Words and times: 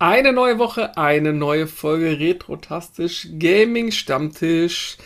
Eine 0.00 0.32
neue 0.32 0.60
Woche, 0.60 0.96
eine 0.96 1.32
neue 1.32 1.66
Folge 1.66 2.20
Retrotastisch 2.20 3.26
Gaming 3.36 3.90
Stammtisch. 3.90 4.96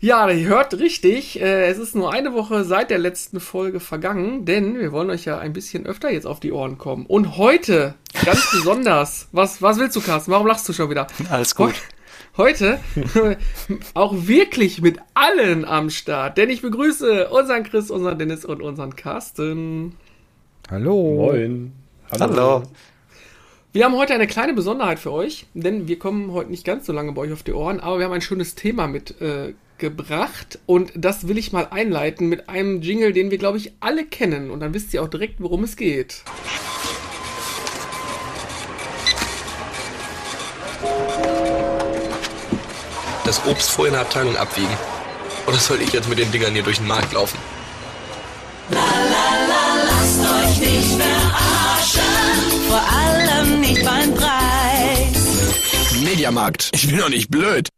Ja, 0.00 0.30
ihr 0.30 0.48
hört 0.48 0.72
richtig, 0.78 1.38
äh, 1.42 1.66
es 1.66 1.76
ist 1.76 1.94
nur 1.94 2.10
eine 2.10 2.32
Woche 2.32 2.64
seit 2.64 2.88
der 2.88 2.96
letzten 2.96 3.38
Folge 3.38 3.80
vergangen, 3.80 4.46
denn 4.46 4.78
wir 4.78 4.92
wollen 4.92 5.10
euch 5.10 5.26
ja 5.26 5.38
ein 5.38 5.52
bisschen 5.52 5.84
öfter 5.84 6.10
jetzt 6.10 6.26
auf 6.26 6.40
die 6.40 6.52
Ohren 6.52 6.78
kommen. 6.78 7.04
Und 7.04 7.36
heute, 7.36 7.96
ganz 8.24 8.50
besonders, 8.52 9.28
was, 9.32 9.60
was 9.60 9.78
willst 9.78 9.96
du, 9.96 10.00
Carsten? 10.00 10.32
Warum 10.32 10.46
lachst 10.46 10.66
du 10.66 10.72
schon 10.72 10.88
wieder? 10.88 11.06
Alles 11.28 11.54
gut. 11.54 11.74
Heute 12.38 12.80
auch 13.92 14.14
wirklich 14.26 14.80
mit 14.80 15.00
allen 15.12 15.66
am 15.66 15.90
Start, 15.90 16.38
denn 16.38 16.48
ich 16.48 16.62
begrüße 16.62 17.28
unseren 17.28 17.64
Chris, 17.64 17.90
unseren 17.90 18.18
Dennis 18.18 18.46
und 18.46 18.62
unseren 18.62 18.96
Carsten. 18.96 19.96
Hallo. 20.70 21.30
Moin. 21.30 21.72
Hallo. 22.10 22.24
Hallo. 22.24 22.62
Wir 23.72 23.84
haben 23.84 23.94
heute 23.94 24.14
eine 24.14 24.26
kleine 24.26 24.52
Besonderheit 24.52 24.98
für 24.98 25.12
euch, 25.12 25.46
denn 25.54 25.86
wir 25.86 25.96
kommen 25.96 26.32
heute 26.32 26.50
nicht 26.50 26.64
ganz 26.64 26.86
so 26.86 26.92
lange 26.92 27.12
bei 27.12 27.22
euch 27.22 27.32
auf 27.32 27.44
die 27.44 27.52
Ohren, 27.52 27.78
aber 27.78 27.98
wir 27.98 28.06
haben 28.06 28.12
ein 28.12 28.20
schönes 28.20 28.56
Thema 28.56 28.88
mitgebracht 28.88 30.56
äh, 30.56 30.58
und 30.66 30.90
das 30.96 31.28
will 31.28 31.38
ich 31.38 31.52
mal 31.52 31.68
einleiten 31.70 32.28
mit 32.28 32.48
einem 32.48 32.82
Jingle, 32.82 33.12
den 33.12 33.30
wir, 33.30 33.38
glaube 33.38 33.58
ich, 33.58 33.74
alle 33.78 34.04
kennen 34.04 34.50
und 34.50 34.58
dann 34.58 34.74
wisst 34.74 34.92
ihr 34.92 35.00
auch 35.04 35.08
direkt, 35.08 35.36
worum 35.38 35.62
es 35.62 35.76
geht. 35.76 36.24
Das 43.24 43.46
Obst 43.46 43.70
vor 43.70 43.86
in 43.86 43.92
der 43.92 44.00
Abteilung 44.00 44.36
abwiegen. 44.36 44.76
Oder 45.46 45.58
soll 45.58 45.80
ich 45.80 45.92
jetzt 45.92 46.08
mit 46.08 46.18
den 46.18 46.32
Dingern 46.32 46.54
hier 46.54 46.64
durch 46.64 46.78
den 46.78 46.88
Markt 46.88 47.12
laufen? 47.12 47.38
La 48.70 48.80
la 48.80 49.46
la, 49.46 49.84
lasst 49.86 50.18
euch 50.20 50.58
nicht 50.58 51.00
verarschen, 51.00 51.49
Mediamarkt. 56.10 56.70
Ich 56.74 56.88
bin 56.88 56.98
doch 56.98 57.08
nicht 57.08 57.30
blöd. 57.30 57.68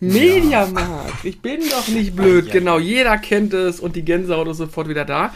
Mediamarkt. 0.00 1.24
Ich 1.24 1.42
bin 1.42 1.60
doch 1.68 1.88
nicht 1.88 2.16
blöd. 2.16 2.50
Genau, 2.50 2.78
jeder 2.78 3.18
kennt 3.18 3.52
es 3.52 3.80
und 3.80 3.96
die 3.96 4.02
Gänsehaut 4.02 4.48
ist 4.48 4.56
sofort 4.56 4.88
wieder 4.88 5.04
da. 5.04 5.34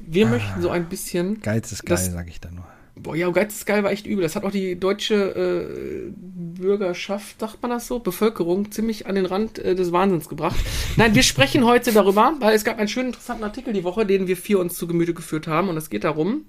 Wir 0.00 0.26
ah, 0.26 0.30
möchten 0.30 0.60
so 0.60 0.68
ein 0.68 0.86
bisschen. 0.90 1.40
Geiz 1.40 1.72
ist 1.72 1.86
geil, 1.86 1.96
sag 1.96 2.28
ich 2.28 2.40
da 2.40 2.50
nur. 2.50 2.66
Boah, 2.96 3.16
ja, 3.16 3.30
Geiz 3.30 3.54
ist 3.54 3.64
geil 3.64 3.82
war 3.82 3.90
echt 3.90 4.06
übel. 4.06 4.22
Das 4.22 4.36
hat 4.36 4.44
auch 4.44 4.50
die 4.50 4.78
deutsche 4.78 5.14
äh, 5.14 6.12
Bürgerschaft, 6.14 7.40
sagt 7.40 7.62
man 7.62 7.70
das 7.70 7.86
so, 7.86 8.00
Bevölkerung 8.00 8.70
ziemlich 8.70 9.06
an 9.06 9.14
den 9.14 9.24
Rand 9.24 9.58
äh, 9.58 9.74
des 9.74 9.92
Wahnsinns 9.92 10.28
gebracht. 10.28 10.56
Nein, 10.96 11.14
wir 11.14 11.22
sprechen 11.22 11.64
heute 11.64 11.92
darüber, 11.92 12.34
weil 12.40 12.54
es 12.54 12.64
gab 12.64 12.78
einen 12.78 12.88
schönen 12.88 13.08
interessanten 13.08 13.44
Artikel 13.44 13.72
die 13.72 13.84
Woche, 13.84 14.04
den 14.04 14.26
wir 14.26 14.36
vier 14.36 14.58
uns 14.58 14.74
zu 14.74 14.86
Gemüte 14.86 15.14
geführt 15.14 15.46
haben. 15.46 15.70
Und 15.70 15.78
es 15.78 15.88
geht 15.88 16.04
darum, 16.04 16.44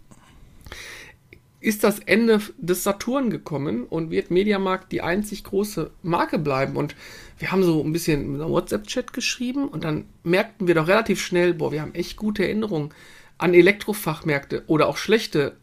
ist 1.65 1.83
das 1.83 1.97
Ende 1.97 2.39
des 2.57 2.83
Saturn 2.83 3.31
gekommen 3.31 3.85
und 3.85 4.11
wird 4.11 4.29
Mediamarkt 4.29 4.91
die 4.91 5.01
einzig 5.01 5.43
große 5.43 5.89
Marke 6.03 6.37
bleiben. 6.37 6.75
Und 6.75 6.95
wir 7.39 7.51
haben 7.51 7.63
so 7.63 7.83
ein 7.83 7.91
bisschen 7.91 8.35
in 8.35 8.39
WhatsApp-Chat 8.39 9.13
geschrieben 9.13 9.67
und 9.67 9.83
dann 9.83 10.05
merkten 10.23 10.67
wir 10.67 10.75
doch 10.75 10.87
relativ 10.87 11.19
schnell, 11.19 11.55
boah, 11.55 11.71
wir 11.71 11.81
haben 11.81 11.95
echt 11.95 12.17
gute 12.17 12.43
Erinnerungen 12.43 12.91
an 13.39 13.55
Elektrofachmärkte 13.55 14.63
oder 14.67 14.87
auch 14.87 14.97
schlechte. 14.97 15.57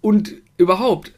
Und 0.00 0.34
überhaupt, 0.56 1.12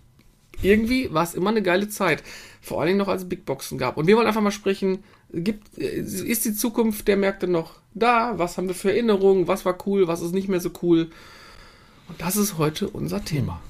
irgendwie 0.61 1.11
war 1.15 1.25
es 1.25 1.33
immer 1.33 1.49
eine 1.49 1.63
geile 1.63 1.89
Zeit. 1.89 2.23
Vor 2.61 2.81
allen 2.81 2.89
Dingen 2.89 2.99
noch, 2.99 3.09
als 3.09 3.23
es 3.23 3.29
Big 3.31 3.47
Boxen 3.47 3.79
gab. 3.79 3.97
Und 3.97 4.07
wir 4.07 4.17
wollen 4.19 4.27
einfach 4.27 4.43
mal 4.43 4.51
sprechen, 4.51 5.03
gibt, 5.33 5.79
ist 5.79 6.45
die 6.45 6.55
Zukunft 6.55 7.09
der 7.09 7.17
Märkte 7.17 7.49
noch 7.49 7.81
da? 7.95 8.35
Was 8.37 8.59
haben 8.59 8.69
wir 8.69 8.75
für 8.75 8.91
Erinnerungen? 8.91 9.49
Was 9.49 9.65
war 9.65 9.79
cool? 9.87 10.09
Was 10.09 10.21
ist 10.21 10.35
nicht 10.35 10.49
mehr 10.49 10.61
so 10.61 10.73
cool? 10.83 11.09
Und 12.07 12.21
das 12.21 12.37
ist 12.37 12.59
heute 12.59 12.91
unser 12.91 13.25
Thema. 13.25 13.63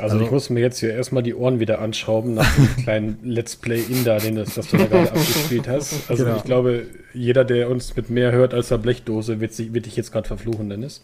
Also, 0.00 0.14
also, 0.14 0.24
ich 0.24 0.30
muss 0.30 0.50
mir 0.50 0.60
jetzt 0.60 0.80
hier 0.80 0.94
erstmal 0.94 1.22
die 1.22 1.34
Ohren 1.34 1.60
wieder 1.60 1.80
anschrauben 1.80 2.34
nach 2.34 2.54
dem 2.54 2.76
kleinen 2.84 3.18
Let's 3.22 3.56
Play 3.56 3.82
in 3.82 4.04
da, 4.04 4.18
den 4.18 4.36
das, 4.36 4.54
das 4.54 4.68
du 4.68 4.78
da 4.78 4.86
gerade 4.86 5.10
abgespielt 5.10 5.68
hast. 5.68 6.10
Also 6.10 6.24
genau. 6.24 6.36
ich 6.36 6.44
glaube, 6.44 6.86
jeder, 7.12 7.44
der 7.44 7.68
uns 7.68 7.94
mit 7.94 8.08
mehr 8.08 8.32
hört 8.32 8.54
als 8.54 8.68
der 8.68 8.78
Blechdose, 8.78 9.40
wird, 9.40 9.52
sich, 9.52 9.74
wird 9.74 9.86
dich 9.86 9.96
jetzt 9.96 10.10
gerade 10.10 10.26
verfluchen, 10.26 10.70
Dennis. 10.70 11.02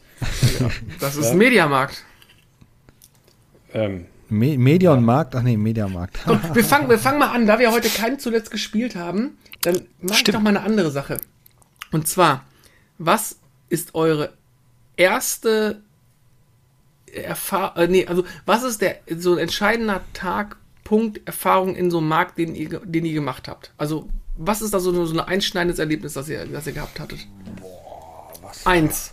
Ja. 0.58 0.70
Das 1.00 1.16
ist 1.16 1.30
ja. 1.30 1.34
Mediamarkt. 1.34 2.02
Ähm. 3.74 4.06
Me 4.30 4.58
Media 4.58 4.92
und 4.92 5.04
Markt? 5.04 5.34
Ach 5.34 5.42
nee, 5.42 5.56
Mediamarkt. 5.56 6.18
Komm, 6.24 6.40
wir 6.54 6.64
fangen, 6.64 6.88
wir 6.88 6.98
fangen 6.98 7.18
mal 7.18 7.30
an, 7.30 7.46
da 7.46 7.58
wir 7.58 7.72
heute 7.72 7.88
keinen 7.88 8.18
zuletzt 8.18 8.50
gespielt 8.50 8.94
haben, 8.94 9.38
dann 9.62 9.82
mach 10.00 10.16
ich 10.16 10.24
doch 10.24 10.40
mal 10.40 10.50
eine 10.50 10.60
andere 10.60 10.90
Sache. 10.90 11.18
Und 11.92 12.08
zwar, 12.08 12.44
was 12.98 13.38
ist 13.68 13.94
eure 13.94 14.32
erste 14.96 15.82
Erfahrung, 17.14 17.82
äh, 17.82 17.88
nee, 17.88 18.06
also 18.06 18.24
was 18.46 18.62
ist 18.62 18.80
der 18.80 18.96
so 19.16 19.32
ein 19.32 19.38
entscheidender 19.38 20.02
Tag, 20.12 20.56
Punkt, 20.84 21.20
Erfahrung 21.26 21.76
in 21.76 21.90
so 21.90 21.98
einem 21.98 22.08
Markt, 22.08 22.38
den 22.38 22.54
ihr, 22.54 22.80
den 22.80 23.04
ihr 23.04 23.14
gemacht 23.14 23.48
habt? 23.48 23.72
Also 23.76 24.08
was 24.38 24.62
ist 24.62 24.72
da 24.72 24.80
so, 24.80 25.04
so 25.04 25.14
ein 25.14 25.20
einschneidendes 25.20 25.78
Erlebnis, 25.78 26.14
das 26.14 26.28
ihr, 26.28 26.46
das 26.46 26.66
ihr 26.66 26.72
gehabt 26.72 26.98
hattet? 27.00 27.26
Boah, 27.60 28.32
was? 28.42 28.64
Eins. 28.66 29.12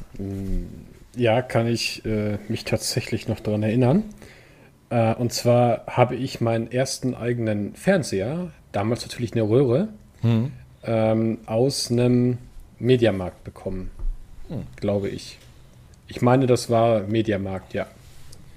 Ja, 1.16 1.42
kann 1.42 1.68
ich 1.68 2.06
äh, 2.06 2.38
mich 2.48 2.64
tatsächlich 2.64 3.28
noch 3.28 3.40
daran 3.40 3.64
erinnern. 3.64 4.04
Äh, 4.90 5.16
und 5.16 5.34
zwar 5.34 5.86
habe 5.88 6.16
ich 6.16 6.42
meinen 6.42 6.72
ersten 6.72 7.16
eigenen 7.16 7.76
Fernseher, 7.76 8.52
damals 8.72 9.02
natürlich 9.02 9.34
eine 9.34 9.44
Röhre, 9.44 9.90
hm. 10.22 10.52
ähm, 10.84 11.40
aus 11.46 11.92
einem 11.92 12.38
Mediamarkt 12.80 13.44
bekommen, 13.44 13.90
hm. 14.48 14.64
glaube 14.76 15.10
ich. 15.10 15.40
Ich 16.08 16.22
meine, 16.22 16.46
das 16.46 16.70
war 16.70 17.02
Mediamarkt, 17.02 17.74
ja. 17.74 17.88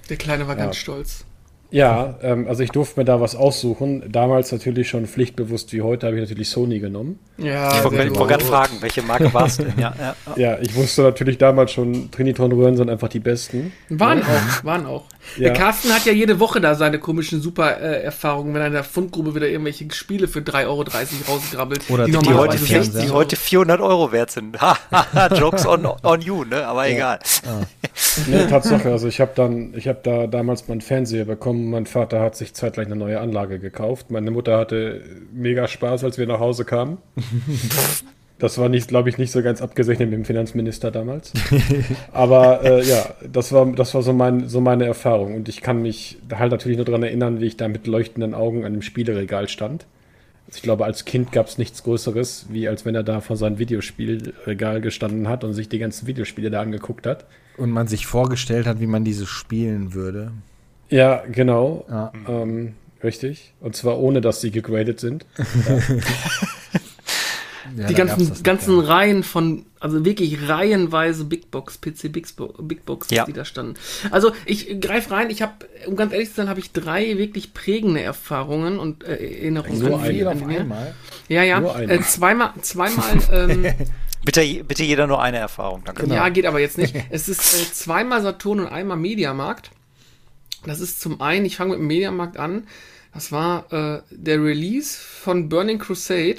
Der 0.08 0.16
Kleine 0.16 0.46
war 0.48 0.56
ja. 0.56 0.64
ganz 0.64 0.76
stolz. 0.76 1.24
Ja, 1.70 2.18
ähm, 2.22 2.46
also 2.48 2.62
ich 2.62 2.70
durfte 2.70 2.98
mir 2.98 3.04
da 3.04 3.20
was 3.20 3.36
aussuchen. 3.36 4.10
Damals 4.10 4.52
natürlich 4.52 4.88
schon 4.88 5.06
pflichtbewusst 5.06 5.72
wie 5.74 5.82
heute 5.82 6.06
habe 6.06 6.16
ich 6.16 6.22
natürlich 6.22 6.48
Sony 6.48 6.78
genommen. 6.78 7.18
Ja, 7.36 7.76
ich 7.76 7.84
wollte 7.84 8.10
gerade 8.10 8.44
fragen, 8.44 8.78
welche 8.80 9.02
Marke 9.02 9.32
war 9.34 9.46
es 9.46 9.58
denn? 9.58 9.74
Ja, 9.78 9.94
ja. 9.98 10.14
ja, 10.36 10.58
ich 10.60 10.74
wusste 10.74 11.02
natürlich 11.02 11.36
damals 11.36 11.72
schon, 11.72 12.10
Trinitron-Röhren 12.10 12.76
sind 12.76 12.88
einfach 12.88 13.08
die 13.08 13.20
besten. 13.20 13.72
Waren 13.90 14.20
ja. 14.20 14.24
auch, 14.24 14.64
waren 14.64 14.86
auch. 14.86 15.04
Ja. 15.36 15.44
Der 15.44 15.52
Carsten 15.52 15.92
hat 15.92 16.04
ja 16.04 16.12
jede 16.12 16.40
Woche 16.40 16.60
da 16.60 16.74
seine 16.74 16.98
komischen 16.98 17.40
Super-Erfahrungen, 17.40 18.54
wenn 18.54 18.60
er 18.60 18.66
in 18.68 18.72
der 18.72 18.84
Fundgrube 18.84 19.34
wieder 19.34 19.48
irgendwelche 19.48 19.90
Spiele 19.92 20.28
für 20.28 20.40
3,30 20.40 20.66
Euro 20.66 20.84
rausgrabbelt. 21.28 21.90
Oder 21.90 22.06
die, 22.06 22.12
die, 22.12 22.34
heute, 22.34 22.58
die 22.58 23.10
heute 23.10 23.36
400 23.36 23.80
Euro 23.80 24.12
wert 24.12 24.30
sind. 24.30 24.58
Jokes 25.36 25.66
on, 25.66 25.86
on 25.86 26.20
you, 26.20 26.44
ne? 26.44 26.66
Aber 26.66 26.88
egal. 26.88 27.18
Ah. 27.46 27.60
Nee, 28.26 28.46
Tatsache, 28.46 28.90
also 28.90 29.06
ich 29.06 29.20
habe 29.20 29.32
dann, 29.34 29.74
ich 29.74 29.86
habe 29.86 30.00
da 30.02 30.26
damals 30.26 30.66
meinen 30.66 30.80
Fernseher 30.80 31.24
bekommen 31.24 31.68
mein 31.70 31.86
Vater 31.86 32.20
hat 32.20 32.36
sich 32.36 32.54
zeitgleich 32.54 32.86
eine 32.86 32.96
neue 32.96 33.20
Anlage 33.20 33.58
gekauft. 33.58 34.10
Meine 34.10 34.30
Mutter 34.30 34.58
hatte 34.58 35.02
mega 35.32 35.68
Spaß, 35.68 36.04
als 36.04 36.18
wir 36.18 36.26
nach 36.26 36.40
Hause 36.40 36.64
kamen. 36.64 36.98
Das 38.38 38.56
war 38.56 38.68
nicht, 38.68 38.88
glaube 38.88 39.08
ich, 39.08 39.18
nicht 39.18 39.32
so 39.32 39.42
ganz 39.42 39.60
abgesegnet 39.60 40.10
mit 40.10 40.18
dem 40.18 40.24
Finanzminister 40.24 40.92
damals. 40.92 41.32
Aber 42.12 42.64
äh, 42.64 42.84
ja, 42.84 43.14
das 43.30 43.52
war, 43.52 43.66
das 43.72 43.94
war 43.94 44.02
so, 44.02 44.12
mein, 44.12 44.48
so 44.48 44.60
meine 44.60 44.86
Erfahrung. 44.86 45.34
Und 45.34 45.48
ich 45.48 45.60
kann 45.60 45.82
mich 45.82 46.18
halt 46.32 46.52
natürlich 46.52 46.76
nur 46.76 46.84
daran 46.84 47.02
erinnern, 47.02 47.40
wie 47.40 47.46
ich 47.46 47.56
da 47.56 47.66
mit 47.66 47.88
leuchtenden 47.88 48.34
Augen 48.34 48.64
an 48.64 48.74
dem 48.74 48.82
Spieleregal 48.82 49.48
stand. 49.48 49.86
Also 50.46 50.58
ich 50.58 50.62
glaube, 50.62 50.84
als 50.84 51.04
Kind 51.04 51.32
gab 51.32 51.48
es 51.48 51.58
nichts 51.58 51.82
Größeres, 51.82 52.46
wie 52.50 52.68
als 52.68 52.84
wenn 52.84 52.94
er 52.94 53.02
da 53.02 53.20
vor 53.20 53.36
seinem 53.36 53.58
Videospielregal 53.58 54.80
gestanden 54.80 55.28
hat 55.28 55.42
und 55.42 55.52
sich 55.52 55.68
die 55.68 55.78
ganzen 55.78 56.06
Videospiele 56.06 56.50
da 56.50 56.62
angeguckt 56.62 57.06
hat. 57.06 57.26
Und 57.56 57.70
man 57.70 57.88
sich 57.88 58.06
vorgestellt 58.06 58.66
hat, 58.66 58.80
wie 58.80 58.86
man 58.86 59.04
diese 59.04 59.26
spielen 59.26 59.94
würde. 59.94 60.30
Ja, 60.90 61.24
genau. 61.30 61.84
Ja. 61.90 62.12
Ähm, 62.28 62.74
richtig. 63.02 63.52
Und 63.60 63.74
zwar 63.74 63.98
ohne, 63.98 64.20
dass 64.20 64.40
sie 64.40 64.52
gegradet 64.52 65.00
sind. 65.00 65.26
Ja. 65.36 65.80
die 67.72 67.94
ganzen, 67.94 68.42
ganzen 68.42 68.78
ja. 68.78 68.84
Reihen 68.84 69.22
von, 69.22 69.66
also 69.80 70.04
wirklich 70.04 70.48
reihenweise 70.48 71.24
Big 71.24 71.50
Box, 71.50 71.80
PC 71.80 72.12
Big, 72.12 72.26
Big 72.62 72.84
Box, 72.84 73.08
ja. 73.10 73.24
die 73.24 73.32
da 73.32 73.44
standen. 73.44 73.74
Also 74.10 74.32
ich 74.44 74.80
greife 74.80 75.10
rein, 75.10 75.30
ich 75.30 75.42
habe, 75.42 75.66
um 75.86 75.96
ganz 75.96 76.12
ehrlich 76.12 76.30
zu 76.30 76.36
sein, 76.36 76.48
habe 76.48 76.60
ich 76.60 76.72
drei 76.72 77.18
wirklich 77.18 77.54
prägende 77.54 78.02
Erfahrungen 78.02 78.78
und 78.78 79.04
äh, 79.04 79.16
Erinnerungen 79.16 79.78
Nur 79.78 79.98
an, 79.98 80.04
eine, 80.04 80.28
an 80.28 80.50
einmal. 80.50 80.94
Ja, 81.28 81.42
ja. 81.42 81.80
Äh, 81.80 82.00
zweimal, 82.02 82.52
zweimal. 82.62 83.18
Ähm, 83.32 83.66
bitte, 84.24 84.64
bitte 84.64 84.84
jeder 84.84 85.06
nur 85.06 85.22
eine 85.22 85.38
Erfahrung, 85.38 85.82
danke. 85.84 86.02
Genau. 86.02 86.14
Ja, 86.14 86.28
geht 86.28 86.46
aber 86.46 86.60
jetzt 86.60 86.78
nicht. 86.78 86.94
Es 87.10 87.28
ist 87.28 87.40
äh, 87.54 87.72
zweimal 87.72 88.22
Saturn 88.22 88.60
und 88.60 88.66
einmal 88.66 88.96
Mediamarkt. 88.96 89.70
Das 90.66 90.80
ist 90.80 91.00
zum 91.00 91.20
einen, 91.20 91.46
ich 91.46 91.56
fange 91.56 91.70
mit 91.70 91.80
dem 91.80 91.86
Mediamarkt 91.86 92.36
an, 92.36 92.66
das 93.14 93.32
war 93.32 93.72
äh, 93.72 94.02
der 94.10 94.42
Release 94.42 94.98
von 94.98 95.48
Burning 95.48 95.78
Crusade, 95.78 96.38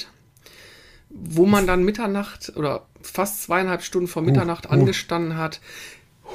wo 1.10 1.46
man 1.46 1.68
dann 1.68 1.84
Mitternacht 1.84 2.54
oder 2.56 2.86
fast 3.02 3.44
zweieinhalb 3.44 3.82
Stunden 3.84 4.08
vor 4.08 4.22
Mitternacht 4.22 4.66
uh, 4.66 4.70
uh. 4.70 4.74
angestanden 4.74 5.38
hat. 5.38 5.60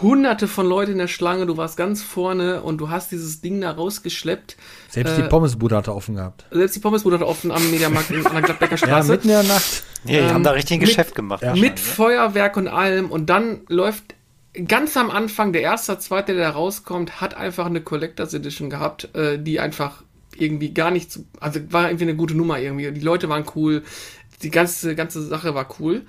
Hunderte 0.02 0.48
von 0.48 0.66
Leuten 0.66 0.92
in 0.92 0.98
der 0.98 1.06
Schlange, 1.08 1.46
du 1.46 1.56
warst 1.56 1.76
ganz 1.76 2.02
vorne 2.02 2.62
und 2.62 2.78
du 2.78 2.90
hast 2.90 3.12
dieses 3.12 3.42
Ding 3.42 3.60
da 3.60 3.70
rausgeschleppt. 3.70 4.56
Selbst 4.88 5.12
äh, 5.12 5.22
die 5.22 5.28
Pommesbude 5.28 5.76
hatte 5.76 5.94
offen 5.94 6.16
gehabt. 6.16 6.46
Selbst 6.50 6.74
die 6.74 6.80
Pommesbude 6.80 7.16
hatte 7.16 7.26
offen 7.26 7.52
am 7.52 7.70
Mediamarkt 7.70 8.10
in, 8.10 8.26
an 8.26 8.32
der 8.32 8.42
Gladbecker 8.42 8.76
Straße. 8.76 9.08
ja, 9.08 9.14
mitten 9.14 9.28
in 9.28 9.34
der 9.34 9.42
Nacht. 9.44 9.84
Ja, 10.04 10.10
die 10.10 10.16
ähm, 10.16 10.34
haben 10.34 10.42
da 10.42 10.50
richtig 10.50 10.78
ein 10.78 10.80
Geschäft 10.80 11.14
gemacht. 11.14 11.44
Mit 11.54 11.78
Feuerwerk 11.78 12.56
und 12.56 12.66
allem 12.66 13.08
und 13.10 13.30
dann 13.30 13.60
läuft 13.68 14.16
ganz 14.66 14.96
am 14.96 15.10
Anfang, 15.10 15.52
der 15.52 15.62
erste, 15.62 15.98
zweite, 15.98 16.34
der 16.34 16.48
da 16.48 16.50
rauskommt, 16.50 17.20
hat 17.20 17.36
einfach 17.36 17.66
eine 17.66 17.80
Collectors 17.80 18.34
Edition 18.34 18.70
gehabt, 18.70 19.14
äh, 19.14 19.38
die 19.38 19.60
einfach 19.60 20.02
irgendwie 20.36 20.74
gar 20.74 20.90
nicht 20.90 21.12
so, 21.12 21.24
also 21.40 21.60
war 21.70 21.88
irgendwie 21.88 22.04
eine 22.04 22.16
gute 22.16 22.34
Nummer 22.34 22.58
irgendwie. 22.58 22.90
Die 22.90 23.00
Leute 23.00 23.28
waren 23.28 23.44
cool, 23.54 23.84
die 24.42 24.50
ganze, 24.50 24.94
ganze 24.94 25.22
Sache 25.22 25.54
war 25.54 25.69
cool. 25.78 26.02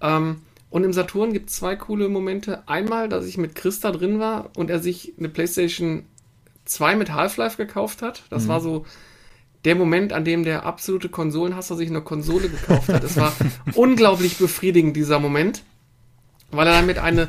Ähm, 0.00 0.42
und 0.70 0.84
im 0.84 0.92
Saturn 0.92 1.32
gibt 1.32 1.50
es 1.50 1.56
zwei 1.56 1.76
coole 1.76 2.08
Momente. 2.08 2.66
Einmal, 2.66 3.08
dass 3.08 3.26
ich 3.26 3.36
mit 3.36 3.54
Chris 3.54 3.80
da 3.80 3.92
drin 3.92 4.18
war 4.18 4.50
und 4.56 4.70
er 4.70 4.78
sich 4.78 5.12
eine 5.18 5.28
PlayStation 5.28 6.04
2 6.64 6.96
mit 6.96 7.12
Half-Life 7.12 7.56
gekauft 7.56 8.00
hat. 8.02 8.22
Das 8.30 8.44
mhm. 8.44 8.48
war 8.48 8.60
so 8.60 8.86
der 9.64 9.74
Moment, 9.74 10.12
an 10.12 10.24
dem 10.24 10.44
der 10.44 10.64
absolute 10.64 11.08
Konsolenhasser 11.08 11.76
sich 11.76 11.90
eine 11.90 12.00
Konsole 12.00 12.48
gekauft 12.48 12.88
hat. 12.88 13.04
Es 13.04 13.16
war 13.16 13.32
unglaublich 13.74 14.38
befriedigend, 14.38 14.96
dieser 14.96 15.18
Moment, 15.18 15.62
weil 16.50 16.66
er 16.66 16.74
damit 16.74 16.98
eine 16.98 17.28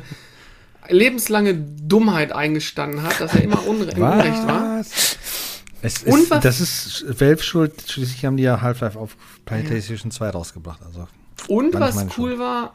lebenslange 0.88 1.54
Dummheit 1.54 2.32
eingestanden 2.32 3.02
hat, 3.02 3.20
dass 3.20 3.34
er 3.34 3.42
immer 3.42 3.66
unre 3.66 3.92
Unrecht 3.92 4.46
war. 4.46 4.84
Es 5.84 6.02
ist, 6.02 6.30
das 6.30 6.60
ist 6.60 7.20
Valve 7.20 7.42
schuld, 7.42 7.74
schließlich 7.86 8.24
haben 8.24 8.38
die 8.38 8.42
ja 8.42 8.62
Half-Life 8.62 8.98
auf 8.98 9.18
PlayStation 9.44 10.10
ja. 10.10 10.16
2 10.16 10.30
rausgebracht. 10.30 10.80
Also 10.82 11.06
und 11.48 11.74
was 11.74 11.96
cool 11.96 12.30
Schuld. 12.30 12.38
war, 12.38 12.74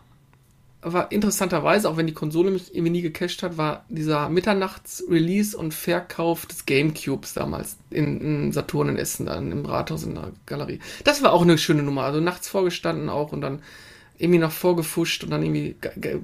war 0.84 1.12
interessanterweise, 1.12 1.90
auch 1.90 1.98
wenn 1.98 2.06
die 2.06 2.14
Konsole 2.14 2.52
mich 2.52 2.76
irgendwie 2.76 2.92
nie 2.92 3.02
gecached 3.02 3.42
hat, 3.42 3.58
war 3.58 3.84
dieser 3.90 4.30
Mitternachts-Release 4.30 5.58
und 5.58 5.74
Verkauf 5.74 6.46
des 6.46 6.68
Gamecubes 6.68 7.34
damals 7.34 7.78
in, 7.90 8.22
in 8.22 8.52
Saturn 8.52 8.90
in 8.90 8.98
Essen, 8.98 9.26
dann 9.26 9.52
im 9.52 9.66
Rathaus 9.66 10.04
in 10.04 10.14
der 10.14 10.32
Galerie. 10.46 10.80
Das 11.04 11.24
war 11.24 11.34
auch 11.34 11.42
eine 11.42 11.58
schöne 11.58 11.82
Nummer. 11.82 12.04
Also 12.04 12.20
nachts 12.20 12.48
vorgestanden 12.48 13.10
auch 13.10 13.32
und 13.32 13.42
dann 13.42 13.64
irgendwie 14.20 14.40
noch 14.40 14.52
vorgefuscht 14.52 15.24
und 15.24 15.32
dann 15.32 15.42
irgendwie 15.42 15.76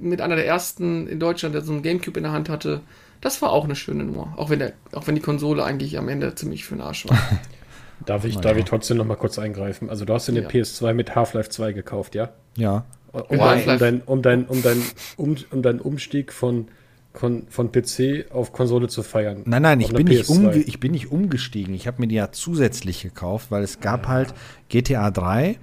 mit 0.01 0.21
einer 0.21 0.35
der 0.35 0.45
ersten 0.45 1.07
in 1.07 1.19
Deutschland, 1.19 1.55
der 1.55 1.63
so 1.63 1.73
ein 1.73 1.81
Gamecube 1.81 2.19
in 2.19 2.23
der 2.23 2.33
Hand 2.33 2.47
hatte. 2.47 2.81
Das 3.25 3.41
war 3.41 3.51
auch 3.51 3.63
eine 3.63 3.75
schöne 3.75 4.03
Nummer. 4.03 4.35
Auch 4.37 4.51
wenn, 4.51 4.59
der, 4.59 4.73
auch 4.91 5.07
wenn 5.07 5.15
die 5.15 5.21
Konsole 5.21 5.63
eigentlich 5.63 5.97
am 5.97 6.09
Ende 6.09 6.35
ziemlich 6.35 6.63
für 6.63 6.75
den 6.75 6.81
Arsch 6.81 7.09
war. 7.09 7.17
darf 8.05 8.23
ich, 8.23 8.37
darf 8.37 8.55
ich 8.55 8.65
trotzdem 8.65 8.97
noch 8.97 9.05
mal 9.05 9.15
kurz 9.15 9.39
eingreifen? 9.39 9.89
Also 9.89 10.05
du 10.05 10.13
hast 10.13 10.27
dir 10.27 10.33
eine 10.33 10.43
ja. 10.43 10.47
PS2 10.47 10.93
mit 10.93 11.15
Half-Life 11.15 11.49
2 11.49 11.71
gekauft, 11.71 12.13
ja? 12.13 12.33
Ja. 12.55 12.85
Um, 13.11 13.23
um, 13.29 13.39
dein, 13.39 14.01
um, 14.01 14.21
dein, 14.21 14.45
um, 14.45 14.61
dein, 14.61 14.83
um, 15.17 15.35
um 15.49 15.61
deinen 15.63 15.79
Umstieg 15.79 16.31
von, 16.31 16.67
von, 17.15 17.47
von 17.49 17.71
PC 17.71 18.31
auf 18.31 18.53
Konsole 18.53 18.89
zu 18.89 19.01
feiern. 19.01 19.41
Nein, 19.45 19.63
nein, 19.63 19.79
ich 19.79 19.91
bin, 19.91 20.05
nicht 20.05 20.29
umge 20.29 20.55
ich 20.57 20.79
bin 20.79 20.91
nicht 20.91 21.11
umgestiegen. 21.11 21.73
Ich 21.73 21.87
habe 21.87 22.01
mir 22.01 22.07
die 22.07 22.15
ja 22.15 22.31
zusätzlich 22.31 23.01
gekauft, 23.01 23.49
weil 23.49 23.63
es 23.63 23.79
gab 23.79 24.03
ja. 24.03 24.09
halt 24.09 24.35
GTA 24.69 25.09
3 25.09 25.57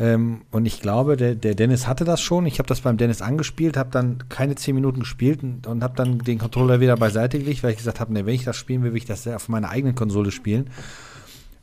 ähm, 0.00 0.42
und 0.50 0.64
ich 0.64 0.80
glaube, 0.80 1.18
der, 1.18 1.34
der 1.34 1.54
Dennis 1.54 1.86
hatte 1.86 2.04
das 2.04 2.22
schon. 2.22 2.46
Ich 2.46 2.58
habe 2.58 2.66
das 2.66 2.80
beim 2.80 2.96
Dennis 2.96 3.20
angespielt, 3.20 3.76
habe 3.76 3.90
dann 3.90 4.24
keine 4.30 4.54
zehn 4.54 4.74
Minuten 4.74 5.00
gespielt 5.00 5.42
und, 5.42 5.66
und 5.66 5.84
habe 5.84 5.94
dann 5.94 6.20
den 6.20 6.38
Controller 6.38 6.80
wieder 6.80 6.96
beiseite 6.96 7.38
gelegt, 7.38 7.62
weil 7.62 7.72
ich 7.72 7.76
gesagt 7.76 8.00
habe, 8.00 8.10
ne, 8.14 8.24
wenn 8.24 8.34
ich 8.34 8.44
das 8.44 8.56
spielen 8.56 8.82
will, 8.82 8.92
will 8.92 8.98
ich 8.98 9.04
das 9.04 9.28
auf 9.28 9.50
meiner 9.50 9.68
eigenen 9.68 9.94
Konsole 9.94 10.30
spielen. 10.30 10.70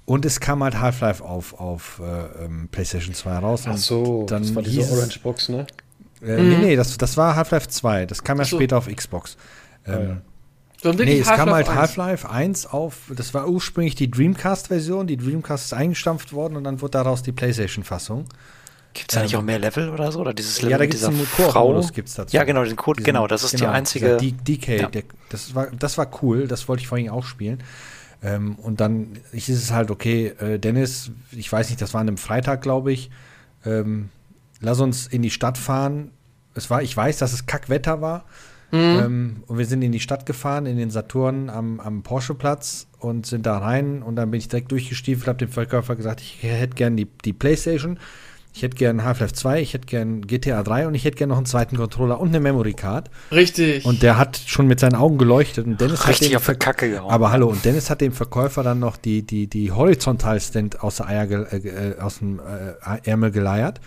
Und 0.06 0.24
es 0.24 0.40
kam 0.40 0.64
halt 0.64 0.80
Half-Life 0.80 1.24
auf, 1.24 1.60
auf 1.60 2.00
äh, 2.00 2.46
ähm, 2.46 2.70
PlayStation 2.72 3.16
2 3.16 3.38
raus. 3.40 3.64
Ach 3.66 3.76
so, 3.76 4.26
dann 4.30 4.44
das 4.44 4.54
war 4.54 4.62
diese 4.62 4.94
Orange 4.94 5.20
Box, 5.20 5.50
ne? 5.50 5.66
Äh, 6.22 6.38
mhm. 6.40 6.50
Nee, 6.50 6.58
nee, 6.58 6.76
das, 6.76 6.96
das 6.98 7.18
war 7.18 7.36
Half-Life 7.36 7.70
2. 7.70 8.06
Das 8.06 8.24
kam 8.24 8.38
ja 8.38 8.46
so. 8.46 8.56
später 8.56 8.78
auf 8.78 8.88
Xbox. 8.88 9.36
Ähm, 9.86 9.94
ah, 9.94 10.00
ja. 10.00 10.22
So, 10.82 10.92
nee, 10.92 11.20
es 11.20 11.28
kam 11.28 11.50
halt 11.50 11.74
Half-Life 11.74 12.30
1 12.30 12.68
auf, 12.68 13.12
das 13.16 13.34
war 13.34 13.48
ursprünglich 13.48 13.96
die 13.96 14.12
Dreamcast-Version, 14.12 15.08
die 15.08 15.18
Dreamcast 15.18 15.66
ist 15.66 15.74
eingestampft 15.74 16.34
worden 16.34 16.56
und 16.56 16.64
dann 16.64 16.82
wurde 16.82 16.92
daraus 16.92 17.24
die 17.24 17.32
PlayStation-Fassung. 17.32 18.26
Gibt 18.94 19.12
es 19.12 19.16
da 19.16 19.22
ähm, 19.22 19.26
nicht 19.26 19.36
auch 19.36 19.42
mehr 19.42 19.60
Level 19.60 19.90
oder 19.90 20.12
so? 20.12 20.20
Oder 20.20 20.34
dieses 20.34 20.62
Level 20.62 20.72
ja, 20.72 20.78
da 20.78 20.86
gibt 20.86 21.02
es 21.02 21.04
einen 21.04 21.26
Frau 21.26 21.82
gibt's 21.94 22.14
dazu. 22.14 22.36
Ja, 22.36 22.44
genau, 22.44 22.64
den 22.64 22.76
Code, 22.76 22.98
diesen, 22.98 23.06
genau, 23.06 23.28
das 23.28 23.44
ist 23.44 23.52
genau, 23.52 23.66
die 23.66 23.70
einzige. 23.70 24.18
DK, 24.18 24.68
ja. 24.68 24.88
der, 24.88 25.04
das, 25.30 25.56
war, 25.56 25.68
das 25.68 25.98
war 25.98 26.10
cool, 26.22 26.48
das 26.48 26.68
wollte 26.68 26.82
ich 26.82 26.88
vorhin 26.88 27.10
auch 27.10 27.24
spielen. 27.24 27.64
Ähm, 28.24 28.56
und 28.56 28.80
dann 28.80 29.20
ist 29.32 29.50
es 29.50 29.72
halt, 29.72 29.92
okay, 29.92 30.28
äh, 30.40 30.60
Dennis, 30.60 31.12
ich 31.32 31.52
weiß 31.52 31.70
nicht, 31.70 31.82
das 31.82 31.94
war 31.94 32.02
an 32.02 32.08
einem 32.08 32.18
Freitag, 32.18 32.62
glaube 32.62 32.92
ich. 32.92 33.10
Ähm, 33.66 34.10
lass 34.62 34.80
uns 34.80 35.08
in 35.08 35.22
die 35.22 35.32
Stadt 35.32 35.58
fahren. 35.58 36.12
Es 36.56 36.70
war, 36.70 36.82
ich 36.82 36.96
weiß, 36.96 37.18
dass 37.18 37.34
es 37.34 37.46
Kackwetter 37.46 38.02
war. 38.02 38.26
Mhm. 38.72 38.78
Ähm, 38.80 39.36
und 39.48 39.58
wir 39.58 39.66
sind 39.66 39.82
in 39.82 39.92
die 39.92 40.00
Stadt 40.00 40.26
gefahren, 40.26 40.66
in 40.66 40.78
den 40.78 40.90
Saturn 40.90 41.50
am, 41.50 41.80
am 41.80 42.04
Porsche-Platz 42.04 42.88
und 43.00 43.26
sind 43.26 43.46
da 43.46 43.58
rein. 43.60 44.02
Und 44.02 44.16
dann 44.16 44.32
bin 44.32 44.40
ich 44.40 44.48
direkt 44.48 44.72
durchgestiefelt, 44.72 45.28
habe 45.28 45.38
dem 45.38 45.50
Verkäufer 45.50 45.96
gesagt, 45.96 46.22
ich 46.22 46.44
hätte 46.44 46.76
gern 46.76 46.98
die, 46.98 47.08
die 47.24 47.34
Playstation, 47.34 48.00
ich 48.54 48.64
hätte 48.64 48.76
gern 48.76 49.04
Half-Life 49.04 49.34
2, 49.34 49.62
ich 49.62 49.74
hätte 49.76 49.86
gern 49.86 50.22
GTA 50.22 50.64
3 50.64 50.88
und 50.88 50.96
ich 50.96 51.06
hätte 51.06 51.16
gern 51.16 51.30
noch 51.30 51.38
einen 51.38 51.46
zweiten 51.46 51.78
Controller 51.78 52.20
und 52.20 52.30
eine 52.30 52.40
Memory 52.40 52.74
Card. 52.74 53.12
Richtig. 53.32 53.86
Und 53.86 54.02
der 54.02 54.18
hat 54.18 54.42
schon 54.48 54.66
mit 54.66 54.80
seinen 54.80 54.96
Augen 54.96 55.20
geleuchtet. 55.20 55.68
Und 55.68 55.80
Dennis 55.80 56.08
Richtig 56.08 56.30
hat 56.30 56.34
dem, 56.34 56.38
auf 56.38 56.46
der 56.48 56.56
Kacke 56.56 56.90
gehauen. 56.90 57.12
Aber 57.12 57.32
hallo, 57.32 57.48
und 57.50 57.64
Dennis 57.64 57.90
hat 57.92 58.02
dem 58.02 58.14
Verkäufer 58.14 58.64
dann 58.64 58.80
noch 58.80 58.98
die, 58.98 59.22
die, 59.22 59.48
die 59.48 59.72
Horizontal-Stand 59.72 60.82
aus, 60.82 60.98
der 60.98 61.08
Eier, 61.08 61.54
äh, 61.54 61.58
äh, 61.58 62.00
aus 62.00 62.18
dem 62.18 62.40
äh, 62.40 63.08
Ärmel 63.08 63.30
geleiert. 63.30 63.80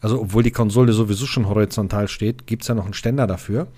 Also, 0.00 0.20
obwohl 0.20 0.42
die 0.42 0.50
Konsole 0.50 0.92
sowieso 0.92 1.26
schon 1.26 1.48
horizontal 1.48 2.06
steht, 2.08 2.46
gibt 2.46 2.62
es 2.62 2.68
ja 2.68 2.74
noch 2.74 2.84
einen 2.84 2.94
Ständer 2.94 3.26
dafür. 3.26 3.68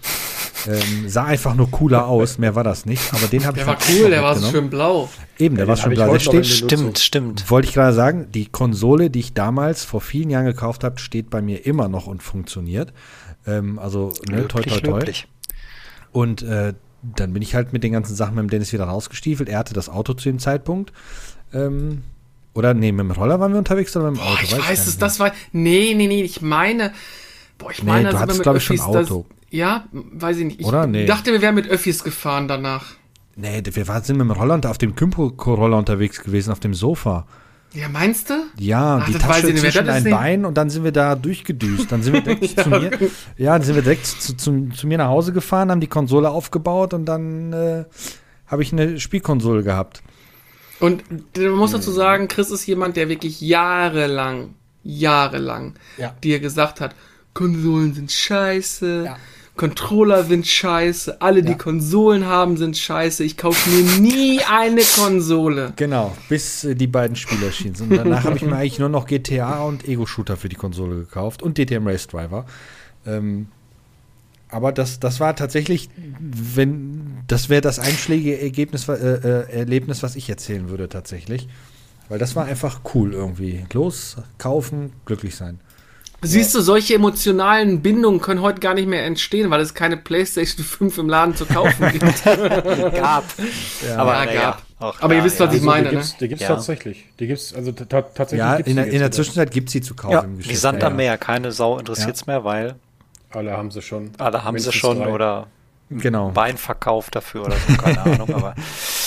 Ähm, 0.66 1.08
sah 1.08 1.24
einfach 1.24 1.54
nur 1.54 1.70
cooler 1.70 2.06
aus, 2.06 2.38
mehr 2.38 2.56
war 2.56 2.64
das 2.64 2.86
nicht. 2.86 3.14
Aber 3.14 3.28
den 3.28 3.46
habe 3.46 3.58
ich. 3.58 3.64
Der 3.64 3.72
war 3.72 3.78
cool, 3.88 4.10
der 4.10 4.22
war 4.22 4.34
so 4.36 4.50
schön 4.50 4.68
blau. 4.68 5.08
Eben, 5.38 5.54
der 5.54 5.64
ja, 5.64 5.68
war 5.68 5.76
schön 5.76 5.92
blau. 5.92 6.12
Der 6.12 6.18
steht, 6.18 6.46
stimmt, 6.46 6.98
stimmt. 6.98 7.48
Wollte 7.50 7.68
ich 7.68 7.74
gerade 7.74 7.94
sagen, 7.94 8.26
die 8.32 8.46
Konsole, 8.46 9.10
die 9.10 9.20
ich 9.20 9.34
damals 9.34 9.84
vor 9.84 10.00
vielen 10.00 10.30
Jahren 10.30 10.46
gekauft 10.46 10.82
habe, 10.82 10.98
steht 10.98 11.30
bei 11.30 11.40
mir 11.40 11.64
immer 11.64 11.88
noch 11.88 12.08
und 12.08 12.22
funktioniert. 12.22 12.92
Ähm, 13.46 13.78
also, 13.78 14.12
ne, 14.28 14.48
toi, 14.48 14.62
toi, 14.62 14.80
toi. 14.80 15.12
Und 16.10 16.42
äh, 16.42 16.74
dann 17.02 17.32
bin 17.32 17.42
ich 17.42 17.54
halt 17.54 17.72
mit 17.72 17.84
den 17.84 17.92
ganzen 17.92 18.16
Sachen 18.16 18.34
mit 18.34 18.42
dem 18.42 18.50
Dennis 18.50 18.72
wieder 18.72 18.84
rausgestiefelt. 18.84 19.48
Er 19.48 19.58
hatte 19.58 19.74
das 19.74 19.88
Auto 19.88 20.14
zu 20.14 20.28
dem 20.28 20.40
Zeitpunkt. 20.40 20.92
Ähm, 21.52 22.02
oder 22.58 22.74
nee, 22.74 22.92
mit 22.92 23.00
dem 23.00 23.10
Roller 23.12 23.40
waren 23.40 23.52
wir 23.52 23.58
unterwegs 23.58 23.96
oder 23.96 24.10
mit 24.10 24.20
dem 24.20 24.22
Auto? 24.22 24.34
Boah, 24.34 24.42
ich 24.42 24.52
weiß, 24.52 24.68
weiß 24.68 24.86
es, 24.86 24.98
das 24.98 25.20
war. 25.20 25.32
Nee, 25.52 25.94
nee, 25.96 26.08
nee, 26.08 26.22
ich 26.22 26.42
meine. 26.42 26.92
Boah, 27.56 27.70
ich 27.70 27.82
meine, 27.82 28.08
nee, 28.08 28.10
du 28.10 28.18
hattest, 28.18 28.42
glaube 28.42 28.58
ich, 28.58 28.64
schon 28.64 28.78
ein 28.78 28.82
Auto. 28.82 29.26
Das, 29.28 29.38
ja, 29.50 29.84
weiß 29.92 30.38
ich 30.38 30.44
nicht. 30.44 30.60
Ich 30.60 30.66
oder? 30.66 30.86
Nee. 30.86 31.06
dachte, 31.06 31.32
wir 31.32 31.40
wären 31.40 31.54
mit 31.54 31.68
Öffis 31.68 32.04
gefahren 32.04 32.48
danach. 32.48 32.86
Nee, 33.36 33.62
wir 33.64 33.84
sind 34.02 34.16
mit 34.16 34.26
dem 34.26 34.32
Roller 34.32 34.60
auf 34.68 34.78
dem 34.78 34.96
Kympo-Roller 34.96 35.78
unterwegs 35.78 36.20
gewesen, 36.20 36.50
auf 36.50 36.60
dem 36.60 36.74
Sofa. 36.74 37.26
Ja, 37.72 37.88
meinst 37.88 38.30
du? 38.30 38.34
Ja, 38.58 38.98
Ach, 39.00 39.06
die 39.06 39.12
Tasche 39.14 39.54
zwischen 39.54 39.88
ein 39.88 40.04
Bein 40.04 40.44
und 40.44 40.56
dann 40.56 40.70
sind 40.70 40.84
wir 40.84 40.92
da 40.92 41.14
durchgedüst. 41.14 41.92
Dann 41.92 42.02
sind 42.02 42.14
wir 42.14 42.22
direkt 42.22 42.42
ja, 42.56 42.62
zu 42.64 42.70
mir. 42.70 42.90
Ja, 43.36 43.52
dann 43.52 43.62
sind 43.62 43.74
wir 43.76 43.82
direkt 43.82 44.06
zu, 44.06 44.36
zu, 44.36 44.68
zu, 44.70 44.86
mir 44.86 44.98
nach 44.98 45.08
Hause 45.08 45.32
gefahren, 45.32 45.70
haben 45.70 45.80
die 45.80 45.86
Konsole 45.86 46.30
aufgebaut 46.30 46.94
und 46.94 47.04
dann 47.04 47.52
äh, 47.52 47.84
habe 48.46 48.62
ich 48.62 48.72
eine 48.72 48.98
Spielkonsole 48.98 49.62
gehabt. 49.62 50.02
Und 50.80 51.02
man 51.36 51.52
muss 51.52 51.72
dazu 51.72 51.90
sagen, 51.90 52.28
Chris 52.28 52.50
ist 52.50 52.66
jemand, 52.66 52.96
der 52.96 53.08
wirklich 53.08 53.40
jahrelang, 53.40 54.54
jahrelang 54.84 55.74
ja. 55.96 56.14
dir 56.22 56.40
gesagt 56.40 56.80
hat, 56.80 56.94
Konsolen 57.34 57.94
sind 57.94 58.10
scheiße, 58.12 59.04
ja. 59.06 59.16
Controller 59.56 60.22
sind 60.22 60.46
scheiße, 60.46 61.20
alle, 61.20 61.42
die 61.42 61.52
ja. 61.52 61.58
Konsolen 61.58 62.26
haben, 62.26 62.56
sind 62.56 62.78
scheiße. 62.78 63.24
Ich 63.24 63.36
kaufe 63.36 63.68
mir 63.70 64.00
nie 64.00 64.40
eine 64.48 64.82
Konsole. 64.82 65.72
Genau, 65.76 66.16
bis 66.28 66.64
äh, 66.64 66.76
die 66.76 66.86
beiden 66.86 67.16
Spiele 67.16 67.46
erschienen 67.46 67.74
sind. 67.74 67.90
Und 67.90 67.98
danach 67.98 68.24
habe 68.24 68.36
ich 68.36 68.42
mir 68.42 68.56
eigentlich 68.56 68.78
nur 68.78 68.88
noch 68.88 69.06
GTA 69.06 69.64
und 69.64 69.86
Ego-Shooter 69.86 70.36
für 70.36 70.48
die 70.48 70.56
Konsole 70.56 70.96
gekauft 70.96 71.42
und 71.42 71.58
DTM 71.58 71.86
Race 71.88 72.06
Driver. 72.06 72.46
Ähm, 73.04 73.48
aber 74.50 74.72
das, 74.72 75.00
das 75.00 75.20
war 75.20 75.36
tatsächlich, 75.36 75.88
wenn, 76.18 77.18
das 77.26 77.48
wäre 77.48 77.60
das 77.60 77.78
einschlägige 77.78 78.40
Ergebnis, 78.40 78.88
äh, 78.88 78.92
äh, 78.92 79.50
Erlebnis, 79.50 80.02
was 80.02 80.16
ich 80.16 80.28
erzählen 80.28 80.70
würde 80.70 80.88
tatsächlich. 80.88 81.48
Weil 82.08 82.18
das 82.18 82.34
war 82.34 82.46
einfach 82.46 82.80
cool 82.94 83.12
irgendwie. 83.12 83.66
Los, 83.72 84.16
kaufen, 84.38 84.92
glücklich 85.04 85.36
sein. 85.36 85.60
Siehst 86.20 86.52
du, 86.54 86.60
solche 86.60 86.94
emotionalen 86.94 87.80
Bindungen 87.80 88.20
können 88.20 88.42
heute 88.42 88.58
gar 88.58 88.74
nicht 88.74 88.88
mehr 88.88 89.04
entstehen, 89.04 89.50
weil 89.50 89.60
es 89.60 89.74
keine 89.74 89.96
PlayStation 89.96 90.64
5 90.64 90.98
im 90.98 91.08
Laden 91.08 91.36
zu 91.36 91.46
kaufen 91.46 91.88
gibt. 91.92 92.24
gab. 92.24 93.24
Ja. 93.86 93.96
Aber, 93.96 94.24
ja, 94.24 94.40
gab. 94.40 94.62
Auch 94.80 95.00
Aber 95.00 95.14
ihr 95.14 95.24
wisst, 95.24 95.38
was 95.38 95.52
ja. 95.52 95.58
ich 95.58 95.62
meine. 95.62 95.90
Also, 95.90 96.14
die 96.20 96.28
gibt 96.28 96.40
es 96.40 96.48
ne? 96.48 96.54
tatsächlich. 96.54 97.04
Die 97.20 97.26
gibt's, 97.26 97.52
also 97.54 97.72
tatsächlich. 97.72 98.38
Ja, 98.38 98.56
in, 98.56 98.76
der, 98.76 98.86
in 98.86 98.98
der 99.00 99.10
Zwischenzeit 99.10 99.50
gibt 99.50 99.68
es 99.68 99.72
sie 99.72 99.80
zu 99.80 99.94
kaufen 99.94 100.12
ja, 100.12 100.20
im 100.20 100.36
Geschäft. 100.38 100.54
Wie 100.54 100.58
Sand 100.58 100.82
am 100.82 100.96
Meer. 100.96 101.18
Keine 101.18 101.52
Sau 101.52 101.78
interessiert 101.78 102.16
es 102.16 102.26
mehr, 102.26 102.44
weil 102.44 102.76
alle 103.30 103.56
haben 103.56 103.70
sie 103.70 103.82
schon. 103.82 104.10
Alle 104.18 104.44
haben 104.44 104.58
sie 104.58 104.72
schon 104.72 104.98
drei. 104.98 105.12
oder 105.12 105.46
genau. 105.90 106.34
Wein 106.34 106.56
verkauft 106.56 107.14
dafür 107.14 107.46
oder 107.46 107.56
so, 107.56 107.76
keine 107.76 108.00
Ahnung. 108.02 108.34
Aber 108.34 108.54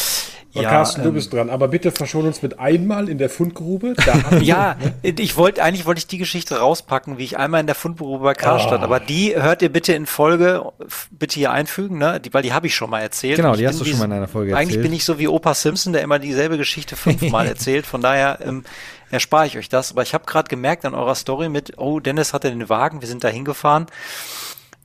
ja, 0.54 0.70
Carsten, 0.70 1.04
du 1.04 1.10
ähm, 1.10 1.16
bist 1.16 1.32
dran. 1.32 1.50
Aber 1.50 1.70
bitte 1.70 1.92
verschon 1.92 2.26
uns 2.26 2.42
mit 2.42 2.60
einmal 2.60 3.08
in 3.10 3.18
der 3.18 3.30
Fundgrube. 3.30 3.96
ja, 4.42 4.76
ich 5.02 5.38
wollte 5.38 5.64
eigentlich 5.64 5.86
wollte 5.86 6.00
ich 6.00 6.08
die 6.08 6.18
Geschichte 6.18 6.58
rauspacken, 6.58 7.18
wie 7.18 7.24
ich 7.24 7.38
einmal 7.38 7.62
in 7.62 7.68
der 7.68 7.76
Fundgrube 7.76 8.24
bei 8.24 8.34
Karstadt. 8.34 8.82
Oh. 8.82 8.84
Aber 8.84 9.00
die 9.00 9.36
hört 9.36 9.62
ihr 9.62 9.72
bitte 9.72 9.94
in 9.94 10.06
Folge, 10.06 10.64
bitte 11.12 11.36
hier 11.36 11.52
einfügen, 11.52 11.98
ne? 11.98 12.20
Die, 12.20 12.34
weil 12.34 12.44
die 12.44 12.54
habe 12.54 12.68
ich 12.68 12.76
schon 12.76 12.90
mal 12.90 13.00
erzählt. 13.00 13.38
Genau, 13.38 13.56
die 13.56 13.68
hast 13.68 13.80
du 13.80 13.86
schon 13.86 14.00
mal 14.00 14.06
in 14.06 14.14
einer 14.14 14.28
Folge 14.28 14.52
erzählt. 14.52 14.70
Eigentlich 14.70 14.84
bin 14.84 14.94
ich 14.94 15.06
so 15.06 15.20
wie 15.20 15.28
Opa 15.28 15.54
Simpson, 15.54 15.94
der 15.94 16.02
immer 16.02 16.20
dieselbe 16.20 16.58
Geschichte 16.58 16.96
fünfmal 16.96 17.48
erzählt. 17.48 17.86
Von 17.86 18.02
daher 18.02 18.40
ähm, 18.44 18.64
erspare 19.10 19.48
ich 19.48 19.58
euch 19.58 19.70
das. 19.70 19.92
Aber 19.92 20.02
ich 20.02 20.14
habe 20.14 20.26
gerade 20.26 20.50
gemerkt 20.50 20.86
an 20.86 20.96
eurer 20.96 21.16
Story 21.16 21.50
mit, 21.50 21.78
oh, 21.78 22.00
Dennis 22.00 22.34
hatte 22.34 22.50
den 22.50 22.68
Wagen, 22.68 23.02
wir 23.02 23.08
sind 23.08 23.24
da 23.24 23.30
hingefahren. 23.30 23.86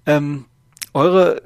Ähm, 0.07 0.45
eure 0.95 1.43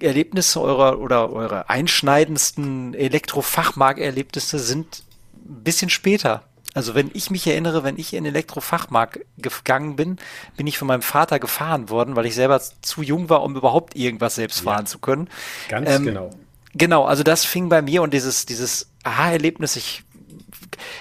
Erlebnisse 0.00 0.60
eurer 0.60 0.98
oder 0.98 1.32
eure 1.32 1.68
einschneidendsten 1.68 2.94
Elektrofachmark-Erlebnisse 2.94 4.58
sind 4.58 5.02
ein 5.34 5.64
bisschen 5.64 5.90
später. 5.90 6.44
Also 6.74 6.94
wenn 6.94 7.10
ich 7.14 7.30
mich 7.30 7.46
erinnere, 7.46 7.82
wenn 7.82 7.98
ich 7.98 8.14
in 8.14 8.24
Elektrofachmarkt 8.24 9.20
gegangen 9.38 9.96
bin, 9.96 10.18
bin 10.56 10.66
ich 10.66 10.78
von 10.78 10.86
meinem 10.86 11.02
Vater 11.02 11.38
gefahren 11.38 11.88
worden, 11.88 12.14
weil 12.14 12.26
ich 12.26 12.34
selber 12.34 12.60
zu 12.82 13.02
jung 13.02 13.28
war, 13.28 13.42
um 13.42 13.56
überhaupt 13.56 13.96
irgendwas 13.96 14.36
selbst 14.36 14.60
fahren 14.60 14.86
zu 14.86 14.98
können. 14.98 15.28
Ganz 15.68 15.90
Ähm, 15.90 16.04
genau. 16.04 16.30
Genau, 16.74 17.04
also 17.04 17.22
das 17.22 17.44
fing 17.44 17.68
bei 17.68 17.82
mir 17.82 18.02
und 18.02 18.12
dieses, 18.12 18.46
dieses 18.46 18.88
Aha-Erlebnis, 19.02 19.74
ich 19.76 20.04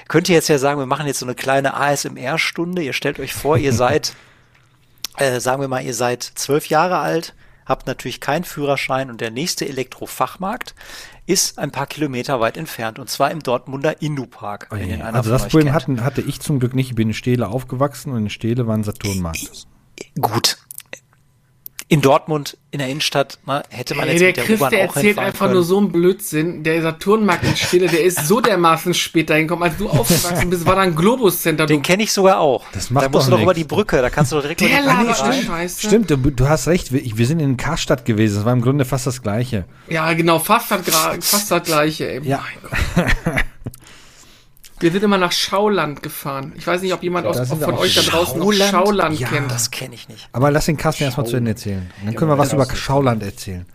könnte 0.08 0.34
jetzt 0.34 0.48
ja 0.48 0.58
sagen, 0.58 0.80
wir 0.80 0.86
machen 0.86 1.06
jetzt 1.06 1.20
so 1.20 1.26
eine 1.26 1.36
kleine 1.36 1.76
ASMR-Stunde. 1.76 2.82
Ihr 2.82 2.94
stellt 2.94 3.20
euch 3.20 3.34
vor, 3.34 3.58
ihr 3.58 3.74
seid, 3.74 4.14
äh, 5.18 5.40
sagen 5.40 5.62
wir 5.62 5.68
mal, 5.68 5.84
ihr 5.84 5.94
seid 5.94 6.24
zwölf 6.24 6.68
Jahre 6.68 6.98
alt, 6.98 7.36
habt 7.68 7.88
natürlich 7.88 8.22
keinen 8.22 8.44
Führerschein 8.44 9.10
und 9.10 9.22
der 9.22 9.32
nächste 9.32 9.68
Elektrofachmarkt 9.68 10.76
ist 11.26 11.60
ein 11.60 11.72
paar 11.72 11.88
Kilometer 11.88 12.40
weit 12.40 12.58
entfernt 12.58 13.00
und 13.00 13.10
zwar 13.10 13.32
im 13.32 13.44
Dortmunder 13.44 14.02
Indu-Park. 14.02 14.70
ihn 14.74 15.02
einer 15.02 15.18
Also 15.18 15.30
das 15.30 15.48
Problem 15.48 15.74
hatten, 15.74 16.04
hatte 16.04 16.22
ich 16.22 16.40
zum 16.40 16.60
Glück 16.60 16.74
nicht. 16.74 16.90
Ich 16.90 16.96
bin 16.96 17.10
in 17.10 17.14
Stele 17.14 17.50
aufgewachsen 17.50 18.12
und 18.14 18.20
in 18.20 18.30
Stele 18.30 18.68
war 18.68 18.76
ein 18.76 18.84
Saturnmarkt. 18.84 19.68
Gut. 20.20 20.57
In 21.90 22.02
Dortmund, 22.02 22.58
in 22.72 22.80
der 22.80 22.90
Innenstadt, 22.90 23.40
na, 23.46 23.64
hätte 23.70 23.96
man 23.96 24.10
jetzt 24.10 24.20
der 24.20 24.28
mit 24.28 24.38
der 24.38 24.44
Chris, 24.44 24.60
U-Bahn 24.60 24.72
der 24.72 24.90
auch 24.90 24.96
erzählt 24.98 25.18
einfach 25.18 25.40
können. 25.40 25.54
nur 25.54 25.64
so 25.64 25.78
einen 25.78 25.94
Blödsinn. 25.94 26.64
Der 26.64 26.82
Saturnmarkt 26.82 27.46
in 27.46 27.56
Stille, 27.56 27.88
der 27.88 28.04
ist 28.04 28.28
so 28.28 28.42
dermaßen 28.42 28.94
spät 28.94 29.30
dahin 29.30 29.48
gekommen. 29.48 29.64
Als 29.64 29.78
du 29.78 29.88
aufgewachsen 29.88 30.50
bist, 30.50 30.66
war 30.66 30.76
da 30.76 30.82
ein 30.82 30.96
Globus 30.96 31.42
Center. 31.42 31.66
Den 31.66 31.82
kenne 31.82 32.04
ich 32.04 32.12
sogar 32.12 32.42
auch. 32.42 32.66
Das 32.74 32.90
macht 32.90 33.06
da 33.06 33.10
musst 33.10 33.28
doch 33.28 33.32
du 33.32 33.38
doch 33.38 33.44
über 33.44 33.54
die 33.54 33.64
Brücke, 33.64 34.02
da 34.02 34.10
kannst 34.10 34.34
du 34.34 34.36
doch 34.36 34.42
direkt 34.42 34.60
über 34.60 34.70
der 34.70 34.82
die 34.82 35.06
Brücke 35.06 35.44
Scheiße. 35.46 35.88
Stimmt, 35.88 36.10
du, 36.10 36.18
du 36.18 36.50
hast 36.50 36.68
recht. 36.68 36.92
Wir, 36.92 37.02
wir 37.18 37.26
sind 37.26 37.40
in 37.40 37.56
Karstadt 37.56 38.04
gewesen. 38.04 38.36
Das 38.36 38.46
war 38.46 38.52
im 38.52 38.62
Grunde 38.62 38.84
fast 38.84 39.08
das 39.08 39.22
Gleiche. 39.22 39.64
Ja, 39.88 40.12
genau, 40.12 40.40
fast 40.40 40.72
das, 40.72 40.82
fast 41.22 41.52
das 41.52 41.64
gleiche. 41.64 42.10
Ey. 42.10 42.22
Ja. 42.24 42.44
Wir 44.80 44.92
sind 44.92 45.04
immer 45.04 45.18
nach 45.18 45.32
Schauland 45.32 46.04
gefahren. 46.04 46.54
Ich 46.56 46.68
weiß 46.68 46.82
nicht, 46.82 46.94
ob 46.94 47.02
jemand 47.02 47.26
aus, 47.26 47.50
von 47.50 47.74
euch 47.76 47.96
da 47.96 48.02
draußen 48.02 48.40
noch 48.40 48.54
Schauland? 48.54 49.20
Ja. 49.20 49.28
kennt. 49.28 49.52
Das 49.52 49.72
kenne 49.72 49.96
ich 49.96 50.08
nicht. 50.08 50.30
Aber 50.34 50.52
lass 50.52 50.66
den 50.68 50.78
Carsten 50.78 51.04
erstmal 51.06 51.26
zu 51.26 51.38
Ende 51.38 51.52
erzählen. 51.52 51.92
Dann 52.06 52.16
können 52.16 52.30
wir 52.30 52.38
was 52.38 52.54
über 52.54 52.66
Schauland 52.74 53.24
erzählen. 53.24 53.66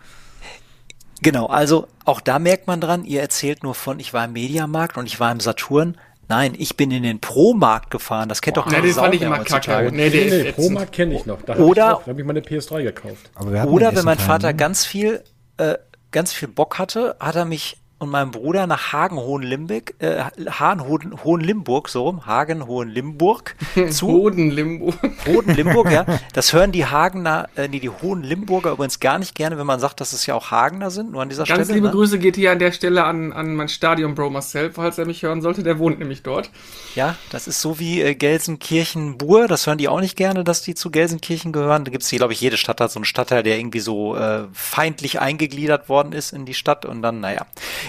Genau, 1.21 1.45
also 1.47 1.87
auch 2.05 2.19
da 2.19 2.37
merkt 2.37 2.67
man 2.67 2.81
dran, 2.81 3.05
ihr 3.05 3.21
erzählt 3.21 3.63
nur 3.63 3.75
von, 3.75 3.99
ich 3.99 4.13
war 4.13 4.25
im 4.25 4.33
Mediamarkt 4.33 4.97
und 4.97 5.05
ich 5.05 5.19
war 5.19 5.31
im 5.31 5.39
Saturn. 5.39 5.97
Nein, 6.29 6.53
ich 6.57 6.77
bin 6.77 6.91
in 6.91 7.03
den 7.03 7.19
Pro-Markt 7.19 7.91
gefahren. 7.91 8.29
Das 8.29 8.41
kennt 8.41 8.57
doch 8.57 8.65
Ja, 8.65 8.73
keine 8.73 8.87
den 8.87 8.93
Sau 8.93 9.03
fand 9.03 9.15
ich 9.15 9.21
immer 9.21 9.39
kacke. 9.39 9.89
Nee, 9.91 10.09
Nee, 10.09 10.43
nee. 10.43 10.51
Promarkt 10.51 10.93
kenne 10.93 11.15
ich 11.15 11.25
noch. 11.25 11.41
Da 11.41 11.55
Oder- 11.57 11.87
habe 11.87 12.01
ich, 12.01 12.07
hab 12.07 12.19
ich 12.19 12.25
meine 12.25 12.39
PS3 12.41 12.83
gekauft. 12.83 13.29
Oder 13.67 13.95
wenn 13.95 14.05
mein 14.05 14.19
Vater 14.19 14.47
ne? 14.47 14.55
ganz 14.55 14.85
viel, 14.85 15.23
äh, 15.57 15.75
ganz 16.11 16.33
viel 16.33 16.47
Bock 16.47 16.79
hatte, 16.79 17.15
hat 17.19 17.35
er 17.35 17.45
mich 17.45 17.77
und 17.99 18.09
meinem 18.09 18.31
Bruder 18.31 18.67
nach 18.67 18.91
Hagen 18.91 19.17
Hohenlimburg, 19.17 19.93
äh, 19.99 20.25
Hohen, 20.59 21.23
Hohenlimburg, 21.23 21.89
so 21.89 22.03
rum, 22.03 22.25
Hagen 22.25 22.67
Hohenlimburg 22.67 23.55
zu 23.89 24.07
Bodenlimbo. 24.07 24.93
Hohenlimburg, 25.25 25.91
ja. 25.91 26.05
Das 26.33 26.51
hören 26.51 26.71
die 26.71 26.85
Hagener, 26.85 27.47
äh, 27.55 27.67
nee, 27.67 27.79
die 27.79 27.89
Hohenlimburger 27.89 28.71
übrigens 28.71 28.99
gar 28.99 29.19
nicht 29.19 29.35
gerne, 29.35 29.57
wenn 29.57 29.65
man 29.65 29.79
sagt, 29.79 30.01
dass 30.01 30.13
es 30.13 30.25
ja 30.25 30.35
auch 30.35 30.51
Hagener 30.51 30.91
sind, 30.91 31.11
nur 31.11 31.21
an 31.21 31.29
dieser 31.29 31.45
Ganz 31.45 31.65
Stelle. 31.65 31.75
liebe 31.75 31.87
ne? 31.87 31.93
Grüße 31.93 32.19
geht 32.19 32.35
hier 32.35 32.51
an 32.51 32.59
der 32.59 32.71
Stelle 32.71 33.05
an, 33.05 33.31
an 33.31 33.55
mein 33.55 33.69
Stadion-Bro 33.69 34.29
Marcel, 34.31 34.71
falls 34.71 34.97
er 34.97 35.05
mich 35.05 35.23
hören 35.23 35.41
sollte. 35.41 35.63
Der 35.63 35.79
wohnt 35.79 35.99
nämlich 35.99 36.23
dort. 36.23 36.49
Ja, 36.95 37.15
das 37.31 37.47
ist 37.47 37.61
so 37.61 37.79
wie 37.79 38.01
äh, 38.01 38.15
Gelsenkirchen-Bur, 38.15 39.47
das 39.47 39.67
hören 39.67 39.77
die 39.77 39.87
auch 39.87 40.01
nicht 40.01 40.17
gerne, 40.17 40.43
dass 40.43 40.61
die 40.61 40.75
zu 40.75 40.91
Gelsenkirchen 40.91 41.51
gehören. 41.51 41.85
Da 41.85 41.91
gibt's 41.91 42.09
hier, 42.09 42.19
glaube 42.19 42.33
ich, 42.33 42.41
jede 42.41 42.57
Stadt 42.57 42.81
hat 42.81 42.91
so 42.91 42.99
einen 42.99 43.05
Stadtteil, 43.05 43.43
der 43.43 43.57
irgendwie 43.57 43.79
so 43.79 44.15
äh, 44.15 44.43
feindlich 44.51 45.19
eingegliedert 45.19 45.89
worden 45.89 46.11
ist 46.11 46.33
in 46.33 46.45
die 46.45 46.53
Stadt 46.53 46.85
und 46.85 47.01
dann, 47.01 47.19
naja, 47.19 47.45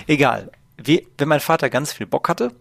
egal. 0.07 0.51
Wie, 0.77 1.07
wenn 1.19 1.29
mein 1.29 1.41
Vater 1.41 1.71
ganz 1.71 1.93
viel 1.93 2.07
Bock 2.07 2.29
hatte, 2.29 2.53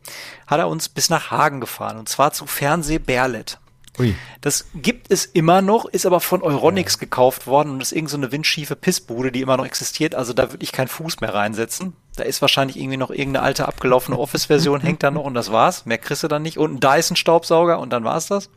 hat 0.45 0.59
er 0.59 0.67
uns 0.67 0.87
bis 0.87 1.09
nach 1.09 1.31
Hagen 1.31 1.59
gefahren 1.59 1.97
und 1.97 2.09
zwar 2.09 2.31
zu 2.31 2.45
Fernseh 2.45 2.99
Berlet. 2.99 3.59
Ui. 3.99 4.15
Das 4.41 4.65
gibt 4.73 5.11
es 5.11 5.25
immer 5.25 5.61
noch, 5.61 5.85
ist 5.85 6.05
aber 6.05 6.19
von 6.19 6.41
Euronix 6.41 6.97
gekauft 6.97 7.45
worden 7.45 7.69
und 7.69 7.81
ist 7.81 7.91
irgend 7.91 8.09
so 8.09 8.17
eine 8.17 8.31
windschiefe 8.31 8.75
Pissbude, 8.75 9.31
die 9.31 9.41
immer 9.41 9.57
noch 9.57 9.65
existiert. 9.65 10.15
Also 10.15 10.33
da 10.33 10.51
würde 10.51 10.63
ich 10.63 10.71
keinen 10.71 10.87
Fuß 10.87 11.21
mehr 11.21 11.33
reinsetzen. 11.33 11.93
Da 12.15 12.23
ist 12.23 12.41
wahrscheinlich 12.41 12.77
irgendwie 12.77 12.97
noch 12.97 13.11
irgendeine 13.11 13.45
alte 13.45 13.67
abgelaufene 13.67 14.17
Office-Version, 14.17 14.81
hängt 14.81 15.03
da 15.03 15.11
noch 15.11 15.23
und 15.23 15.35
das 15.35 15.51
war's. 15.51 15.85
Mehr 15.85 15.99
kriegst 15.99 16.23
du 16.23 16.27
dann 16.27 16.41
nicht. 16.41 16.57
Und 16.57 16.73
ein 16.73 16.79
Dyson-Staubsauger 16.79 17.79
und 17.79 17.91
dann 17.91 18.03
war's 18.03 18.27
das. 18.27 18.49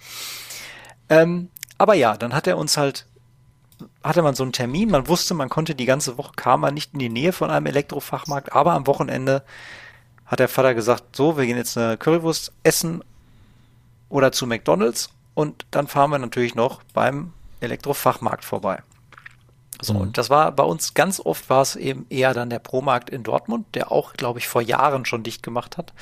Ähm, 1.11 1.51
aber 1.77 1.95
ja, 1.95 2.17
dann 2.17 2.33
hat 2.33 2.47
er 2.47 2.57
uns 2.57 2.79
halt, 2.79 3.07
hatte 4.03 4.23
man 4.23 4.35
so 4.35 4.43
einen 4.43 4.53
Termin. 4.53 4.91
Man 4.91 5.09
wusste, 5.09 5.35
man 5.35 5.49
konnte 5.49 5.75
die 5.75 5.87
ganze 5.87 6.19
Woche, 6.19 6.33
kam 6.37 6.61
man 6.61 6.75
nicht 6.75 6.93
in 6.93 6.99
die 6.99 7.09
Nähe 7.09 7.33
von 7.33 7.51
einem 7.51 7.67
Elektrofachmarkt, 7.67 8.53
aber 8.53 8.73
am 8.73 8.87
Wochenende 8.87 9.43
hat 10.25 10.41
der 10.41 10.49
Vater 10.49 10.75
gesagt, 10.75 11.17
so, 11.17 11.37
wir 11.37 11.47
gehen 11.47 11.57
jetzt 11.57 11.77
eine 11.77 11.97
Currywurst 11.97 12.53
essen 12.63 13.05
oder 14.09 14.33
zu 14.33 14.47
McDonalds 14.47 15.11
und 15.35 15.67
dann 15.71 15.87
fahren 15.87 16.11
wir 16.11 16.19
natürlich 16.19 16.55
noch 16.55 16.83
beim 16.95 17.33
Elektrofachmarkt 17.61 18.45
vorbei. 18.45 18.83
So, 19.81 19.93
und 19.95 20.17
das 20.17 20.31
war 20.31 20.53
bei 20.53 20.63
uns 20.63 20.95
ganz 20.95 21.21
oft 21.21 21.51
war 21.51 21.61
es 21.63 21.77
eben 21.77 22.07
eher 22.09 22.33
dann 22.33 22.49
der 22.49 22.59
Promarkt 22.59 23.11
in 23.11 23.23
Dortmund, 23.23 23.67
der 23.75 23.93
auch, 23.93 24.15
glaube 24.15 24.39
ich, 24.39 24.49
vor 24.49 24.63
Jahren 24.63 25.05
schon 25.05 25.23
dicht 25.23 25.43
gemacht 25.43 25.77
hat. 25.77 25.93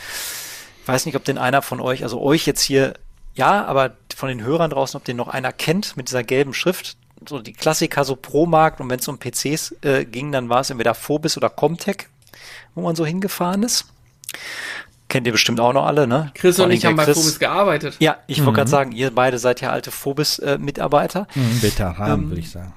Ich 0.83 0.89
weiß 0.89 1.07
nicht, 1.07 1.17
ob 1.17 1.25
den 1.25 1.39
einer 1.39 1.61
von 1.61 1.81
euch, 1.81 2.05
also 2.05 2.21
euch 2.21 2.47
jetzt 2.47 2.63
hier, 2.63 2.95
ja, 3.35 3.65
aber 3.65 3.97
von 4.15 4.29
den 4.29 4.43
Hörern 4.43 4.71
draußen, 4.71 4.97
ob 4.97 5.05
den 5.05 5.17
noch 5.17 5.29
einer 5.29 5.53
kennt 5.53 5.97
mit 5.97 6.09
dieser 6.09 6.23
gelben 6.23 6.55
Schrift. 6.55 6.97
So 7.29 7.39
die 7.41 7.53
Klassiker, 7.53 8.05
so 8.05 8.17
Promarkt 8.17 8.81
und 8.81 8.91
wenn 8.91 8.99
es 8.99 9.09
um 9.09 9.19
PCs 9.19 9.75
äh, 9.83 10.05
ging, 10.05 10.33
dann 10.33 10.49
war 10.49 10.61
es 10.61 10.71
entweder 10.71 10.95
Phobis 10.95 11.37
oder 11.37 11.49
Comtech, 11.51 12.09
wo 12.75 12.83
man 12.83 12.95
so 12.97 13.05
hingefahren 13.07 13.63
ist. 13.63 13.87
Kennt 15.09 15.27
ihr 15.27 15.33
bestimmt 15.33 15.61
auch 15.61 15.73
noch 15.73 15.87
alle, 15.87 16.07
ne? 16.07 16.33
Chris 16.35 16.57
Vor 16.57 16.65
und 16.65 16.73
ich 16.73 16.85
haben 16.87 16.97
bei 16.97 17.05
Chris- 17.05 17.19
Phobis 17.19 17.39
gearbeitet. 17.39 17.97
Ja, 18.01 18.17
ich 18.27 18.41
wollte 18.45 18.57
gerade 18.57 18.71
sagen, 18.71 18.93
ihr 18.93 19.11
beide 19.15 19.39
seid 19.39 19.61
ja 19.61 19.71
alte 19.71 19.91
Phobis-Mitarbeiter. 19.91 21.29
Hm, 21.35 21.63
Veteran, 21.63 22.11
Ähm, 22.11 22.29
würde 22.31 22.41
ich 22.41 22.51
sagen. 22.51 22.73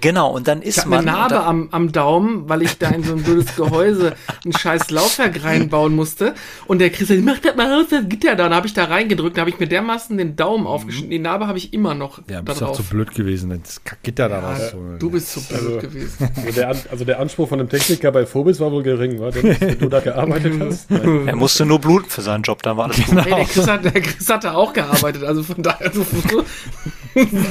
Genau, 0.00 0.30
und 0.34 0.48
dann 0.48 0.62
ist 0.62 0.76
Ich 0.78 0.84
habe 0.84 0.90
man. 0.90 0.98
eine 1.00 1.10
Narbe 1.18 1.34
da- 1.34 1.46
am, 1.46 1.68
am 1.72 1.92
Daumen, 1.92 2.48
weil 2.48 2.62
ich 2.62 2.78
da 2.78 2.88
in 2.88 3.02
so 3.02 3.12
ein 3.12 3.22
blödes 3.22 3.54
Gehäuse 3.54 4.14
ein 4.46 4.52
scheiß 4.56 4.90
Laufwerk 4.90 5.44
reinbauen 5.44 5.94
musste. 5.94 6.34
Und 6.66 6.78
der 6.78 6.88
Chris 6.90 7.08
sagt, 7.08 7.22
mach 7.22 7.38
das 7.38 7.54
mal 7.54 7.70
raus, 7.72 7.86
das 7.90 8.08
Gitter 8.08 8.30
da. 8.34 8.44
Dann 8.44 8.54
habe 8.54 8.66
ich 8.66 8.72
da 8.72 8.84
reingedrückt, 8.84 9.36
dann 9.36 9.42
habe 9.42 9.50
ich 9.50 9.58
mir 9.60 9.66
dermaßen 9.68 10.16
den 10.16 10.36
Daumen 10.36 10.66
aufgeschnitten. 10.66 11.10
Die 11.10 11.18
Narbe 11.18 11.46
habe 11.48 11.58
ich 11.58 11.74
immer 11.74 11.94
noch 11.94 12.18
Ja, 12.30 12.36
da 12.36 12.40
bist 12.40 12.62
auch 12.62 12.68
drauf. 12.68 12.76
zu 12.78 12.82
blöd 12.84 13.14
gewesen, 13.14 13.60
das 13.62 13.82
Gitter 14.02 14.28
da 14.30 14.40
rauszuholen. 14.40 14.98
Du 14.98 15.10
bist 15.10 15.32
so 15.32 15.40
blöd 15.42 15.60
Also- 15.60 15.78
gewesen. 15.80 16.28
Also 16.48 16.52
der, 16.52 16.68
also 16.90 17.04
der 17.04 17.20
Anspruch 17.20 17.48
von 17.50 17.60
einem 17.60 17.68
Techniker 17.68 18.10
bei 18.10 18.24
Phobis 18.24 18.60
war 18.60 18.72
wohl 18.72 18.82
gering, 18.82 19.20
war? 19.20 19.34
Wenn 19.34 19.78
du 19.78 19.88
da 19.88 20.00
gearbeitet 20.00 20.54
hast? 20.60 20.90
Nein. 20.90 21.28
er 21.28 21.36
musste 21.36 21.66
nur 21.66 21.78
bluten 21.78 22.08
für 22.08 22.22
seinen 22.22 22.42
Job, 22.42 22.62
dann 22.62 22.76
war 22.78 22.86
alles 22.86 23.04
gut. 23.04 23.22
Hey, 23.24 23.34
der, 23.34 23.44
Chris 23.44 23.66
hat, 23.66 23.84
der 23.84 23.92
Chris 24.00 24.28
hat 24.30 24.44
da 24.44 24.54
auch 24.54 24.72
gearbeitet, 24.72 25.24
also 25.24 25.42
von 25.42 25.62
daher 25.62 25.92
so, 25.92 26.04
so, 26.04 26.42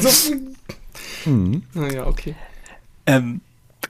so 0.01 0.33
viel. 1.17 1.61
Naja, 1.73 2.07
okay. 2.07 2.35
Ähm, 3.05 3.41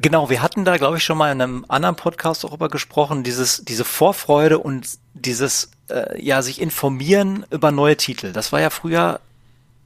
genau, 0.01 0.29
wir 0.29 0.41
hatten 0.41 0.65
da, 0.65 0.77
glaube 0.77 0.97
ich, 0.97 1.03
schon 1.03 1.17
mal 1.17 1.31
in 1.31 1.41
einem 1.41 1.65
anderen 1.67 1.95
Podcast 1.95 2.43
darüber 2.43 2.69
gesprochen, 2.69 3.23
dieses, 3.23 3.63
diese 3.65 3.85
Vorfreude 3.85 4.59
und 4.59 4.87
dieses, 5.13 5.71
äh, 5.89 6.21
ja, 6.21 6.41
sich 6.41 6.61
informieren 6.61 7.45
über 7.49 7.71
neue 7.71 7.97
Titel. 7.97 8.33
Das 8.33 8.51
war 8.51 8.61
ja 8.61 8.69
früher, 8.69 9.19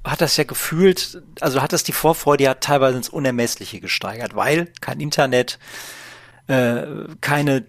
hat 0.03 0.21
das 0.21 0.37
ja 0.37 0.43
gefühlt, 0.43 1.21
also 1.39 1.61
hat 1.61 1.73
das 1.73 1.83
die 1.83 1.93
Vorfreude 1.93 2.43
ja 2.43 2.55
teilweise 2.55 2.97
ins 2.97 3.09
Unermessliche 3.09 3.79
gesteigert, 3.79 4.35
weil 4.35 4.67
kein 4.81 4.99
Internet, 4.99 5.59
äh, 6.47 6.83
keine 7.21 7.63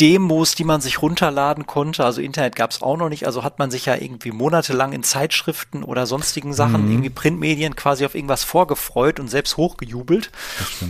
Demos, 0.00 0.54
die 0.54 0.64
man 0.64 0.80
sich 0.80 1.02
runterladen 1.02 1.66
konnte. 1.66 2.04
Also 2.04 2.22
Internet 2.22 2.56
gab 2.56 2.70
es 2.70 2.80
auch 2.80 2.96
noch 2.96 3.10
nicht. 3.10 3.26
Also 3.26 3.44
hat 3.44 3.58
man 3.58 3.70
sich 3.70 3.86
ja 3.86 3.94
irgendwie 3.94 4.32
monatelang 4.32 4.92
in 4.92 5.02
Zeitschriften 5.02 5.84
oder 5.84 6.06
sonstigen 6.06 6.54
Sachen, 6.54 6.90
irgendwie 6.90 7.10
Printmedien 7.10 7.76
quasi 7.76 8.06
auf 8.06 8.14
irgendwas 8.14 8.42
vorgefreut 8.42 9.20
und 9.20 9.28
selbst 9.28 9.56
hochgejubelt. 9.56 10.30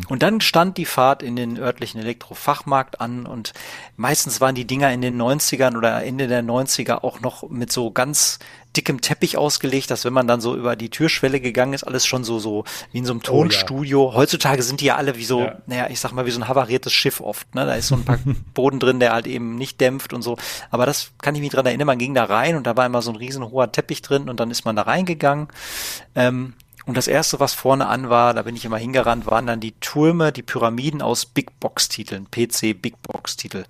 Und 0.09 0.23
dann 0.23 0.40
stand 0.40 0.76
die 0.76 0.85
Fahrt 0.85 1.23
in 1.23 1.35
den 1.35 1.59
örtlichen 1.59 2.00
Elektrofachmarkt 2.00 3.00
an 3.00 3.26
und 3.26 3.52
meistens 3.97 4.40
waren 4.40 4.55
die 4.55 4.67
Dinger 4.67 4.93
in 4.93 5.02
den 5.02 5.21
90ern 5.21 5.76
oder 5.76 6.05
Ende 6.05 6.29
der 6.29 6.45
90er 6.45 7.02
auch 7.02 7.21
noch 7.21 7.49
mit 7.50 7.73
so 7.73 7.90
ganz 7.90 8.38
dickem 8.77 9.00
Teppich 9.00 9.37
ausgelegt, 9.37 9.91
dass 9.91 10.05
wenn 10.05 10.12
man 10.12 10.27
dann 10.29 10.41
so 10.41 10.55
über 10.57 10.77
die 10.77 10.91
Türschwelle 10.91 11.41
gegangen 11.41 11.73
ist, 11.73 11.83
alles 11.85 12.07
schon 12.07 12.23
so, 12.25 12.39
so 12.39 12.65
wie 12.93 12.99
in 12.99 13.05
so 13.05 13.12
einem 13.12 13.23
Tonstudio. 13.23 14.12
Heutzutage 14.15 14.62
sind 14.62 14.81
die 14.81 14.87
ja 14.87 14.97
alle 14.97 15.17
wie 15.17 15.25
so, 15.25 15.41
Ja. 15.41 15.59
naja, 15.67 15.87
ich 15.91 15.99
sag 16.00 16.12
mal, 16.12 16.25
wie 16.27 16.31
so 16.31 16.41
ein 16.41 16.47
havariertes 16.49 16.93
Schiff 16.93 17.21
oft. 17.21 17.53
Ne? 17.55 17.67
Da 17.67 17.75
ist 17.75 17.89
so 17.89 17.97
ein 17.97 18.05
paar 18.05 18.19
Boden 18.55 18.79
drin, 18.79 19.00
der 19.00 19.12
halt 19.12 19.27
eben 19.27 19.57
nicht 19.57 19.81
dämpft 19.81 20.12
und 20.12 20.23
so. 20.23 20.37
Aber 20.71 20.87
das 20.87 21.11
kann 21.21 21.35
ich 21.35 21.41
mich 21.41 21.50
dran 21.50 21.67
erinnern, 21.67 21.87
man 21.87 21.99
ging 21.99 22.15
da 22.15 22.25
rein 22.25 22.57
und 22.57 22.67
da 22.67 22.77
war 22.77 22.87
immer 22.87 23.03
so 23.03 23.11
ein 23.11 23.17
riesen 23.17 23.50
hoher 23.50 23.73
Teppich 23.73 24.03
drin 24.03 24.29
und 24.29 24.39
dann 24.41 24.50
ist 24.50 24.65
man 24.65 24.77
da 24.77 24.83
reingegangen. 24.83 25.49
Ähm, 26.15 26.55
und 26.87 26.97
das 26.97 27.09
erste, 27.09 27.39
was 27.39 27.53
vorne 27.55 27.87
an 27.87 28.09
war, 28.09 28.35
da 28.35 28.43
bin 28.43 28.57
ich 28.57 28.65
immer 28.65 28.79
hingerannt, 28.79 29.27
waren 29.27 29.47
dann 29.47 29.61
die 29.61 29.73
Türme, 29.81 30.33
die 30.33 30.43
Pyramiden 30.43 31.03
aus 31.03 31.27
Big 31.27 31.61
Box 31.61 31.89
Titeln, 31.89 32.27
PC 32.31 32.81
Big 32.81 33.00
Box 33.03 33.37
Titel, 33.37 33.65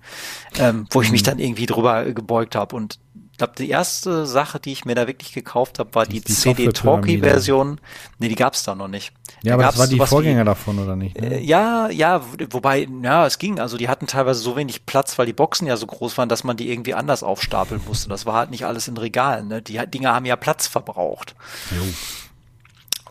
ähm, 0.57 0.87
wo 0.91 1.01
ich 1.01 1.11
mich 1.11 1.21
dann 1.21 1.37
irgendwie 1.37 1.65
drüber 1.65 2.05
gebeugt 2.13 2.55
habe. 2.55 2.75
Und 2.75 2.99
ich 3.31 3.37
glaube, 3.37 3.53
die 3.57 3.69
erste 3.69 4.25
Sache, 4.27 4.59
die 4.59 4.71
ich 4.71 4.85
mir 4.85 4.93
da 4.93 5.07
wirklich 5.07 5.33
gekauft 5.33 5.79
habe, 5.79 5.93
war 5.95 6.05
die, 6.05 6.21
die 6.21 6.31
CD-Talkie-Version. 6.31 7.79
Nee, 8.19 8.27
die 8.27 8.35
gab's 8.35 8.63
da 8.63 8.75
noch 8.75 8.87
nicht. 8.87 9.13
Ja, 9.41 9.51
Da 9.51 9.53
aber 9.55 9.63
das 9.63 9.77
war 9.79 9.87
die 9.87 9.95
sowas 9.95 10.09
wie- 10.09 10.11
Vorgänger 10.11 10.45
davon, 10.45 10.77
oder 10.77 10.95
nicht? 10.95 11.19
Ne? 11.19 11.37
Äh, 11.39 11.43
Ja, 11.43 11.89
ja, 11.89 12.21
wobei, 12.51 12.87
ja, 13.01 13.25
es 13.25 13.39
ging. 13.39 13.59
Also 13.59 13.77
die 13.77 13.89
hatten 13.89 14.05
teilweise 14.05 14.39
so 14.41 14.55
wenig 14.55 14.85
Platz, 14.85 15.17
weil 15.17 15.25
die 15.25 15.33
Boxen 15.33 15.65
ja 15.65 15.75
so 15.77 15.87
groß 15.87 16.17
waren, 16.19 16.29
dass 16.29 16.43
man 16.43 16.55
die 16.57 16.69
irgendwie 16.71 16.93
anders 16.93 17.23
aufstapeln 17.23 17.81
musste. 17.87 18.09
Das 18.09 18.27
war 18.27 18.35
halt 18.35 18.51
nicht 18.51 18.65
alles 18.65 18.87
in 18.87 18.95
Regalen. 18.97 19.47
Ne? 19.47 19.61
Die 19.63 19.79
Dinger 19.87 20.13
haben 20.13 20.25
ja 20.25 20.35
Platz 20.35 20.67
verbraucht. 20.67 21.33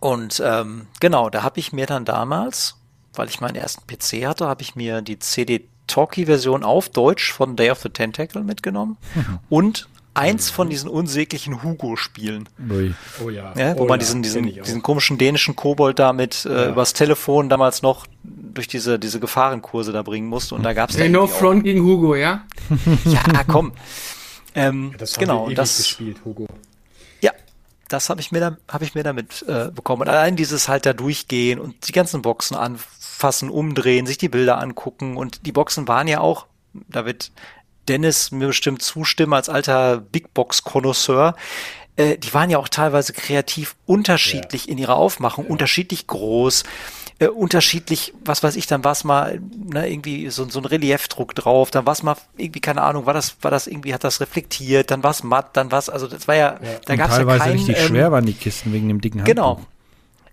Und 0.01 0.41
ähm, 0.45 0.87
genau, 1.01 1.29
da 1.31 1.43
habe 1.43 1.61
ich 1.61 1.73
mir 1.73 1.87
dann 1.87 2.05
damals, 2.05 2.77
weil 3.15 3.29
ich 3.29 3.41
meinen 3.41 3.57
ersten 3.57 3.83
PC 3.87 4.27
hatte, 4.27 4.47
habe 4.47 4.63
ich 4.63 4.75
mir 4.77 5.03
die 5.03 5.19
CD 5.19 5.67
Talkie-Version 5.89 6.63
auf 6.65 6.89
Deutsch 6.89 7.33
von 7.33 7.57
Day 7.57 7.71
of 7.71 7.81
the 7.81 7.89
Tentacle 7.89 8.45
mitgenommen 8.45 8.97
und 9.49 9.89
eins 10.15 10.51
von 10.51 10.69
diesen 10.69 10.89
unsäglichen 10.89 11.63
Hugo-Spielen. 11.63 12.49
Oh 13.25 13.31
ja. 13.31 13.53
Ja, 13.57 13.77
wo 13.77 13.83
oh 13.83 13.87
man 13.87 13.99
ja, 14.01 14.05
diesen, 14.05 14.23
diesen, 14.23 14.47
auch. 14.49 14.63
diesen 14.65 14.83
komischen 14.83 15.19
dänischen 15.19 15.57
Kobold 15.57 15.99
da 15.99 16.13
mit 16.13 16.45
äh, 16.45 16.53
Ja. 16.65 16.69
übers 16.71 16.93
Telefon 16.93 17.49
damals 17.49 17.83
noch 17.83 18.07
durch 18.25 18.67
diese, 18.69 18.99
diese 18.99 19.21
Gefahrenkurse 19.21 19.93
da 19.93 20.03
bringen 20.03 20.27
musste 20.27 20.55
und 20.57 20.63
da 20.65 20.73
gab's 20.73 20.95
da 20.95 21.01
Hey, 21.01 21.09
no 21.09 21.21
irgendwie 21.21 21.39
front 21.39 21.65
gegen 21.65 21.83
Hugo, 21.85 22.15
ja? 22.17 22.45
Auch, 22.71 23.13
ja, 23.13 23.45
komm. 23.47 23.73
Ähm, 24.55 24.93
Das 24.99 25.15
haben 25.15 25.21
genau, 25.21 25.49
wir 25.49 25.55
das, 25.55 25.77
gespielt, 25.77 26.19
Hugo. 26.25 26.47
ja, 27.21 27.31
das 27.89 28.11
habe 28.11 28.21
ich 28.21 28.33
mir 28.33 28.41
da, 28.41 28.57
habe 28.69 28.85
ich 28.85 28.95
mir 28.97 29.05
damit 29.05 29.45
äh, 29.47 29.71
bekommen. 29.73 30.03
Und 30.03 30.09
allein 30.09 30.35
dieses 30.35 30.69
halt 30.69 30.87
da 30.87 30.93
durchgehen 30.93 31.61
und 31.61 31.87
die 31.89 31.93
ganzen 31.93 32.23
Boxen 32.23 32.57
anfassen, 32.57 33.49
umdrehen, 33.49 34.07
sich 34.07 34.19
die 34.19 34.29
Bilder 34.29 34.59
angucken 34.59 35.17
und 35.17 35.47
die 35.47 35.53
Boxen 35.53 35.87
waren 35.87 36.09
ja 36.09 36.19
auch, 36.21 36.47
da 36.89 37.07
wird 37.07 37.31
Dennis 37.89 38.31
mir 38.31 38.49
bestimmt 38.49 38.83
zustimmen 38.83 39.33
als 39.33 39.49
alter 39.49 39.99
Big 39.99 40.33
Box 40.35 40.63
Connoisseur. 40.63 41.35
Äh, 41.97 42.19
die 42.19 42.33
waren 42.33 42.51
ja 42.51 42.59
auch 42.59 42.69
teilweise 42.69 43.13
kreativ 43.13 43.77
unterschiedlich 43.87 44.69
in 44.69 44.79
ihrer 44.79 44.97
Aufmachung, 44.97 45.47
unterschiedlich 45.47 46.07
groß. 46.07 46.65
Äh, 47.19 47.27
unterschiedlich, 47.29 48.15
was 48.25 48.43
weiß 48.43 48.57
ich, 48.57 48.67
dann 48.67 48.83
war 48.83 48.93
es 48.93 49.05
mal 49.05 49.41
ne, 49.57 49.91
irgendwie 49.91 50.31
so, 50.31 50.49
so 50.49 50.59
ein 50.61 50.65
Reliefdruck 50.65 51.35
drauf, 51.35 51.71
dann 51.71 51.85
war 51.85 51.93
es 51.93 52.03
mal 52.03 52.17
irgendwie, 52.39 52.61
keine 52.61 52.81
Ahnung, 52.81 53.05
war 53.05 53.13
das, 53.13 53.37
war 53.43 53.51
das 53.51 53.67
irgendwie, 53.67 53.93
hat 53.93 54.05
das 54.05 54.23
reflektiert, 54.23 54.91
dann 54.91 55.03
war 55.03 55.11
es 55.11 55.23
matt, 55.23 55.55
dann 55.55 55.71
war 55.71 55.81
es, 55.81 55.91
also 55.91 56.07
das 56.07 56.27
war 56.27 56.35
ja, 56.35 56.59
da 56.87 56.93
Und 56.93 56.99
gab 56.99 57.11
es 57.11 57.19
ja 57.19 57.25
teilweise 57.25 57.39
keinen, 57.41 57.53
richtig 57.53 57.79
ähm, 57.79 57.87
schwer 57.89 58.11
waren 58.11 58.25
die 58.25 58.33
Kisten 58.33 58.73
wegen 58.73 58.89
dem 58.89 59.03
dicken 59.03 59.19
Handbuch. 59.19 59.35
Genau. 59.35 59.61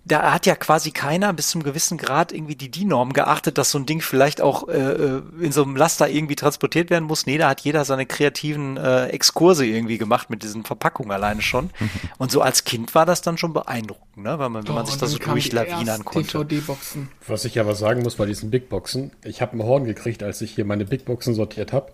Da 0.08 0.32
hat 0.32 0.46
ja 0.46 0.56
quasi 0.56 0.92
keiner 0.92 1.34
bis 1.34 1.50
zum 1.50 1.64
gewissen 1.64 1.98
Grad 1.98 2.32
irgendwie 2.32 2.56
die 2.56 2.72
DIN-Norm 2.72 3.14
geachtet, 3.14 3.58
dass 3.58 3.72
so 3.72 3.78
ein 3.78 3.86
Ding 3.86 4.02
vielleicht 4.02 4.42
auch 4.42 4.68
äh, 4.70 4.78
äh, 4.78 5.22
in 5.42 5.52
so 5.52 5.64
einem 5.64 5.76
Laster 5.76 6.08
irgendwie 6.10 6.36
transportiert 6.36 6.90
werden 6.90 7.06
muss. 7.06 7.26
Nee, 7.26 7.38
da 7.38 7.50
hat 7.50 7.62
jeder 7.62 7.84
seine 7.86 8.06
kreativen 8.06 8.78
äh, 8.78 9.08
Exkurse 9.08 9.66
irgendwie 9.66 9.98
gemacht 9.98 10.30
mit 10.30 10.44
diesen 10.44 10.64
Verpackungen 10.64 11.12
alleine 11.12 11.42
schon. 11.42 11.72
Und 12.18 12.32
so 12.32 12.42
als 12.42 12.64
Kind 12.64 12.96
war 12.96 13.06
das 13.06 13.22
dann 13.22 13.38
schon 13.38 13.54
beeindruckend, 13.54 14.24
ne? 14.24 14.40
weil 14.40 14.50
man, 14.50 14.68
wenn 14.68 14.76
man 14.76 14.86
sich 14.86 14.96
Oh, 14.96 14.96
und 14.96 15.02
da 15.02 15.08
so 15.08 15.18
durchlawinern 15.18 16.06
konnte. 16.06 16.38
DVD-Boxen. 16.46 17.10
Was 17.28 17.46
ich 17.46 17.60
aber 17.60 17.76
sagen 17.76 18.02
muss 18.04 18.16
bei 18.16 18.26
diesen 18.26 18.50
Big 18.50 18.70
Boxen, 18.70 19.12
ich 19.24 19.42
habe 19.42 19.58
ein 19.58 19.64
Horn 19.64 19.86
gekriegt, 19.86 20.24
als 20.24 20.42
ich 20.42 20.56
hier 20.56 20.66
meine 20.66 20.86
Big 20.86 21.06
Boxen 21.06 21.34
sortiert 21.36 21.74
habe. 21.74 21.92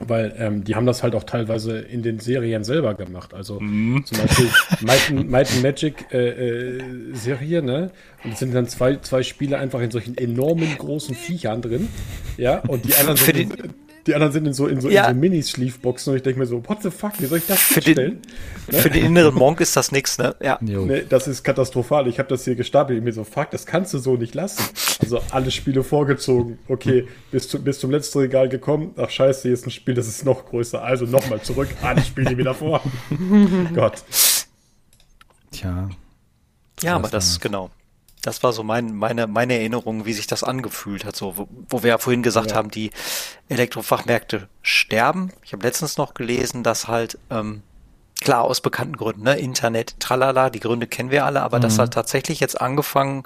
Weil 0.00 0.34
ähm, 0.38 0.64
die 0.64 0.74
haben 0.74 0.86
das 0.86 1.02
halt 1.02 1.14
auch 1.14 1.24
teilweise 1.24 1.78
in 1.78 2.02
den 2.02 2.18
Serien 2.18 2.64
selber 2.64 2.94
gemacht. 2.94 3.32
Also 3.34 3.58
zum 3.58 4.02
Beispiel 4.02 4.50
Might 4.80 5.10
and, 5.10 5.30
Might 5.30 5.52
and 5.52 5.62
Magic 5.62 6.06
äh, 6.12 6.76
äh, 6.78 6.82
Serie, 7.12 7.62
ne? 7.62 7.90
Und 8.24 8.32
es 8.32 8.38
sind 8.38 8.54
dann 8.54 8.66
zwei, 8.68 8.96
zwei 8.96 9.22
Spiele 9.22 9.58
einfach 9.58 9.80
in 9.80 9.90
solchen 9.90 10.16
enormen 10.16 10.76
großen 10.76 11.14
Viechern 11.14 11.62
drin. 11.62 11.88
Ja, 12.36 12.60
und 12.60 12.84
die 12.84 12.94
anderen 12.94 13.16
sind, 13.16 13.54
die 14.06 14.14
anderen 14.14 14.32
sind 14.32 14.46
in 14.46 14.52
so, 14.52 14.66
in 14.66 14.80
so, 14.80 14.88
Ja. 14.90 15.06
in 15.06 15.14
so 15.14 15.20
Minis-Schliefboxen 15.20 16.10
und 16.12 16.16
ich 16.18 16.22
denke 16.22 16.38
mir 16.40 16.46
so, 16.46 16.62
what 16.68 16.82
the 16.82 16.90
fuck, 16.90 17.12
wie 17.20 17.26
soll 17.26 17.38
ich 17.38 17.46
das 17.46 17.58
Für 17.60 17.80
hinstellen? 17.80 18.22
den, 18.70 18.80
für 18.80 18.90
den 18.90 19.04
inneren 19.06 19.34
Monk 19.34 19.60
ist 19.60 19.76
das 19.76 19.92
nix, 19.92 20.18
ne? 20.18 20.34
Ja. 20.42 20.58
Nee, 20.60 21.04
das 21.08 21.26
ist 21.28 21.42
katastrophal. 21.42 22.06
Ich 22.08 22.18
habe 22.18 22.28
das 22.28 22.44
hier 22.44 22.54
gestapelt. 22.54 22.98
Ich 22.98 23.04
mir 23.04 23.12
so, 23.12 23.24
fuck, 23.24 23.50
das 23.50 23.66
kannst 23.66 23.94
du 23.94 23.98
so 23.98 24.16
nicht 24.16 24.34
lassen. 24.34 24.62
Also 25.00 25.20
alle 25.30 25.50
Spiele 25.50 25.82
vorgezogen. 25.82 26.58
Okay, 26.68 27.06
bis, 27.30 27.48
zu, 27.48 27.62
bis 27.62 27.78
zum 27.80 27.90
letzten 27.90 28.18
Regal 28.18 28.48
gekommen. 28.48 28.92
Ach 28.96 29.10
scheiße, 29.10 29.42
hier 29.42 29.52
ist 29.52 29.66
ein 29.66 29.70
Spiel, 29.70 29.94
das 29.94 30.06
ist 30.08 30.24
noch 30.24 30.46
größer. 30.46 30.82
Also 30.82 31.06
nochmal 31.06 31.40
zurück. 31.42 31.68
Alle 31.82 32.02
Spiele 32.02 32.36
wieder 32.36 32.54
vor. 32.54 32.82
Gott. 33.74 34.02
Tja. 35.50 35.88
Ja, 36.82 36.96
aber 36.96 37.08
das, 37.08 37.40
genau. 37.40 37.70
Das 38.26 38.42
war 38.42 38.52
so 38.52 38.62
mein, 38.62 38.94
meine, 38.94 39.26
meine 39.26 39.54
Erinnerung, 39.54 40.06
wie 40.06 40.12
sich 40.12 40.26
das 40.26 40.42
angefühlt 40.42 41.04
hat, 41.04 41.14
so, 41.14 41.36
wo, 41.36 41.48
wo 41.68 41.82
wir 41.82 41.90
ja 41.90 41.98
vorhin 41.98 42.22
gesagt 42.22 42.54
haben, 42.54 42.70
die 42.70 42.90
Elektrofachmärkte 43.48 44.48
sterben. 44.62 45.30
Ich 45.42 45.52
habe 45.52 45.62
letztens 45.62 45.98
noch 45.98 46.14
gelesen, 46.14 46.62
dass 46.62 46.88
halt, 46.88 47.18
ähm, 47.30 47.62
klar, 48.20 48.44
aus 48.44 48.60
bekannten 48.60 48.96
Gründen, 48.96 49.24
ne, 49.24 49.36
Internet, 49.38 50.00
tralala, 50.00 50.48
die 50.48 50.60
Gründe 50.60 50.86
kennen 50.86 51.10
wir 51.10 51.26
alle, 51.26 51.42
aber 51.42 51.60
dass 51.60 51.78
halt 51.78 51.92
tatsächlich 51.92 52.40
jetzt 52.40 52.60
angefangen, 52.60 53.24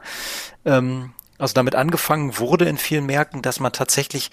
ähm, 0.65 1.13
also 1.39 1.55
damit 1.55 1.77
angefangen 1.77 2.39
wurde 2.39 2.65
in 2.65 2.79
vielen 2.79 3.07
Märkten, 3.07 3.43
dass 3.43 3.61
man 3.61 3.73
tatsächlich 3.73 4.31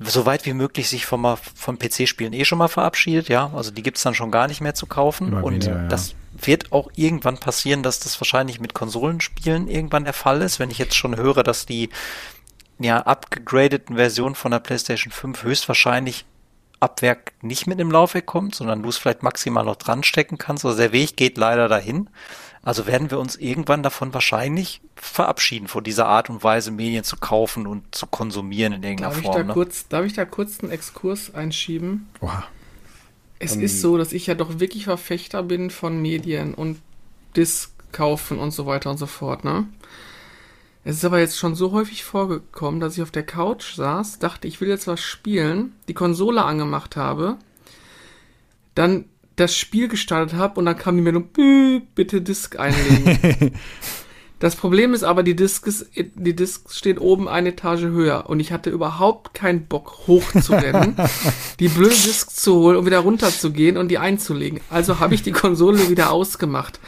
so 0.00 0.26
weit 0.26 0.46
wie 0.46 0.54
möglich 0.54 0.88
sich 0.88 1.06
vom, 1.06 1.26
vom 1.54 1.78
PC-Spielen 1.78 2.32
eh 2.32 2.44
schon 2.44 2.58
mal 2.58 2.68
verabschiedet, 2.68 3.28
ja. 3.28 3.50
Also 3.54 3.70
die 3.70 3.82
gibt's 3.82 4.02
dann 4.02 4.14
schon 4.14 4.30
gar 4.30 4.46
nicht 4.46 4.60
mehr 4.60 4.74
zu 4.74 4.86
kaufen. 4.86 5.28
Immer 5.28 5.44
und 5.44 5.54
weniger, 5.54 5.82
ja. 5.82 5.88
das 5.88 6.14
wird 6.42 6.72
auch 6.72 6.90
irgendwann 6.94 7.38
passieren, 7.38 7.82
dass 7.82 8.00
das 8.00 8.20
wahrscheinlich 8.20 8.60
mit 8.60 8.74
Konsolenspielen 8.74 9.68
irgendwann 9.68 10.04
der 10.04 10.12
Fall 10.12 10.42
ist. 10.42 10.58
Wenn 10.58 10.70
ich 10.70 10.78
jetzt 10.78 10.96
schon 10.96 11.16
höre, 11.16 11.42
dass 11.42 11.66
die 11.66 11.90
ja 12.78 13.00
abgegradeten 13.00 13.96
Versionen 13.96 14.34
von 14.34 14.52
der 14.52 14.60
PlayStation 14.60 15.12
5 15.12 15.42
höchstwahrscheinlich 15.42 16.24
ab 16.80 17.02
Werk 17.02 17.32
nicht 17.42 17.66
mit 17.66 17.80
im 17.80 17.90
Laufwerk 17.90 18.26
kommt, 18.26 18.54
sondern 18.54 18.82
du 18.82 18.88
es 18.88 18.96
vielleicht 18.96 19.22
maximal 19.22 19.64
noch 19.64 19.76
dran 19.76 20.04
stecken 20.04 20.38
kannst. 20.38 20.64
Also 20.64 20.78
der 20.78 20.92
Weg 20.92 21.16
geht 21.16 21.36
leider 21.36 21.68
dahin. 21.68 22.08
Also 22.62 22.86
werden 22.86 23.10
wir 23.10 23.18
uns 23.18 23.36
irgendwann 23.36 23.82
davon 23.82 24.12
wahrscheinlich 24.14 24.80
verabschieden, 24.94 25.68
von 25.68 25.84
dieser 25.84 26.06
Art 26.06 26.28
und 26.28 26.42
Weise 26.44 26.70
Medien 26.70 27.04
zu 27.04 27.16
kaufen 27.16 27.66
und 27.66 27.94
zu 27.94 28.06
konsumieren 28.06 28.74
in 28.74 28.82
irgendeiner 28.82 29.10
Darf 29.10 29.18
ich, 29.18 29.26
da 29.26 29.32
Form. 29.32 29.46
Ne? 29.46 29.52
kurz, 29.52 29.88
darf 29.88 30.04
ich 30.04 30.12
da 30.12 30.24
kurz 30.24 30.60
einen 30.60 30.70
Exkurs 30.70 31.34
einschieben? 31.34 32.08
Oha. 32.20 32.44
Es 33.38 33.54
ist 33.56 33.80
so, 33.80 33.96
dass 33.96 34.12
ich 34.12 34.26
ja 34.26 34.34
doch 34.34 34.58
wirklich 34.58 34.84
Verfechter 34.84 35.42
bin 35.42 35.70
von 35.70 36.00
Medien 36.02 36.54
und 36.54 36.80
Disc 37.36 37.70
kaufen 37.92 38.38
und 38.38 38.50
so 38.50 38.66
weiter 38.66 38.90
und 38.90 38.98
so 38.98 39.06
fort, 39.06 39.44
ne? 39.44 39.66
Es 40.84 40.96
ist 40.96 41.04
aber 41.04 41.20
jetzt 41.20 41.36
schon 41.36 41.54
so 41.54 41.72
häufig 41.72 42.02
vorgekommen, 42.04 42.80
dass 42.80 42.96
ich 42.96 43.02
auf 43.02 43.10
der 43.10 43.24
Couch 43.24 43.74
saß, 43.74 44.18
dachte, 44.20 44.48
ich 44.48 44.60
will 44.60 44.68
jetzt 44.68 44.86
was 44.86 45.00
spielen, 45.00 45.72
die 45.86 45.94
Konsole 45.94 46.44
angemacht 46.44 46.96
habe, 46.96 47.36
dann 48.74 49.04
das 49.36 49.54
Spiel 49.54 49.88
gestartet 49.88 50.36
habe 50.36 50.58
und 50.58 50.66
dann 50.66 50.78
kam 50.78 50.96
die 50.96 51.02
Meldung, 51.02 51.28
"Bü, 51.28 51.80
bitte 51.94 52.20
Disk 52.22 52.58
einlegen. 52.58 53.52
das 54.38 54.54
Problem 54.54 54.94
ist 54.94 55.02
aber, 55.02 55.22
die 55.22 55.34
Disk, 55.34 55.66
ist, 55.66 55.86
die 55.94 56.36
Disk 56.36 56.72
steht 56.72 57.00
oben 57.00 57.28
eine 57.28 57.50
Etage 57.50 57.82
höher 57.82 58.28
und 58.28 58.40
ich 58.40 58.52
hatte 58.52 58.70
überhaupt 58.70 59.34
keinen 59.34 59.66
Bock 59.66 60.06
hochzurennen, 60.06 60.96
die 61.60 61.68
blöde 61.68 61.90
Disk 61.90 62.30
zu 62.30 62.54
holen 62.54 62.76
und 62.76 62.86
wieder 62.86 63.00
runterzugehen 63.00 63.76
und 63.76 63.88
die 63.88 63.98
einzulegen. 63.98 64.60
Also 64.70 65.00
habe 65.00 65.14
ich 65.14 65.22
die 65.22 65.32
Konsole 65.32 65.88
wieder 65.88 66.10
ausgemacht. 66.10 66.78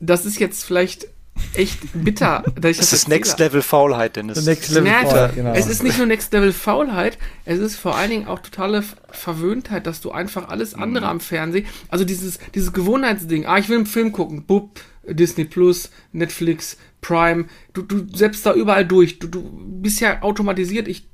Das 0.00 0.26
ist 0.26 0.38
jetzt 0.40 0.64
vielleicht 0.64 1.08
echt 1.54 1.78
bitter. 1.92 2.42
Dass 2.56 2.72
ich 2.72 2.78
Das 2.78 2.92
ist 2.92 3.04
erzähle. 3.04 3.16
Next 3.16 3.38
Level 3.38 3.62
Faulheit, 3.62 4.16
Dennis. 4.16 4.44
Next 4.44 4.70
Level 4.70 4.90
Ja, 4.90 5.00
Faulheit, 5.02 5.34
genau. 5.34 5.52
Es 5.52 5.66
ist 5.66 5.82
nicht 5.82 5.98
nur 5.98 6.06
Next 6.06 6.32
Level 6.32 6.52
Faulheit, 6.52 7.18
es 7.44 7.58
ist 7.58 7.76
vor 7.76 7.96
allen 7.96 8.10
Dingen 8.10 8.26
auch 8.26 8.40
totale 8.40 8.82
Verwöhntheit, 9.10 9.86
dass 9.86 10.00
du 10.00 10.10
einfach 10.10 10.48
alles 10.48 10.74
andere 10.74 11.06
am 11.06 11.20
Fernsehen, 11.20 11.66
also 11.88 12.04
dieses, 12.04 12.38
dieses 12.54 12.72
Gewohnheitsding, 12.72 13.46
ah, 13.46 13.58
ich 13.58 13.68
will 13.68 13.76
einen 13.76 13.86
Film 13.86 14.12
gucken, 14.12 14.44
bub, 14.44 14.80
Disney 15.08 15.44
Plus, 15.44 15.90
Netflix, 16.12 16.76
Prime, 17.00 17.46
du, 17.72 17.82
du 17.82 18.06
setzt 18.16 18.46
da 18.46 18.54
überall 18.54 18.84
durch, 18.84 19.18
du, 19.18 19.28
du 19.28 19.42
bist 19.42 20.00
ja 20.00 20.22
automatisiert, 20.22 20.88
ich 20.88 21.06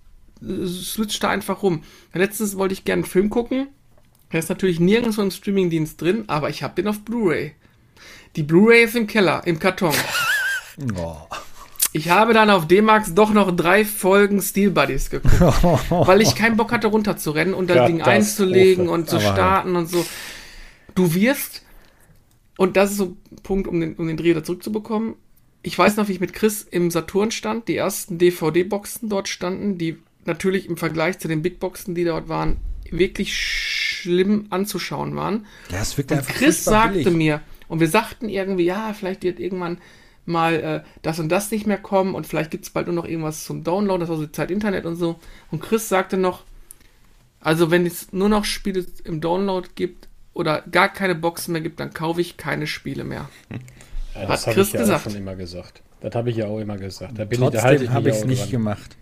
äh, 0.43 0.67
switch 0.67 1.19
da 1.21 1.29
einfach 1.29 1.63
rum. 1.63 1.83
Letztens 2.15 2.57
wollte 2.57 2.75
ich 2.75 2.85
gerne 2.85 3.03
einen 3.03 3.11
Film 3.11 3.31
gucken, 3.31 3.69
der 4.33 4.41
ist 4.41 4.49
natürlich 4.49 4.81
nirgends 4.81 5.19
im 5.19 5.31
Streamingdienst 5.31 6.01
drin, 6.01 6.25
aber 6.29 6.49
ich 6.51 6.63
habe 6.63 6.75
den 6.75 6.89
auf 6.89 7.01
Blu-ray. 7.01 7.53
Die 8.37 8.43
Blu-ray 8.43 8.85
ist 8.85 8.97
im 8.97 9.07
Keller, 9.07 9.43
im 9.47 9.59
Karton. 9.59 9.95
Oh. 10.97 11.17
Ich 11.93 12.09
habe 12.09 12.33
dann 12.33 12.49
auf 12.49 12.67
D-Max 12.67 13.15
doch 13.15 13.35
noch 13.35 13.55
drei 13.55 13.85
Folgen 13.85 14.41
Steel 14.41 14.71
Buddies 14.71 15.11
geguckt, 15.11 15.39
weil 15.91 16.23
ich 16.23 16.35
keinen 16.35 16.57
Bock 16.57 16.73
hatte 16.73 16.87
runterzurennen 16.87 17.53
und 17.53 17.69
das 17.69 17.87
Ding 17.87 17.99
Katastrophe. 17.99 18.17
einzulegen 18.17 18.89
und 18.89 19.11
zu 19.11 19.17
Aber 19.17 19.25
halt. 19.27 19.35
starten 19.35 19.77
und 19.77 19.91
so. 19.91 20.05
Du 20.95 21.13
wirst, 21.15 21.63
und 22.63 22.77
das 22.77 22.93
ist 22.93 22.99
so 22.99 23.17
ein 23.33 23.37
Punkt, 23.43 23.67
um 23.67 23.81
den, 23.81 23.97
um 23.97 24.07
den 24.07 24.17
Dreh 24.17 24.35
da 24.35 24.45
zurückzubekommen. 24.45 25.17
Ich 25.63 25.77
weiß 25.77 25.97
noch, 25.97 26.07
wie 26.07 26.13
ich 26.13 26.21
mit 26.21 26.33
Chris 26.33 26.63
im 26.63 26.93
Saturn 26.93 27.33
stand, 27.33 27.67
die 27.67 27.75
ersten 27.75 28.19
DVD-Boxen 28.19 29.09
dort 29.09 29.29
standen, 29.29 29.79
die 29.79 29.99
natürlich 30.27 30.69
im 30.69 30.77
Vergleich 30.77 31.19
zu 31.19 31.27
den 31.27 31.43
Big 31.43 31.59
Boxen, 31.59 31.97
die 31.97 32.05
dort 32.05 32.29
waren, 32.29 32.59
wirklich 32.89 33.37
schlimm 33.37 34.47
anzuschauen 34.51 35.17
waren. 35.17 35.45
Ja, 35.71 35.81
es 35.81 35.99
wirkt 35.99 36.13
Und 36.13 36.25
Chris 36.29 36.63
sagte 36.63 36.99
billig. 36.99 37.17
mir, 37.17 37.41
und 37.67 37.81
wir 37.81 37.89
sagten 37.89 38.29
irgendwie, 38.29 38.65
ja, 38.65 38.93
vielleicht 38.93 39.25
wird 39.25 39.41
irgendwann 39.41 39.79
mal 40.25 40.55
äh, 40.55 40.89
das 41.03 41.19
und 41.19 41.31
das 41.31 41.51
nicht 41.51 41.67
mehr 41.67 41.79
kommen 41.79 42.15
und 42.15 42.29
vielleicht 42.29 42.53
gibt 42.53 42.63
es 42.63 42.71
bald 42.71 42.87
nur 42.87 42.95
noch 42.95 43.07
irgendwas 43.07 43.43
zum 43.43 43.65
Download, 43.65 44.01
das 44.01 44.09
war 44.09 44.19
so 44.19 44.27
die 44.27 44.31
Zeit 44.31 44.53
Internet 44.53 44.87
und 44.87 44.95
so. 44.95 45.19
Und 45.51 45.61
Chris 45.61 45.89
sagte 45.89 46.17
noch, 46.17 46.45
Also 47.41 47.73
wenn 47.73 47.87
es 47.87 48.13
nur 48.13 48.29
noch 48.29 48.45
Spiele 48.45 48.87
im 49.03 49.21
Download 49.21 49.69
gibt 49.75 50.07
oder 50.35 50.63
gar 50.71 50.89
keine 50.93 51.15
Boxen 51.15 51.53
mehr 51.53 51.61
gibt, 51.63 51.81
dann 51.81 51.93
kaufe 51.93 52.21
ich 52.21 52.37
keine 52.37 52.67
Spiele 52.67 53.05
mehr. 53.05 53.29
Ja, 54.15 54.23
Hat 54.23 54.29
das 54.31 54.47
habe 54.47 54.55
Chris 54.55 54.69
ich 54.69 54.75
ja 54.75 54.81
gesagt. 54.81 55.07
auch 55.07 55.11
schon 55.11 55.19
immer 55.21 55.35
gesagt. 55.37 55.83
Das 56.01 56.15
habe 56.15 56.31
ich 56.31 56.37
ja 56.37 56.47
auch 56.47 56.59
immer 56.59 56.77
gesagt. 56.77 57.19
Da 57.19 57.25
bin 57.25 57.43
ich, 57.43 57.51
da 57.51 57.63
halte 57.63 57.85
ich 57.85 57.91
Trotzdem 57.91 57.95
habe 57.95 58.05
mich 58.05 58.13
ich 58.13 58.19
es 58.19 58.23
auch 58.25 58.29
nicht 58.29 58.43
dran. 58.45 58.51
gemacht. 58.51 58.97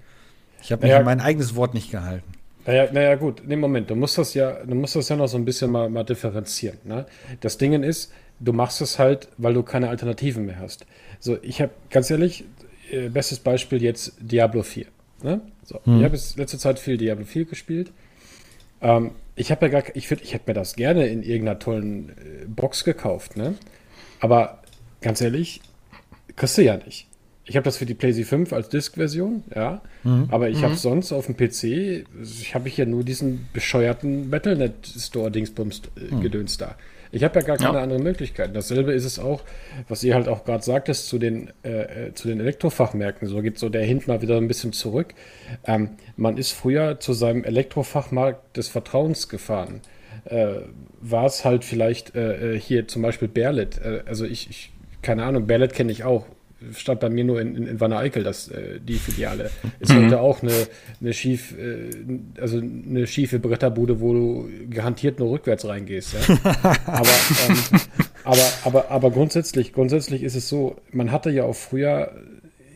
Ich 0.62 0.72
habe 0.72 0.82
mich 0.82 0.90
Ja. 0.90 0.98
an 0.98 1.04
mein 1.04 1.20
eigenes 1.20 1.54
Wort 1.56 1.74
nicht 1.74 1.90
gehalten. 1.90 2.30
Naja, 2.66 2.88
naja, 2.92 3.14
gut, 3.14 3.42
nee, 3.46 3.56
Moment, 3.56 3.88
du 3.90 3.96
musst 3.96 4.18
das 4.18 4.34
ja, 4.34 4.52
du 4.64 4.74
musst 4.74 4.94
das 4.94 5.08
ja 5.08 5.16
noch 5.16 5.26
so 5.28 5.38
ein 5.38 5.44
bisschen 5.46 5.70
mal, 5.70 5.88
mal 5.88 6.04
differenzieren. 6.04 6.76
Ne? 6.84 7.06
Das 7.40 7.56
Ding 7.56 7.82
ist, 7.82 8.12
du 8.38 8.52
machst 8.52 8.80
es 8.82 8.98
halt, 8.98 9.28
weil 9.38 9.54
du 9.54 9.62
keine 9.62 9.88
Alternativen 9.88 10.44
mehr 10.44 10.58
hast. 10.58 10.84
So, 11.20 11.38
ich 11.42 11.62
habe, 11.62 11.72
ganz 11.90 12.10
ehrlich, 12.10 12.44
äh, 12.90 13.08
bestes 13.08 13.38
Beispiel 13.38 13.82
jetzt 13.82 14.12
Diablo 14.20 14.62
4. 14.62 14.86
Ne? 15.22 15.40
So, 15.64 15.76
Ich 15.86 16.04
habe 16.04 16.14
jetzt 16.16 16.36
letzte 16.36 16.58
Zeit 16.58 16.78
viel 16.78 16.98
Diablo 16.98 17.24
4 17.24 17.46
gespielt. 17.46 17.92
Ähm, 18.82 19.12
ich 19.36 19.50
habe 19.50 19.66
ja 19.66 19.80
gar, 19.80 19.96
ich 19.96 20.08
finde, 20.08 20.24
ich 20.24 20.34
hätte 20.34 20.50
mir 20.50 20.54
das 20.54 20.76
gerne 20.76 21.06
in 21.06 21.22
irgendeiner 21.22 21.58
tollen 21.58 22.10
äh, 22.10 22.46
Box 22.46 22.84
gekauft, 22.84 23.36
ne? 23.36 23.54
Aber 24.20 24.62
ganz 25.00 25.20
ehrlich, 25.20 25.60
kriegst 26.36 26.58
du 26.58 26.62
ja 26.62 26.76
nicht. 26.76 27.09
Ich 27.50 27.56
habe 27.56 27.64
das 27.64 27.78
für 27.78 27.84
die 27.84 27.94
PlayStation 27.94 28.46
5 28.46 28.52
als 28.52 28.68
Disk-Version, 28.68 29.42
ja. 29.52 29.82
Aber 30.28 30.48
ich 30.50 30.62
habe 30.62 30.76
sonst 30.76 31.10
auf 31.12 31.26
dem 31.26 31.36
PC, 31.36 32.04
ich 32.22 32.54
habe 32.54 32.68
hier 32.68 32.86
nur 32.86 33.02
diesen 33.02 33.48
bescheuerten 33.52 34.30
Battle.net 34.30 34.86
Store-Dingsbums 34.86 35.82
äh, 35.96 36.20
Gedöns 36.22 36.58
da. 36.58 36.76
Ich 37.10 37.24
habe 37.24 37.40
ja 37.40 37.44
gar 37.44 37.56
keine 37.56 37.78
Ja. 37.78 37.82
andere 37.82 37.98
Möglichkeit. 37.98 38.54
Dasselbe 38.54 38.92
ist 38.92 39.04
es 39.04 39.18
auch, 39.18 39.42
was 39.88 40.04
ihr 40.04 40.14
halt 40.14 40.28
auch 40.28 40.44
gerade 40.44 40.62
sagtest 40.62 41.08
zu 41.08 41.18
den, 41.18 41.50
äh, 41.64 42.06
äh, 42.08 42.14
zu 42.14 42.28
den 42.28 42.38
Elektrofachmärkten. 42.38 43.26
So 43.26 43.42
geht 43.42 43.58
so 43.58 43.68
der 43.68 43.82
Hint 43.82 44.06
mal 44.06 44.22
wieder 44.22 44.36
ein 44.36 44.46
bisschen 44.46 44.72
zurück. 44.72 45.12
Ähm, 45.66 45.90
man 46.16 46.38
ist 46.38 46.52
früher 46.52 47.00
zu 47.00 47.14
seinem 47.14 47.42
Elektrofachmarkt 47.42 48.56
des 48.56 48.68
Vertrauens 48.68 49.28
gefahren. 49.28 49.80
Äh, 50.24 50.60
war 51.00 51.26
es 51.26 51.44
halt 51.44 51.64
vielleicht 51.64 52.14
äh, 52.14 52.54
äh, 52.54 52.60
hier 52.60 52.86
zum 52.86 53.02
Beispiel 53.02 53.26
Berlet. 53.26 53.78
Äh, 53.84 54.02
also 54.06 54.24
ich, 54.24 54.48
ich, 54.50 54.72
keine 55.02 55.24
Ahnung, 55.24 55.48
Berlet 55.48 55.72
kenne 55.74 55.90
ich 55.90 56.04
auch. 56.04 56.26
Stand 56.74 57.00
bei 57.00 57.08
mir 57.08 57.24
nur 57.24 57.40
in, 57.40 57.56
in, 57.56 57.66
in 57.66 57.80
Wanne 57.80 57.96
Eickel, 57.96 58.22
das, 58.22 58.48
äh, 58.48 58.80
die 58.80 58.94
Filiale. 58.94 59.50
Ist 59.78 59.94
heute 59.94 60.20
auch 60.20 60.42
eine, 60.42 60.66
eine 61.00 61.12
schief, 61.12 61.54
äh, 61.58 61.90
also 62.40 62.58
eine 62.58 63.06
schiefe 63.06 63.38
Bretterbude, 63.38 64.00
wo 64.00 64.12
du 64.12 64.50
garantiert 64.70 65.18
nur 65.18 65.30
rückwärts 65.30 65.66
reingehst. 65.66 66.14
Ja? 66.14 66.20
aber, 66.86 67.08
ähm, 67.48 67.56
aber, 68.24 68.52
aber, 68.64 68.90
aber 68.90 69.10
grundsätzlich, 69.10 69.72
grundsätzlich 69.72 70.22
ist 70.22 70.34
es 70.34 70.48
so, 70.48 70.76
man 70.92 71.10
hatte 71.10 71.30
ja 71.30 71.44
auch 71.44 71.56
früher 71.56 72.12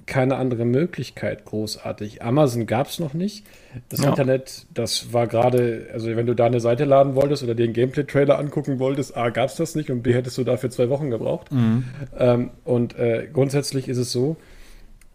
keine 0.07 0.37
andere 0.37 0.65
Möglichkeit 0.65 1.45
großartig. 1.45 2.23
Amazon 2.23 2.67
gab 2.67 2.89
es 2.89 2.99
noch 2.99 3.15
nicht. 3.15 3.47
Das 3.89 4.01
Ja. 4.01 4.11
Internet, 4.11 4.67
das 4.75 5.13
war 5.13 5.27
gerade, 5.27 5.89
also 5.93 6.15
wenn 6.15 6.27
du 6.27 6.35
da 6.35 6.47
eine 6.47 6.61
Seite 6.61 6.85
laden 6.85 7.15
wolltest 7.15 7.43
oder 7.43 7.55
dir 7.55 7.65
einen 7.65 7.73
Gameplay-Trailer 7.73 8.39
angucken 8.39 8.79
wolltest, 8.79 9.17
A, 9.17 9.31
gab 9.31 9.49
es 9.49 9.57
das 9.57 9.75
nicht 9.75 9.91
und 9.91 10.03
B, 10.03 10.13
hättest 10.15 10.39
du 10.39 10.45
dafür 10.45 10.71
zwei 10.71 10.89
Wochen 10.89 11.11
gebraucht. 11.11 11.49
Ähm, 12.19 12.51
und 12.65 12.99
äh, 12.99 13.29
grundsätzlich 13.33 13.89
ist 13.89 13.99
es 13.99 14.13
so, 14.13 14.37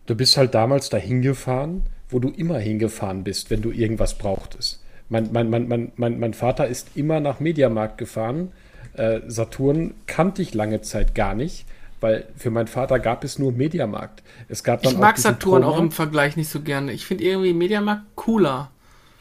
du 0.07 0.15
bist 0.15 0.37
halt 0.37 0.53
damals 0.55 0.89
dahin 0.89 1.21
gefahren, 1.21 1.83
wo 2.09 2.19
du 2.19 2.29
immer 2.29 2.57
hingefahren 2.57 3.23
bist, 3.23 3.51
wenn 3.51 3.61
du 3.61 3.71
irgendwas 3.71 4.15
brauchtest. 4.17 4.83
Mein, 5.09 5.29
mein, 5.31 5.49
mein, 5.49 5.67
mein, 5.67 5.91
mein, 5.95 6.19
mein 6.19 6.33
Vater 6.33 6.67
ist 6.67 6.95
immer 6.95 7.19
nach 7.19 7.39
Mediamarkt 7.39 7.97
gefahren. 7.97 8.51
Äh, 8.93 9.21
Saturn 9.27 9.93
kannte 10.07 10.41
ich 10.41 10.53
lange 10.53 10.81
Zeit 10.81 11.15
gar 11.15 11.35
nicht, 11.35 11.65
weil 12.01 12.27
für 12.35 12.49
meinen 12.49 12.67
Vater 12.67 12.99
gab 12.99 13.23
es 13.23 13.39
nur 13.39 13.51
Mediamarkt. 13.51 14.23
Es 14.47 14.63
gab 14.63 14.81
dann 14.83 14.93
Ich 14.93 14.99
mag 14.99 15.15
diesen 15.15 15.31
Saturn 15.31 15.63
auch 15.63 15.79
im. 15.79 15.91
Vergleich 15.91 16.37
nicht 16.37 16.49
so 16.49 16.61
gerne. 16.61 16.91
Ich 16.91 17.05
finde 17.05 17.23
irgendwie 17.23 17.53
Mediamarkt 17.53 18.03
cooler. 18.15 18.71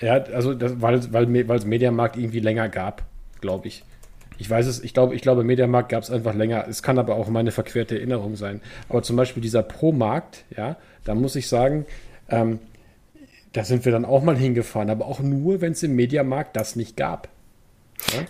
Ja, 0.01 0.15
also 0.15 0.55
das, 0.55 0.81
weil, 0.81 1.13
weil, 1.13 1.49
weil 1.49 1.59
es 1.59 1.65
Mediamarkt 1.65 2.17
irgendwie 2.17 2.41
länger 2.41 2.69
gab, 2.69 3.03
glaube 3.41 3.69
ich. 3.69 3.85
Ich 4.39 4.49
weiß 4.49 4.67
es, 4.67 4.83
ich 4.85 4.95
glaube, 4.95 5.17
ich 5.17 5.23
glaube, 5.23 5.43
Mediamarkt 5.43 5.89
gab 5.89 6.03
es 6.05 6.11
einfach 6.11 6.35
länger. 6.35 6.67
Es 6.69 6.83
kann 6.83 6.99
aber 6.99 7.17
auch 7.17 7.29
meine 7.29 7.51
verquerte 7.51 7.97
Erinnerung 7.97 8.37
sein. 8.37 8.61
Aber 8.89 9.03
zum 9.03 9.17
Beispiel 9.17 9.43
dieser 9.43 9.63
Pro-Markt, 9.63 10.45
ja, 10.57 10.77
da 11.05 11.15
muss 11.17 11.35
ich 11.35 11.49
sagen, 11.49 11.87
ähm, 12.29 12.61
da 13.53 13.65
sind 13.65 13.85
wir 13.85 13.93
dann 13.93 14.05
auch 14.05 14.23
mal 14.23 14.37
hingefahren, 14.37 14.91
aber 14.91 15.07
auch 15.07 15.21
nur, 15.21 15.61
wenn 15.61 15.73
es 15.73 15.83
im 15.83 15.97
Mediamarkt 15.97 16.55
das 16.55 16.77
nicht 16.77 16.97
gab. 16.97 17.29
Ja? 18.13 18.21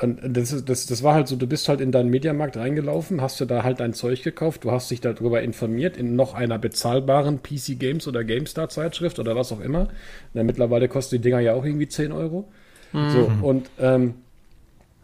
Und 0.00 0.20
das, 0.22 0.64
das, 0.64 0.86
das 0.86 1.02
war 1.02 1.14
halt 1.14 1.26
so, 1.26 1.34
du 1.34 1.46
bist 1.46 1.68
halt 1.68 1.80
in 1.80 1.90
deinen 1.90 2.08
Mediamarkt 2.08 2.56
reingelaufen, 2.56 3.20
hast 3.20 3.40
du 3.40 3.46
da 3.46 3.64
halt 3.64 3.80
dein 3.80 3.94
Zeug 3.94 4.22
gekauft, 4.22 4.62
du 4.62 4.70
hast 4.70 4.90
dich 4.90 5.00
darüber 5.00 5.42
informiert 5.42 5.96
in 5.96 6.14
noch 6.14 6.34
einer 6.34 6.58
bezahlbaren 6.58 7.42
PC 7.42 7.78
Games 7.80 8.06
oder 8.06 8.22
GameStar 8.22 8.68
Zeitschrift 8.68 9.18
oder 9.18 9.34
was 9.34 9.50
auch 9.50 9.60
immer. 9.60 9.88
Na, 10.34 10.44
mittlerweile 10.44 10.88
kosten 10.88 11.16
die 11.16 11.22
Dinger 11.22 11.40
ja 11.40 11.54
auch 11.54 11.64
irgendwie 11.64 11.88
10 11.88 12.12
Euro. 12.12 12.48
So, 12.92 13.30
und 13.42 13.68
ähm, 13.78 14.14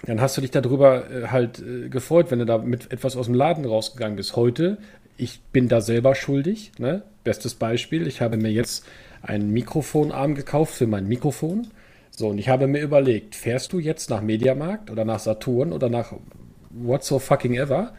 dann 0.06 0.20
hast 0.20 0.36
du 0.36 0.40
dich 0.40 0.50
darüber 0.50 1.10
äh, 1.10 1.26
halt 1.28 1.60
äh, 1.60 1.88
gefreut, 1.88 2.30
wenn 2.30 2.38
du 2.38 2.46
da 2.46 2.58
mit 2.58 2.92
etwas 2.92 3.16
aus 3.16 3.26
dem 3.26 3.34
Laden 3.34 3.64
rausgegangen 3.64 4.16
bist. 4.16 4.36
Heute, 4.36 4.78
ich 5.16 5.40
bin 5.52 5.68
da 5.68 5.80
selber 5.80 6.14
schuldig. 6.14 6.72
Ne? 6.78 7.02
Bestes 7.24 7.54
Beispiel, 7.54 8.06
ich 8.06 8.20
habe 8.20 8.36
mir 8.36 8.50
jetzt 8.50 8.86
einen 9.22 9.50
Mikrofonarm 9.50 10.34
gekauft 10.34 10.74
für 10.74 10.86
mein 10.86 11.06
Mikrofon. 11.08 11.68
So, 12.16 12.28
und 12.28 12.38
ich 12.38 12.48
habe 12.48 12.66
mir 12.68 12.80
überlegt, 12.80 13.34
fährst 13.34 13.72
du 13.72 13.78
jetzt 13.80 14.08
nach 14.10 14.20
Mediamarkt 14.22 14.90
oder 14.90 15.04
nach 15.04 15.18
Saturn 15.18 15.72
oder 15.72 15.88
nach 15.88 16.12
what 16.70 17.02
so 17.04 17.18
fucking 17.18 17.54
ever 17.54 17.92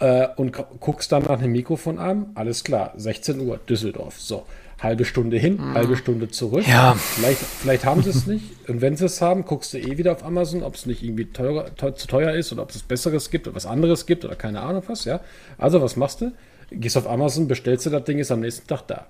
äh, 0.00 0.28
und 0.36 0.52
gu- 0.52 0.64
guckst 0.80 1.12
dann 1.12 1.22
nach 1.22 1.38
einem 1.38 1.52
Mikrofonarm? 1.52 2.32
Alles 2.34 2.62
klar, 2.62 2.92
16 2.96 3.40
Uhr, 3.40 3.58
Düsseldorf. 3.68 4.20
So, 4.20 4.44
halbe 4.80 5.06
Stunde 5.06 5.38
hin, 5.38 5.58
halbe 5.74 5.96
Stunde 5.96 6.28
zurück. 6.28 6.68
Ja. 6.68 6.94
Vielleicht, 6.94 7.38
vielleicht 7.40 7.84
haben 7.86 8.02
sie 8.02 8.10
es 8.10 8.26
nicht. 8.26 8.68
Und 8.68 8.82
wenn 8.82 8.96
sie 8.96 9.06
es 9.06 9.22
haben, 9.22 9.44
guckst 9.46 9.72
du 9.72 9.78
eh 9.78 9.96
wieder 9.96 10.12
auf 10.12 10.24
Amazon, 10.24 10.62
ob 10.62 10.74
es 10.74 10.84
nicht 10.84 11.02
irgendwie 11.02 11.24
teurer, 11.24 11.74
teuer, 11.74 11.94
zu 11.94 12.06
teuer 12.06 12.32
ist 12.34 12.52
oder 12.52 12.62
ob 12.62 12.70
es 12.70 12.82
Besseres 12.82 13.30
gibt 13.30 13.46
oder 13.48 13.56
was 13.56 13.64
anderes 13.66 14.04
gibt 14.04 14.26
oder 14.26 14.36
keine 14.36 14.60
Ahnung 14.60 14.82
was, 14.88 15.06
ja. 15.06 15.20
Also, 15.56 15.80
was 15.80 15.96
machst 15.96 16.20
du? 16.20 16.32
Gehst 16.70 16.98
auf 16.98 17.08
Amazon, 17.08 17.48
bestellst 17.48 17.86
du 17.86 17.90
das 17.90 18.04
Ding, 18.04 18.18
ist 18.18 18.30
am 18.30 18.40
nächsten 18.40 18.66
Tag 18.66 18.82
da. 18.88 19.06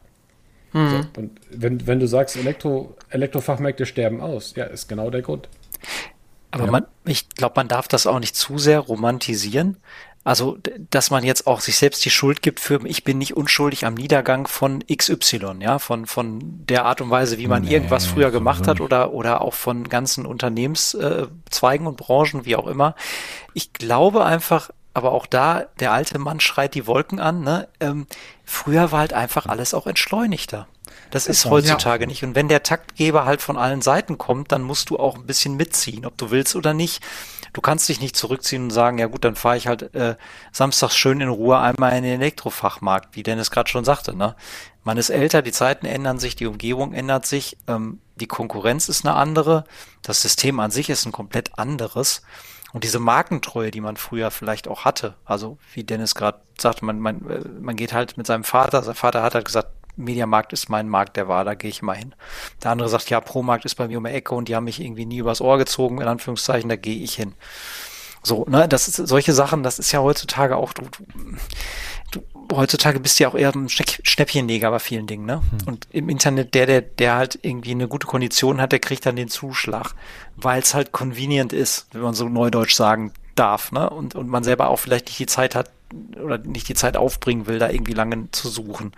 So, 0.73 1.21
und 1.21 1.41
wenn, 1.51 1.87
wenn 1.87 2.01
du 2.01 2.07
sagst, 2.07 2.37
Elektro, 2.37 2.97
Elektrofachmärkte 3.11 3.87
sterben 3.87 4.21
aus, 4.21 4.55
ja, 4.55 4.65
ist 4.65 4.89
genau 4.89 5.11
der 5.11 5.23
Grund. 5.23 5.49
Aber 6.51 6.67
man, 6.67 6.87
ich 7.05 7.29
glaube, 7.31 7.55
man 7.57 7.69
darf 7.69 7.89
das 7.89 8.07
auch 8.07 8.19
nicht 8.19 8.37
zu 8.37 8.59
sehr 8.59 8.81
romantisieren. 8.81 9.77
Also, 10.25 10.59
dass 10.91 11.11
man 11.11 11.25
jetzt 11.25 11.47
auch 11.47 11.61
sich 11.61 11.79
selbst 11.79 12.05
die 12.05 12.11
Schuld 12.11 12.43
gibt 12.43 12.61
für, 12.61 12.85
ich 12.85 13.03
bin 13.03 13.17
nicht 13.17 13.35
unschuldig 13.35 13.87
am 13.87 13.95
Niedergang 13.95 14.47
von 14.47 14.85
XY, 14.87 15.61
ja, 15.61 15.79
von, 15.79 16.05
von 16.05 16.41
der 16.67 16.85
Art 16.85 17.01
und 17.01 17.09
Weise, 17.09 17.39
wie 17.39 17.47
man 17.47 17.63
Nee, 17.63 17.73
irgendwas 17.73 18.05
früher 18.05 18.31
gemacht 18.31 18.67
hat 18.67 18.83
oder, 18.83 19.15
oder 19.15 19.41
auch 19.41 19.55
von 19.55 19.89
ganzen 19.89 20.27
Unternehmenszweigen 20.27 21.87
und 21.87 21.97
Branchen, 21.97 22.45
wie 22.45 22.57
auch 22.57 22.67
immer. 22.67 22.95
Ich 23.55 23.73
glaube 23.73 24.25
einfach, 24.25 24.71
aber 24.99 25.13
auch 25.13 25.27
da, 25.27 25.65
der 25.81 25.93
alte 25.93 26.19
Mann 26.19 26.41
schreit 26.41 26.75
die 26.75 26.87
Wolken 26.87 27.21
an, 27.21 27.41
ne? 27.41 27.69
Ähm, 27.81 28.07
früher 28.45 28.93
war 28.93 29.01
halt 29.01 29.15
einfach 29.15 29.47
alles 29.47 29.73
auch 29.73 29.87
entschleunigter. 29.87 30.67
Das 31.11 31.27
ist 31.27 31.47
heutzutage 31.47 32.07
nicht. 32.07 32.23
Und 32.23 32.35
wenn 32.35 32.49
der 32.49 32.63
Taktgeber 32.63 33.25
halt 33.25 33.41
von 33.41 33.57
allen 33.57 33.81
Seiten 33.81 34.19
kommt, 34.19 34.53
dann 34.53 34.63
musst 34.63 34.91
du 34.91 34.99
auch 34.99 35.17
ein 35.17 35.27
bisschen 35.27 35.57
mitziehen, 35.57 36.05
ob 36.05 36.19
du 36.19 36.31
willst 36.31 36.55
oder 36.55 36.75
nicht. 36.75 37.03
Du 37.55 37.61
kannst 37.63 37.89
dich 37.89 38.01
nicht 38.01 38.15
zurückziehen 38.15 38.65
und 38.65 38.71
sagen, 38.71 38.99
ja 38.99 39.07
gut, 39.07 39.25
dann 39.25 39.35
fahre 39.35 39.57
ich 39.57 39.67
halt 39.67 39.95
äh, 39.95 40.17
samstags 40.53 40.97
schön 40.97 41.21
in 41.21 41.29
Ruhe 41.29 41.59
einmal 41.59 41.97
in 41.97 42.03
den 42.03 42.21
Elektrofachmarkt, 42.21 43.17
wie 43.17 43.23
Dennis 43.23 43.51
gerade 43.51 43.71
schon 43.71 43.85
sagte. 43.85 44.15
Ne? 44.15 44.37
Man 44.85 44.99
ist 44.99 45.11
älter, 45.11 45.41
die 45.41 45.53
Zeiten 45.53 45.87
ändern 45.87 46.19
sich, 46.19 46.37
die 46.37 46.47
Umgebung 46.47 46.93
ändert 46.93 47.25
sich, 47.25 47.57
ähm, 47.67 48.01
die 48.17 48.27
Konkurrenz 48.27 48.89
ist 48.89 49.07
eine 49.07 49.15
andere, 49.15 49.65
das 50.03 50.21
System 50.21 50.61
an 50.61 50.71
sich 50.71 50.91
ist 50.91 51.07
ein 51.07 51.13
komplett 51.13 51.59
anderes. 51.59 52.23
Und 52.73 52.85
diese 52.85 52.99
Markentreue, 52.99 53.71
die 53.71 53.81
man 53.81 53.97
früher 53.97 54.31
vielleicht 54.31 54.69
auch 54.69 54.85
hatte, 54.85 55.15
also 55.25 55.59
wie 55.73 55.85
Dennis 55.85 56.15
gerade 56.15 56.41
sagte, 56.59 56.85
man, 56.85 57.01
man, 57.01 57.23
man 57.61 57.77
geht 57.77 57.93
halt 57.93 58.17
mit 58.17 58.27
seinem 58.27 58.45
Vater, 58.45 58.83
sein 58.83 58.95
Vater 58.95 59.23
hat 59.23 59.35
halt 59.35 59.47
gesagt, 59.47 59.71
Mediamarkt 59.97 60.53
ist 60.53 60.69
mein 60.69 60.89
Markt 60.89 61.17
der 61.17 61.29
Wahl, 61.29 61.45
da 61.45 61.55
gehe 61.55 61.71
ich 61.71 61.83
immer 61.83 61.95
hin. 61.95 62.15
Der 62.63 62.71
andere 62.71 62.89
sagt, 62.89 63.11
ja, 63.11 63.21
Promarkt 63.21 63.65
ist 63.65 63.75
bei 63.75 63.89
mir 63.89 63.99
um 63.99 64.05
die 64.05 64.11
Ecke 64.11 64.35
und 64.35 64.49
die 64.49 64.55
haben 64.55 64.65
mich 64.65 64.81
irgendwie 64.81 65.07
nie 65.07 65.19
übers 65.19 65.41
Ohr 65.41 65.59
gezogen, 65.59 66.01
in 66.01 66.07
Anführungszeichen, 66.09 66.69
da 66.69 66.77
gehe 66.77 67.03
ich 67.03 67.15
hin. 67.15 67.35
So, 68.29 68.45
ne, 68.47 68.69
das 68.69 68.89
ist 68.89 68.97
solche 68.97 69.33
Sachen, 69.33 69.63
das 69.63 69.79
ist 69.79 69.91
ja 69.91 70.01
heutzutage 70.01 70.57
auch, 70.57 70.75
du, 70.75 70.83
du, 72.11 72.21
du 72.21 72.57
heutzutage 72.57 73.01
bist 73.01 73.19
du 73.19 73.25
ja 73.25 73.31
auch 73.31 73.35
eher 73.35 73.55
ein 73.55 73.71
Schneck, 73.71 74.01
Schnäppchenleger 74.03 74.71
bei 74.71 74.79
vielen 74.79 75.07
Dingen, 75.07 75.25
ne? 75.25 75.41
Und 75.65 75.89
im 75.93 76.11
Internet, 76.11 76.53
der, 76.53 76.67
der, 76.67 76.83
der 76.83 77.15
halt 77.15 77.39
irgendwie 77.41 77.71
eine 77.71 77.89
gute 77.89 78.07
Kondition 78.07 78.61
hat, 78.61 78.73
der 78.73 78.81
kriegt 78.81 79.07
dann 79.07 79.17
den 79.17 79.29
Zuschlag, 79.29 79.95
weil 80.37 80.61
es 80.61 80.75
halt 80.75 80.93
convenient 80.93 81.55
ist, 81.55 81.87
wenn 81.93 82.03
man 82.03 82.13
so 82.13 82.29
neudeutsch 82.29 82.75
sagen 82.75 83.13
darf, 83.35 83.73
ne? 83.73 83.89
Und, 83.89 84.15
und 84.15 84.29
man 84.29 84.45
selber 84.45 84.69
auch 84.69 84.79
vielleicht 84.79 85.07
nicht 85.07 85.19
die 85.19 85.27
Zeit 85.27 85.55
hat 85.55 85.71
oder 86.23 86.37
nicht 86.37 86.69
die 86.69 86.75
Zeit 86.75 86.99
aufbringen 86.99 87.47
will, 87.47 87.59
da 87.59 87.71
irgendwie 87.71 87.95
lange 87.95 88.31
zu 88.31 88.51
suchen 88.51 88.93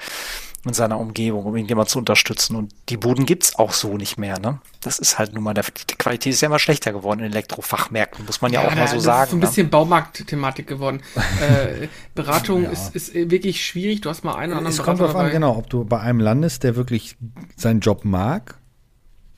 in 0.66 0.74
seiner 0.74 1.00
Umgebung, 1.00 1.44
um 1.44 1.56
irgendjemand 1.56 1.88
zu 1.88 1.98
unterstützen. 1.98 2.54
Und 2.54 2.74
die 2.90 2.98
Buden 2.98 3.24
gibt's 3.24 3.58
auch 3.58 3.72
so 3.72 3.96
nicht 3.96 4.18
mehr, 4.18 4.38
ne? 4.38 4.60
Das 4.80 4.98
ist 4.98 5.18
halt 5.18 5.32
nun 5.32 5.42
mal, 5.42 5.54
der, 5.54 5.64
die 5.64 5.94
Qualität 5.96 6.34
ist 6.34 6.40
ja 6.42 6.46
immer 6.46 6.58
schlechter 6.58 6.92
geworden 6.92 7.20
in 7.20 7.26
Elektrofachmärkten, 7.26 8.26
muss 8.26 8.42
man 8.42 8.52
ja, 8.52 8.60
auch 8.60 8.74
mal 8.74 8.86
so 8.88 8.96
das 8.96 9.04
sagen. 9.04 9.24
ist 9.24 9.30
so 9.30 9.36
ein 9.36 9.40
ne? 9.40 9.46
bisschen 9.46 9.70
Baumarkt-Thematik 9.70 10.66
geworden. 10.66 11.02
äh, 11.16 11.88
Beratung 12.14 12.64
ist, 12.64 12.94
ist 12.94 13.14
wirklich 13.14 13.64
schwierig. 13.64 14.02
Du 14.02 14.10
hast 14.10 14.22
mal 14.22 14.34
einen 14.34 14.52
oder 14.52 14.58
anderen 14.58 14.76
Es 14.78 14.82
kommt 14.82 15.00
darauf 15.00 15.16
an, 15.16 15.30
genau, 15.30 15.56
ob 15.56 15.70
du 15.70 15.84
bei 15.84 16.00
einem 16.00 16.20
landest, 16.20 16.62
der 16.62 16.76
wirklich 16.76 17.16
seinen 17.56 17.80
Job 17.80 18.04
mag 18.04 18.58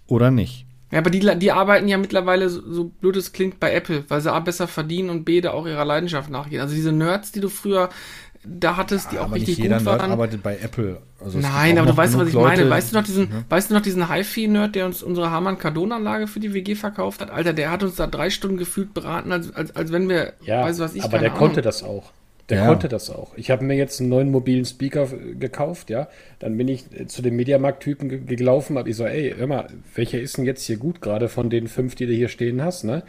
oder 0.07 0.31
nicht. 0.31 0.67
Ja, 0.91 0.99
aber 0.99 1.09
die, 1.09 1.21
die 1.39 1.53
arbeiten 1.53 1.89
ja 1.89 1.97
mittlerweile, 1.97 2.51
so, 2.51 2.61
so 2.71 2.85
blöd 2.85 3.17
es 3.17 3.33
klingt, 3.33 3.59
bei 3.59 3.73
Apple, 3.73 4.05
weil 4.09 4.21
sie 4.21 4.31
A 4.31 4.39
besser 4.41 4.69
verdienen 4.69 5.09
und 5.09 5.25
B 5.25 5.41
da 5.41 5.53
auch 5.53 5.67
ihrer 5.67 5.87
Leidenschaft 5.87 6.29
nachgehen. 6.29 6.61
Also 6.61 6.75
diese 6.75 6.93
Nerds, 6.93 7.33
die 7.33 7.41
du 7.41 7.49
früher 7.49 7.89
da 8.45 8.77
hattest, 8.77 9.13
die 9.13 9.19
auch 9.19 9.25
aber 9.25 9.37
richtig 9.37 9.59
nicht 9.59 9.65
jeder 9.65 9.77
gut 9.79 9.87
Nerd 9.87 10.01
waren. 10.01 10.11
arbeitet 10.11 10.43
bei 10.43 10.57
Apple. 10.59 10.99
Also 11.25 11.39
Nein, 11.39 11.79
aber 11.79 11.87
du 11.93 11.97
weißt, 11.97 12.19
was 12.19 12.29
ich 12.29 12.35
meine. 12.35 12.63
Leute- 12.63 12.71
Weißt 12.71 12.93
du 12.93 12.97
noch 12.97 13.05
diesen, 13.05 13.25
Ja. 13.31 13.45
weißt 13.49 13.71
du 13.71 13.75
noch 13.75 13.83
diesen 13.83 14.13
HiFi-Nerd, 14.13 14.75
der 14.75 14.87
uns 14.87 15.03
unsere 15.03 15.31
Harman 15.31 15.59
Kardon-Anlage 15.59 16.27
für 16.27 16.41
die 16.41 16.53
WG 16.53 16.75
verkauft 16.75 17.21
hat? 17.21 17.31
Alter, 17.31 17.53
der 17.53 17.71
hat 17.71 17.83
uns 17.83 17.95
da 17.97 18.07
drei 18.07 18.31
Stunden 18.31 18.57
gefühlt 18.57 18.95
beraten, 18.95 19.31
als, 19.33 19.55
als, 19.55 19.75
als 19.77 19.93
wenn 19.93 20.09
wir, 20.09 20.33
Ja, 20.45 20.63
weißt 20.65 20.81
du 20.81 20.85
was 20.85 20.95
ich, 20.95 21.03
aber 21.03 21.11
keine 21.13 21.23
der 21.23 21.31
Ahnung. 21.33 21.39
konnte 21.47 21.63
das 21.63 21.83
auch. 21.83 22.11
Der 22.49 22.59
Ja. 22.59 22.67
konnte 22.67 22.89
das 22.89 23.09
auch. 23.09 23.33
Ich 23.37 23.51
habe 23.53 23.65
mir 23.65 23.75
jetzt 23.77 24.01
einen 24.01 24.09
neuen 24.11 24.31
mobilen 24.33 24.65
Speaker 24.65 25.07
gekauft, 25.39 25.89
ja. 25.91 26.09
Dann 26.41 26.57
bin 26.57 26.67
ich 26.67 26.85
äh, 26.99 27.07
zu 27.07 27.23
dem 27.23 27.37
Mediamarkt-Typen 27.37 28.09
ge 28.09 28.19
gelaufen, 28.25 28.77
habe 28.77 28.91
ich 28.91 28.97
so, 28.97 29.05
ey, 29.07 29.33
hör 29.39 29.47
mal, 29.47 29.69
welcher 29.95 30.21
ist 30.21 30.37
denn 30.37 30.45
jetzt 30.45 30.65
hier 30.67 30.77
gut, 30.77 31.01
gerade 31.01 31.29
von 31.29 31.49
den 31.49 31.69
fünf, 31.69 31.95
die 31.95 32.07
du 32.07 32.13
hier 32.13 32.29
stehen 32.29 32.61
hast, 32.63 32.83
ne? 32.83 33.05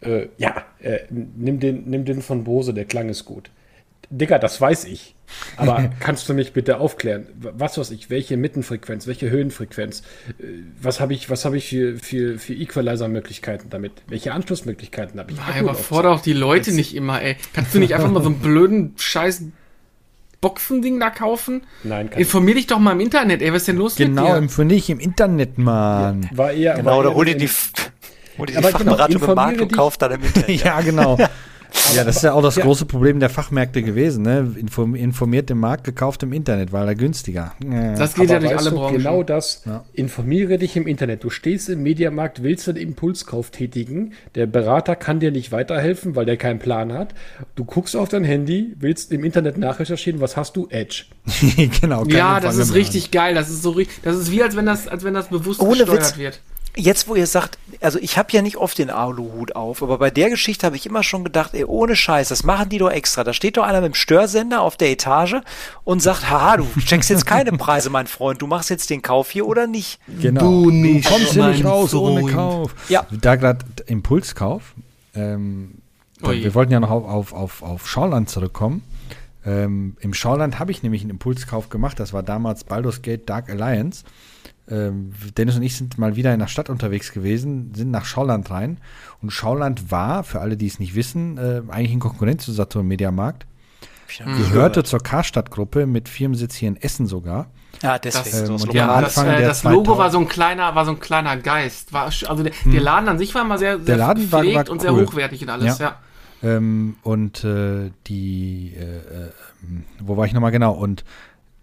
Äh, 0.00 0.28
ja, 0.38 0.62
äh, 0.80 1.00
nimm, 1.10 1.58
den, 1.58 1.84
nimm 1.90 2.04
den 2.04 2.22
von 2.22 2.44
Bose, 2.44 2.72
der 2.72 2.84
Klang 2.84 3.08
ist 3.08 3.24
gut. 3.24 3.50
Digga, 4.10 4.38
das 4.38 4.60
weiß 4.60 4.84
ich. 4.84 5.14
Aber 5.56 5.90
kannst 6.00 6.28
du 6.28 6.34
mich 6.34 6.52
bitte 6.52 6.78
aufklären? 6.78 7.26
Was 7.40 7.76
weiß 7.78 7.90
ich, 7.90 8.10
welche 8.10 8.36
Mittenfrequenz, 8.36 9.06
welche 9.06 9.28
Höhenfrequenz? 9.30 10.02
Äh, 10.38 10.44
Was 10.80 11.00
habe 11.00 11.14
ich, 11.14 11.28
was 11.30 11.44
habe 11.44 11.56
ich 11.56 11.68
für, 11.68 11.96
für, 11.98 12.38
für 12.38 12.54
Equalizer-Möglichkeiten 12.54 13.68
damit? 13.70 13.92
Welche 14.08 14.32
Anschlussmöglichkeiten 14.32 15.18
habe 15.18 15.32
ich? 15.32 15.38
Nein, 15.38 15.46
Akku 15.48 15.60
überfordere 15.64 16.12
auch 16.12 16.20
die 16.20 16.32
Leute 16.32 16.72
nicht 16.72 16.94
immer, 16.94 17.20
ey. 17.22 17.36
Kannst 17.52 17.74
du 17.74 17.78
nicht 17.80 17.94
einfach 17.94 18.10
mal 18.10 18.22
so 18.22 18.28
einen 18.28 18.38
blöden 18.38 18.94
Scheiß 18.98 19.42
Boxending 20.40 21.00
da 21.00 21.10
kaufen? 21.10 21.62
Nein, 21.82 22.10
kann 22.10 22.20
Informier 22.20 22.54
dich 22.54 22.66
doch 22.66 22.78
mal 22.78 22.92
im 22.92 23.00
Internet, 23.00 23.42
ey. 23.42 23.50
Was 23.52 23.62
ist 23.62 23.68
denn 23.68 23.76
los 23.78 23.96
Genau, 23.96 24.34
mit 24.34 24.44
dir? 24.44 24.48
für 24.50 24.64
nicht 24.64 24.88
im 24.90 25.00
Internet, 25.00 25.58
Mann. 25.58 26.28
War 26.32 26.52
eher, 26.52 26.74
Genau, 26.74 26.90
war 26.90 26.98
oder 26.98 27.14
hol 27.14 27.24
dir 27.24 27.36
die, 27.36 27.48
hol 28.38 28.46
dir 28.46 28.52
die 28.52 28.56
Aber 28.58 28.70
genau, 28.78 28.96
Fachberatung 28.96 29.22
im 29.22 29.34
Markt 29.34 29.52
informiere 29.54 29.62
und 29.62 29.70
dich. 29.72 29.76
kauf 29.78 29.96
dann 29.98 30.12
im 30.12 30.22
Internet. 30.24 30.62
Ja, 30.62 30.80
genau. 30.82 31.18
Ja, 31.94 32.04
das 32.04 32.16
ist 32.16 32.22
ja 32.22 32.32
auch 32.32 32.42
das 32.42 32.56
Ja. 32.56 32.64
große 32.64 32.84
Problem 32.84 33.20
der 33.20 33.30
Fachmärkte 33.30 33.82
gewesen, 33.82 34.22
ne? 34.22 34.52
Inform 34.56 34.94
informiert 34.94 35.50
im 35.50 35.60
Markt, 35.60 35.84
gekauft 35.84 36.22
im 36.22 36.32
Internet, 36.32 36.72
weil 36.72 36.86
er 36.88 36.94
günstiger. 36.94 37.52
Äh. 37.64 37.94
Das 37.96 38.14
geht 38.14 38.24
Aber 38.30 38.34
ja 38.34 38.38
durch 38.40 38.58
alle 38.58 38.70
du, 38.70 38.76
Branchen. 38.76 38.96
Genau 38.98 39.22
das. 39.22 39.62
Ja. 39.64 39.84
Informiere 39.92 40.58
dich 40.58 40.76
im 40.76 40.86
Internet. 40.86 41.24
Du 41.24 41.30
stehst 41.30 41.68
im 41.68 41.82
Mediamarkt, 41.82 42.42
willst 42.42 42.68
einen 42.68 42.78
Impulskauf 42.78 43.50
tätigen. 43.50 44.12
Der 44.34 44.46
Berater 44.46 44.96
kann 44.96 45.20
dir 45.20 45.30
nicht 45.30 45.52
weiterhelfen, 45.52 46.16
weil 46.16 46.26
der 46.26 46.36
keinen 46.36 46.58
Plan 46.58 46.92
hat. 46.92 47.14
Du 47.54 47.64
guckst 47.64 47.96
auf 47.96 48.08
dein 48.08 48.24
Handy, 48.24 48.74
willst 48.78 49.12
im 49.12 49.24
Internet 49.24 49.56
nachrecherchieren. 49.56 50.20
Was 50.20 50.36
hast 50.36 50.56
du? 50.56 50.66
Edge. 50.70 51.04
genau. 51.80 52.04
ja, 52.06 52.40
das 52.40 52.56
ist 52.56 52.74
richtig 52.74 53.10
geil. 53.10 53.34
Das 53.34 53.48
ist 53.48 53.62
so 53.62 53.70
richtig. 53.70 54.02
Das 54.02 54.16
ist 54.16 54.30
wie 54.32 54.42
als 54.42 54.56
wenn 54.56 54.66
das, 54.66 54.88
als 54.88 55.04
wenn 55.04 55.14
das 55.14 55.28
bewusst 55.28 55.60
Ohne 55.60 55.78
gesteuert 55.78 56.02
Witz. 56.02 56.18
wird. 56.18 56.40
Jetzt, 56.78 57.08
wo 57.08 57.14
ihr 57.14 57.26
sagt, 57.26 57.58
also 57.80 57.98
ich 57.98 58.18
habe 58.18 58.28
ja 58.32 58.42
nicht 58.42 58.58
oft 58.58 58.76
den 58.76 58.90
Aluhut 58.90 59.56
auf, 59.56 59.82
aber 59.82 59.96
bei 59.96 60.10
der 60.10 60.28
Geschichte 60.28 60.66
habe 60.66 60.76
ich 60.76 60.84
immer 60.84 61.02
schon 61.02 61.24
gedacht, 61.24 61.54
ey, 61.54 61.64
ohne 61.64 61.96
Scheiß, 61.96 62.28
das 62.28 62.44
machen 62.44 62.68
die 62.68 62.76
doch 62.76 62.90
extra. 62.90 63.24
Da 63.24 63.32
steht 63.32 63.56
doch 63.56 63.64
einer 63.64 63.80
mit 63.80 63.92
dem 63.92 63.94
Störsender 63.94 64.60
auf 64.60 64.76
der 64.76 64.90
Etage 64.90 65.36
und 65.84 66.02
sagt, 66.02 66.30
haha, 66.30 66.58
du 66.58 66.66
checkst 66.78 67.08
jetzt 67.08 67.24
keine 67.24 67.52
Preise, 67.52 67.88
mein 67.88 68.06
Freund, 68.06 68.42
du 68.42 68.46
machst 68.46 68.68
jetzt 68.68 68.90
den 68.90 69.00
Kauf 69.00 69.30
hier 69.30 69.46
oder 69.46 69.66
nicht. 69.66 69.98
Genau. 70.20 70.40
Du 70.40 70.70
nicht, 70.70 71.08
kommst 71.08 71.32
hier 71.32 71.48
nicht 71.48 71.64
raus 71.64 71.94
ohne 71.94 72.20
Freund. 72.20 72.34
Kauf. 72.34 72.74
Ja. 72.90 73.06
Da 73.10 73.36
gerade 73.36 73.64
Impulskauf. 73.86 74.74
Ähm, 75.14 75.78
da, 76.20 76.32
wir 76.32 76.54
wollten 76.54 76.72
ja 76.72 76.80
noch 76.80 76.90
auf, 76.90 77.04
auf, 77.04 77.32
auf, 77.32 77.62
auf 77.62 77.88
Schauland 77.88 78.28
zurückkommen. 78.28 78.82
Ähm, 79.46 79.96
Im 80.00 80.12
Schauland 80.12 80.58
habe 80.58 80.72
ich 80.72 80.82
nämlich 80.82 81.02
einen 81.02 81.10
Impulskauf 81.10 81.68
gemacht. 81.68 82.00
Das 82.00 82.12
war 82.12 82.22
damals 82.22 82.64
Baldur's 82.64 83.00
Gate 83.00 83.28
Dark 83.28 83.48
Alliance. 83.48 84.04
Ähm, 84.68 85.12
Dennis 85.36 85.56
und 85.56 85.62
ich 85.62 85.76
sind 85.76 85.96
mal 85.98 86.16
wieder 86.16 86.32
in 86.34 86.40
der 86.40 86.48
Stadt 86.48 86.68
unterwegs 86.70 87.12
gewesen, 87.12 87.72
sind 87.74 87.90
nach 87.90 88.04
Schauland 88.04 88.50
rein. 88.50 88.78
Und 89.22 89.30
Schauland 89.30 89.90
war, 89.90 90.24
für 90.24 90.40
alle, 90.40 90.56
die 90.56 90.66
es 90.66 90.78
nicht 90.80 90.94
wissen, 90.94 91.38
äh, 91.38 91.62
eigentlich 91.68 91.92
ein 91.92 92.00
Konkurrent 92.00 92.40
zu 92.40 92.52
Saturn 92.52 92.86
Mediamarkt. 92.86 93.46
Gehörte 94.24 94.84
zur 94.84 95.00
Karstadt-Gruppe 95.00 95.86
mit 95.86 96.08
Firmensitz 96.08 96.54
hier 96.54 96.68
in 96.68 96.76
Essen 96.76 97.06
sogar. 97.06 97.46
Ja, 97.82 97.98
Das, 97.98 98.22
deswegen. 98.22 98.54
ähm, 98.54 98.60
haben 98.60 98.66
lokal. 98.66 99.02
das, 99.02 99.18
Anfang 99.18 99.34
äh, 99.34 99.42
das 99.42 99.64
Logo 99.64 99.94
2000 99.94 99.98
war 99.98 100.10
so 100.10 100.18
ein 100.20 100.28
kleiner, 100.28 100.74
war 100.74 100.84
so 100.84 100.90
ein 100.92 101.00
kleiner 101.00 101.36
Geist. 101.36 101.92
War, 101.92 102.04
also 102.04 102.42
der, 102.42 102.52
der 102.64 102.80
Laden 102.80 103.08
an 103.08 103.18
sich 103.18 103.34
war 103.34 103.42
immer 103.42 103.58
sehr, 103.58 103.80
sehr 103.80 103.94
Hm. 103.96 104.00
Laden 104.00 104.32
war- 104.32 104.42
gepflegt 104.42 104.68
war 104.68 104.72
und 104.72 104.80
sehr 104.80 104.92
cool. 104.94 105.06
hochwertig 105.06 105.42
und 105.42 105.50
alles, 105.50 105.78
Ja. 105.78 105.96
ja. 106.42 106.48
Ähm, 106.56 106.96
und 107.02 107.44
äh, 107.44 107.90
die, 108.06 108.74
äh, 108.76 108.82
äh, 108.82 109.30
wo 110.00 110.16
war 110.16 110.24
ich 110.26 110.32
nochmal 110.32 110.52
genau? 110.52 110.72
Und 110.72 111.04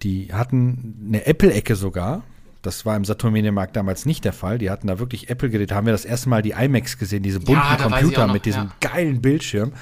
die 0.04 0.34
hatten 0.34 1.06
eine 1.08 1.26
Apple-Ecke 1.26 1.76
sogar. 1.76 2.24
Das 2.64 2.86
war 2.86 2.96
im 2.96 3.04
Saturn 3.06 3.34
Mediamarkt 3.34 3.76
damals 3.76 4.06
nicht 4.06 4.24
der 4.26 4.34
Fall. 4.34 4.58
Die 4.58 4.72
hatten 4.72 4.88
da 4.88 4.98
wirklich 4.98 5.30
Apple-Geräte. 5.30 5.68
Da 5.68 5.76
haben 5.76 5.86
wir 5.86 5.92
das 5.92 6.06
erste 6.06 6.30
Mal 6.30 6.42
die 6.42 6.52
iMacs 6.52 6.98
gesehen, 6.98 7.22
diese 7.22 7.42
bunten 7.42 7.62
ich 7.78 7.84
Computer 7.84 8.26
noch, 8.26 8.34
mit 8.34 8.46
diesem 8.46 8.64
ja. 8.64 8.72
geilen 8.80 9.22
Bildschirm 9.22 9.74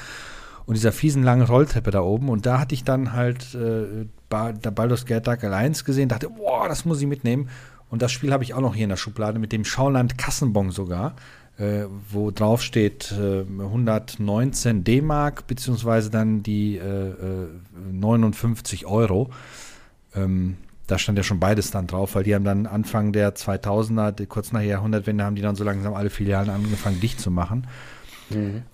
und 0.66 0.76
dieser 0.76 0.92
fiesen 0.92 1.22
langen 1.22 1.44
Rolltreppe 1.44 1.92
da 1.92 2.02
oben. 2.02 2.28
Und 2.28 2.48
da 2.48 2.60
hatte 2.60 2.74
ich 2.74 2.84
dann 2.84 3.14
halt 3.14 3.54
äh, 3.54 4.08
ba 4.30 4.52
der 4.52 4.72
Baldur's 4.72 5.06
Gate 5.06 5.28
Dark 5.28 5.44
Alliance 5.44 5.84
gesehen, 5.84 6.10
dachte, 6.10 6.30
boah, 6.30 6.68
das 6.68 6.84
muss 6.84 7.00
ich 7.00 7.08
mitnehmen. 7.08 7.50
Und 7.92 8.02
das 8.02 8.12
Spiel 8.12 8.34
habe 8.34 8.44
ich 8.44 8.56
auch 8.56 8.62
noch 8.62 8.74
hier 8.74 8.86
in 8.86 8.90
der 8.90 8.98
Schublade 8.98 9.38
mit 9.38 9.52
dem 9.52 9.64
Schauland 9.64 10.18
Kassenbon 10.18 10.72
sogar, 10.72 11.16
äh, 11.58 11.84
wo 12.10 12.32
drauf 12.32 12.64
steht 12.64 13.12
äh, 13.12 13.42
119 13.42 14.84
D-Mark, 14.84 15.46
beziehungsweise 15.46 16.10
dann 16.10 16.42
die 16.42 16.78
äh, 16.78 17.10
äh, 17.10 17.48
59 17.92 18.88
Euro. 18.88 19.30
Ähm, 20.16 20.58
da 20.92 20.98
stand 21.00 21.18
ja 21.18 21.24
schon 21.24 21.40
beides 21.40 21.72
dann 21.72 21.88
drauf, 21.88 22.16
weil 22.16 22.24
die 22.24 22.36
haben 22.36 22.44
dann 22.44 22.66
Anfang 22.68 23.12
der 23.14 23.34
2000er, 23.36 24.12
die- 24.12 24.26
kurz 24.26 24.52
nach 24.52 24.60
der 24.60 24.70
Jahrhundertwende, 24.70 25.24
haben 25.24 25.36
die 25.36 25.42
dann 25.42 25.56
so 25.56 25.64
langsam 25.64 25.94
alle 25.94 26.10
Filialen 26.10 26.50
angefangen 26.50 27.00
dicht 27.00 27.20
zu 27.20 27.32
machen. 27.32 27.66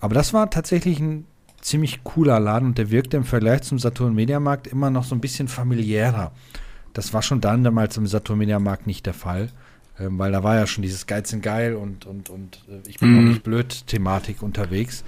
Aber 0.00 0.14
das 0.14 0.32
war 0.32 0.50
tatsächlich 0.50 1.00
ein 1.00 1.24
ziemlich 1.60 2.04
cooler 2.04 2.38
Laden 2.38 2.68
und 2.68 2.78
der 2.78 2.90
wirkte 2.90 3.16
im 3.16 3.24
Vergleich 3.24 3.62
zum 3.62 3.78
Saturn 3.80 4.14
Mediamarkt 4.14 4.68
immer 4.68 4.90
noch 4.90 5.02
so 5.04 5.14
ein 5.16 5.20
bisschen 5.20 5.48
familiärer. 5.48 6.30
Das 6.92 7.12
war 7.12 7.22
schon 7.22 7.40
dann 7.40 7.64
damals 7.64 7.96
im 7.96 8.06
Saturn 8.06 8.38
Mediamarkt 8.38 8.86
nicht 8.86 9.04
der 9.06 9.14
Fall, 9.14 9.48
ähm, 9.98 10.16
weil 10.18 10.30
da 10.30 10.44
war 10.44 10.54
ja 10.54 10.66
schon 10.68 10.82
dieses 10.82 11.06
Geiz 11.08 11.32
in 11.32 11.42
geil 11.42 11.74
und, 11.74 12.06
und, 12.06 12.30
und 12.30 12.62
äh, 12.68 12.88
ich 12.88 12.98
bin 12.98 13.10
Mhm. 13.10 13.16
noch 13.16 13.22
nicht 13.22 13.42
blöd 13.42 13.86
Thematik 13.88 14.42
unterwegs. 14.42 15.02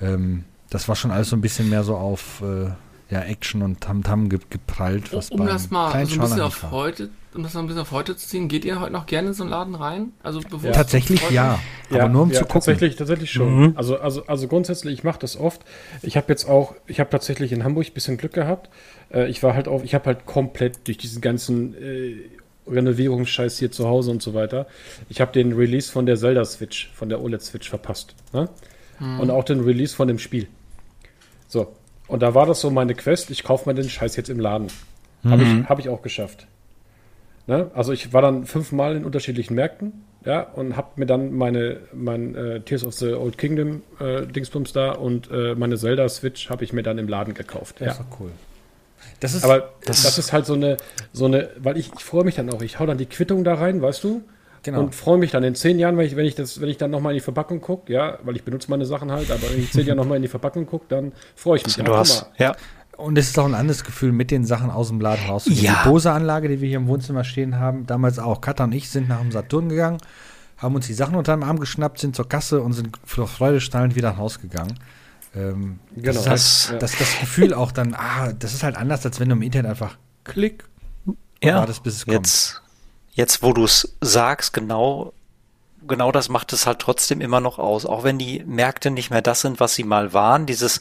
Ähm, 0.00 0.44
das 0.70 0.88
war 0.88 0.96
schon 0.96 1.10
alles 1.10 1.28
so 1.28 1.36
ein 1.36 1.42
bisschen 1.42 1.68
mehr 1.68 1.84
so 1.84 1.96
auf 1.96 2.40
äh, 2.42 2.70
ja, 3.12 3.20
Action 3.20 3.60
und 3.60 3.82
Tamtam 3.82 4.30
ge 4.30 4.40
geprallt. 4.48 5.12
Was 5.12 5.30
Um 5.30 5.46
das 5.46 5.70
mal 5.70 5.90
so 6.06 6.14
ein 6.14 6.20
bisschen 6.20 6.40
auf 6.40 6.70
heute, 6.70 7.10
um 7.34 7.42
das 7.42 7.52
mal 7.52 7.60
ein 7.60 7.66
bisschen 7.66 7.82
auf 7.82 7.90
heute 7.90 8.16
zu 8.16 8.26
ziehen, 8.26 8.48
geht 8.48 8.64
ihr 8.64 8.80
heute 8.80 8.94
noch 8.94 9.04
gerne 9.04 9.28
in 9.28 9.34
so 9.34 9.42
einen 9.42 9.50
Laden 9.50 9.74
rein? 9.74 10.12
Also 10.22 10.40
bevor 10.40 10.72
Tatsächlich 10.72 11.30
ja, 11.30 11.58
aber 11.90 12.08
nur 12.08 12.22
um 12.22 12.32
zu 12.32 12.40
gucken. 12.40 12.54
Tatsächlich, 12.54 12.96
tatsächlich 12.96 13.30
schon. 13.30 13.76
Also, 13.76 13.98
also, 13.98 14.24
also 14.26 14.48
grundsätzlich, 14.48 14.94
ich 14.94 15.04
mache 15.04 15.18
das 15.18 15.36
oft. 15.36 15.60
Ich 16.00 16.16
habe 16.16 16.28
jetzt 16.28 16.48
auch, 16.48 16.74
ich 16.86 17.00
habe 17.00 17.10
tatsächlich 17.10 17.52
in 17.52 17.64
Hamburg 17.64 17.86
ein 17.86 17.92
bisschen 17.92 18.16
Glück 18.16 18.32
gehabt. 18.32 18.70
Äh, 19.12 19.28
ich 19.28 19.42
war 19.42 19.52
halt 19.52 19.68
auf, 19.68 19.84
ich 19.84 19.94
habe 19.94 20.06
halt 20.06 20.24
komplett 20.24 20.88
durch 20.88 20.96
diesen 20.96 21.20
ganzen 21.20 21.74
äh, 21.74 22.16
Renovierungsscheiß 22.66 23.58
hier 23.58 23.70
zu 23.70 23.88
Hause 23.88 24.10
und 24.10 24.22
so 24.22 24.32
weiter. 24.32 24.66
Ich 25.10 25.20
habe 25.20 25.32
den 25.32 25.52
Release 25.52 25.92
von 25.92 26.06
der 26.06 26.16
Zelda 26.16 26.46
Switch, 26.46 26.90
von 26.94 27.10
der 27.10 27.20
OLED 27.20 27.42
Switch 27.42 27.68
verpasst. 27.68 28.14
Ne? 28.32 28.48
Und 29.00 29.30
auch 29.30 29.44
den 29.44 29.60
Release 29.60 29.94
von 29.94 30.08
dem 30.08 30.18
Spiel. 30.18 30.46
So. 31.48 31.74
Und 32.12 32.20
da 32.20 32.34
war 32.34 32.44
das 32.44 32.60
so 32.60 32.70
meine 32.70 32.94
Quest, 32.94 33.30
ich 33.30 33.42
kaufe 33.42 33.66
mir 33.66 33.74
den 33.74 33.88
Scheiß 33.88 34.16
jetzt 34.16 34.28
im 34.28 34.38
Laden. 34.38 34.68
Habe 35.24 35.42
ich, 35.44 35.68
hab 35.68 35.78
ich 35.78 35.88
auch 35.88 36.02
geschafft. 36.02 36.46
Ne? 37.46 37.70
Also 37.74 37.92
ich 37.92 38.12
war 38.12 38.20
dann 38.20 38.44
fünfmal 38.44 38.96
in 38.96 39.04
unterschiedlichen 39.06 39.54
Märkten, 39.54 40.04
ja, 40.24 40.42
und 40.42 40.76
habe 40.76 40.88
mir 40.96 41.06
dann 41.06 41.32
meine 41.32 41.78
mein 41.94 42.34
äh, 42.34 42.60
Tears 42.60 42.84
of 42.84 42.94
the 42.94 43.14
Old 43.14 43.38
Kingdom 43.38 43.82
äh, 43.98 44.26
Dingsbums 44.26 44.72
da 44.72 44.92
und 44.92 45.30
äh, 45.30 45.54
meine 45.54 45.78
Zelda 45.78 46.06
Switch 46.08 46.50
habe 46.50 46.64
ich 46.64 46.74
mir 46.74 46.82
dann 46.82 46.98
im 46.98 47.08
Laden 47.08 47.32
gekauft. 47.32 47.76
Das 47.80 47.98
Ja. 47.98 48.04
cool. 48.20 48.30
Das 49.18 49.32
ist, 49.34 49.44
Aber 49.44 49.72
das, 49.84 50.18
ist 50.18 50.32
halt 50.34 50.44
so 50.44 50.54
eine 50.54 50.76
so 51.12 51.24
eine, 51.24 51.48
weil 51.56 51.78
ich, 51.78 51.92
ich 51.96 52.04
freue 52.04 52.24
mich 52.24 52.34
dann 52.34 52.50
auch. 52.50 52.60
Ich 52.60 52.78
hau 52.78 52.86
dann 52.86 52.98
die 52.98 53.06
Quittung 53.06 53.42
da 53.42 53.54
rein, 53.54 53.80
weißt 53.80 54.04
du? 54.04 54.22
Genau. 54.64 54.80
Und 54.80 54.94
freue 54.94 55.18
mich 55.18 55.32
dann 55.32 55.42
in 55.42 55.54
zehn 55.56 55.78
Jahren, 55.78 55.96
wenn 55.96 56.06
ich, 56.06 56.14
wenn 56.14 56.24
ich 56.24 56.34
das, 56.36 56.60
wenn 56.60 56.68
ich 56.68 56.76
dann 56.76 56.90
nochmal 56.92 57.12
in 57.12 57.16
die 57.18 57.22
Verpackung 57.24 57.60
gucke, 57.60 57.92
ja, 57.92 58.18
weil 58.22 58.36
ich 58.36 58.44
benutze 58.44 58.70
meine 58.70 58.84
Sachen 58.86 59.10
halt, 59.10 59.30
aber 59.30 59.42
wenn 59.42 59.58
ich 59.58 59.64
in 59.66 59.70
zehn 59.72 59.86
Jahren 59.86 59.96
nochmal 59.96 60.16
in 60.16 60.22
die 60.22 60.28
Verpackung 60.28 60.66
gucke, 60.66 60.84
dann 60.88 61.12
freue 61.34 61.56
ich 61.58 61.64
mich. 61.66 61.74
Du 61.76 61.94
hast, 61.96 62.22
mal. 62.38 62.44
ja. 62.44 62.56
Und 62.96 63.18
es 63.18 63.28
ist 63.30 63.38
auch 63.38 63.46
ein 63.46 63.54
anderes 63.54 63.82
Gefühl, 63.82 64.12
mit 64.12 64.30
den 64.30 64.44
Sachen 64.44 64.70
aus 64.70 64.88
dem 64.88 65.00
Laden 65.00 65.26
rauszugehen. 65.26 65.64
Ja. 65.64 65.82
Die 65.82 65.88
Bose-Anlage, 65.88 66.48
die 66.48 66.60
wir 66.60 66.68
hier 66.68 66.76
im 66.76 66.86
Wohnzimmer 66.86 67.24
stehen 67.24 67.58
haben, 67.58 67.86
damals 67.86 68.18
auch. 68.20 68.40
Katha 68.40 68.64
und 68.64 68.72
ich 68.72 68.90
sind 68.90 69.08
nach 69.08 69.20
dem 69.20 69.32
Saturn 69.32 69.68
gegangen, 69.68 69.98
haben 70.58 70.74
uns 70.76 70.86
die 70.86 70.94
Sachen 70.94 71.16
unter 71.16 71.34
den 71.34 71.42
Arm 71.42 71.58
geschnappt, 71.58 71.98
sind 71.98 72.14
zur 72.14 72.28
Kasse 72.28 72.60
und 72.62 72.74
sind 72.74 72.90
vor 73.04 73.26
Freude 73.26 73.60
strahlend 73.60 73.96
wieder 73.96 74.10
rausgegangen. 74.10 74.74
Ähm, 75.34 75.80
Genau. 75.96 76.12
Das, 76.12 76.16
ist 76.18 76.28
halt, 76.68 76.72
Ja. 76.74 76.78
das, 76.78 76.98
das 76.98 77.18
Gefühl 77.20 77.54
auch 77.54 77.72
dann, 77.72 77.94
ah, 77.94 78.32
das 78.38 78.54
ist 78.54 78.62
halt 78.62 78.76
anders, 78.76 79.04
als 79.04 79.18
wenn 79.18 79.28
du 79.30 79.34
im 79.34 79.42
Internet 79.42 79.70
einfach 79.70 79.96
klick 80.22 80.64
Ja, 81.42 81.56
wartest, 81.56 81.82
bis 81.82 81.94
es 81.96 82.04
kommt. 82.04 82.14
jetzt, 82.18 82.61
jetzt 83.12 83.42
wo 83.42 83.52
du 83.52 83.64
es 83.64 83.96
sagst, 84.00 84.52
genau, 84.52 85.12
genau 85.86 86.12
das 86.12 86.28
macht 86.28 86.52
es 86.52 86.66
halt 86.66 86.78
trotzdem 86.80 87.20
immer 87.20 87.40
noch 87.40 87.58
aus. 87.58 87.86
Auch 87.86 88.04
wenn 88.04 88.18
die 88.18 88.42
Märkte 88.46 88.90
nicht 88.90 89.10
mehr 89.10 89.22
das 89.22 89.40
sind, 89.42 89.60
was 89.60 89.74
sie 89.74 89.84
mal 89.84 90.12
waren, 90.12 90.46
dieses 90.46 90.80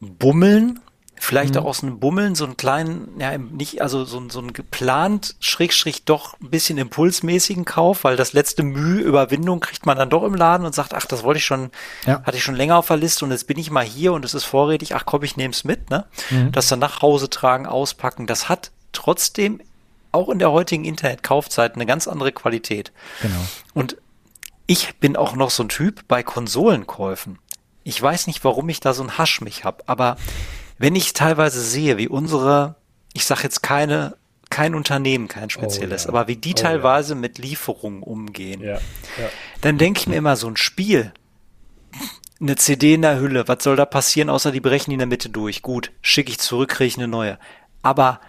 Bummeln 0.00 0.80
vielleicht 1.22 1.58
auch 1.58 1.66
aus 1.66 1.82
einem 1.82 2.00
Bummeln 2.00 2.34
so 2.34 2.46
einen 2.46 2.56
kleinen, 2.56 3.20
ja, 3.20 3.36
nicht, 3.36 3.82
also 3.82 4.06
so, 4.06 4.26
so 4.30 4.38
einen 4.38 4.54
geplant, 4.54 5.36
schrägstrich 5.38 6.06
doch 6.06 6.40
ein 6.40 6.48
bisschen 6.48 6.78
impulsmäßigen 6.78 7.66
Kauf, 7.66 8.04
weil 8.04 8.16
das 8.16 8.32
letzte 8.32 8.62
Mühe, 8.62 9.02
Überwindung 9.02 9.60
kriegt 9.60 9.84
man 9.84 9.98
dann 9.98 10.08
doch 10.08 10.22
im 10.24 10.34
Laden 10.34 10.64
und 10.64 10.74
sagt, 10.74 10.94
ach, 10.94 11.04
das 11.04 11.22
wollte 11.22 11.36
ich 11.36 11.44
schon, 11.44 11.70
Ja. 12.06 12.22
hatte 12.22 12.38
ich 12.38 12.42
schon 12.42 12.54
länger 12.56 12.78
auf 12.78 12.86
der 12.86 12.96
Liste 12.96 13.26
und 13.26 13.32
jetzt 13.32 13.46
bin 13.46 13.58
ich 13.58 13.70
mal 13.70 13.84
hier 13.84 14.14
und 14.14 14.24
es 14.24 14.32
ist 14.32 14.44
vorrätig, 14.44 14.94
ach 14.94 15.04
komm, 15.04 15.22
ich 15.22 15.36
nehme 15.36 15.52
es 15.52 15.62
mit, 15.62 15.90
ne? 15.90 16.06
Das 16.52 16.68
dann 16.68 16.78
nach 16.78 17.02
Hause 17.02 17.28
tragen, 17.28 17.66
auspacken, 17.66 18.26
das 18.26 18.48
hat 18.48 18.70
trotzdem 18.92 19.60
auch 20.12 20.28
in 20.28 20.38
der 20.38 20.50
heutigen 20.52 20.84
Internetkaufzeit 20.84 21.74
eine 21.74 21.86
ganz 21.86 22.08
andere 22.08 22.32
Qualität. 22.32 22.92
Genau. 23.22 23.40
Und 23.74 23.96
ich 24.66 24.96
bin 24.96 25.16
auch 25.16 25.34
noch 25.34 25.50
so 25.50 25.64
ein 25.64 25.68
Typ 25.68 26.06
bei 26.08 26.22
Konsolenkäufen. 26.22 27.38
Ich 27.82 28.00
weiß 28.00 28.26
nicht, 28.26 28.44
warum 28.44 28.68
ich 28.68 28.80
da 28.80 28.92
so 28.92 29.02
ein 29.02 29.18
Hasch 29.18 29.40
mich 29.40 29.64
hab, 29.64 29.82
aber 29.86 30.16
wenn 30.78 30.94
ich 30.94 31.12
teilweise 31.12 31.60
sehe, 31.60 31.98
wie 31.98 32.08
unsere, 32.08 32.76
ich 33.12 33.24
sag 33.24 33.42
jetzt 33.42 33.62
keine, 33.62 34.16
kein 34.48 34.74
Unternehmen, 34.74 35.28
kein 35.28 35.50
spezielles, 35.50 36.04
ja. 36.04 36.08
aber 36.10 36.28
wie 36.28 36.36
die 36.36 36.54
Oh 36.54 36.56
ja. 36.58 36.62
teilweise 36.62 37.14
mit 37.14 37.38
Lieferungen 37.38 38.02
umgehen, 38.02 38.60
Ja, 38.62 38.74
ja. 38.74 38.80
dann 39.60 39.78
denke 39.78 40.00
ich 40.00 40.06
mir 40.06 40.16
immer 40.16 40.36
so 40.36 40.48
ein 40.48 40.56
Spiel, 40.56 41.12
eine 42.40 42.56
CD 42.56 42.94
in 42.94 43.02
der 43.02 43.20
Hülle, 43.20 43.48
was 43.48 43.62
soll 43.62 43.76
da 43.76 43.84
passieren, 43.84 44.30
außer 44.30 44.50
die 44.52 44.60
brechen 44.60 44.90
die 44.90 44.94
in 44.94 45.00
der 45.00 45.06
Mitte 45.06 45.28
durch. 45.28 45.62
Gut, 45.62 45.92
schicke 46.00 46.30
ich 46.30 46.38
zurück, 46.38 46.70
kriege 46.70 46.88
ich 46.88 46.96
eine 46.96 47.08
neue. 47.08 47.38
Aber 47.82 48.20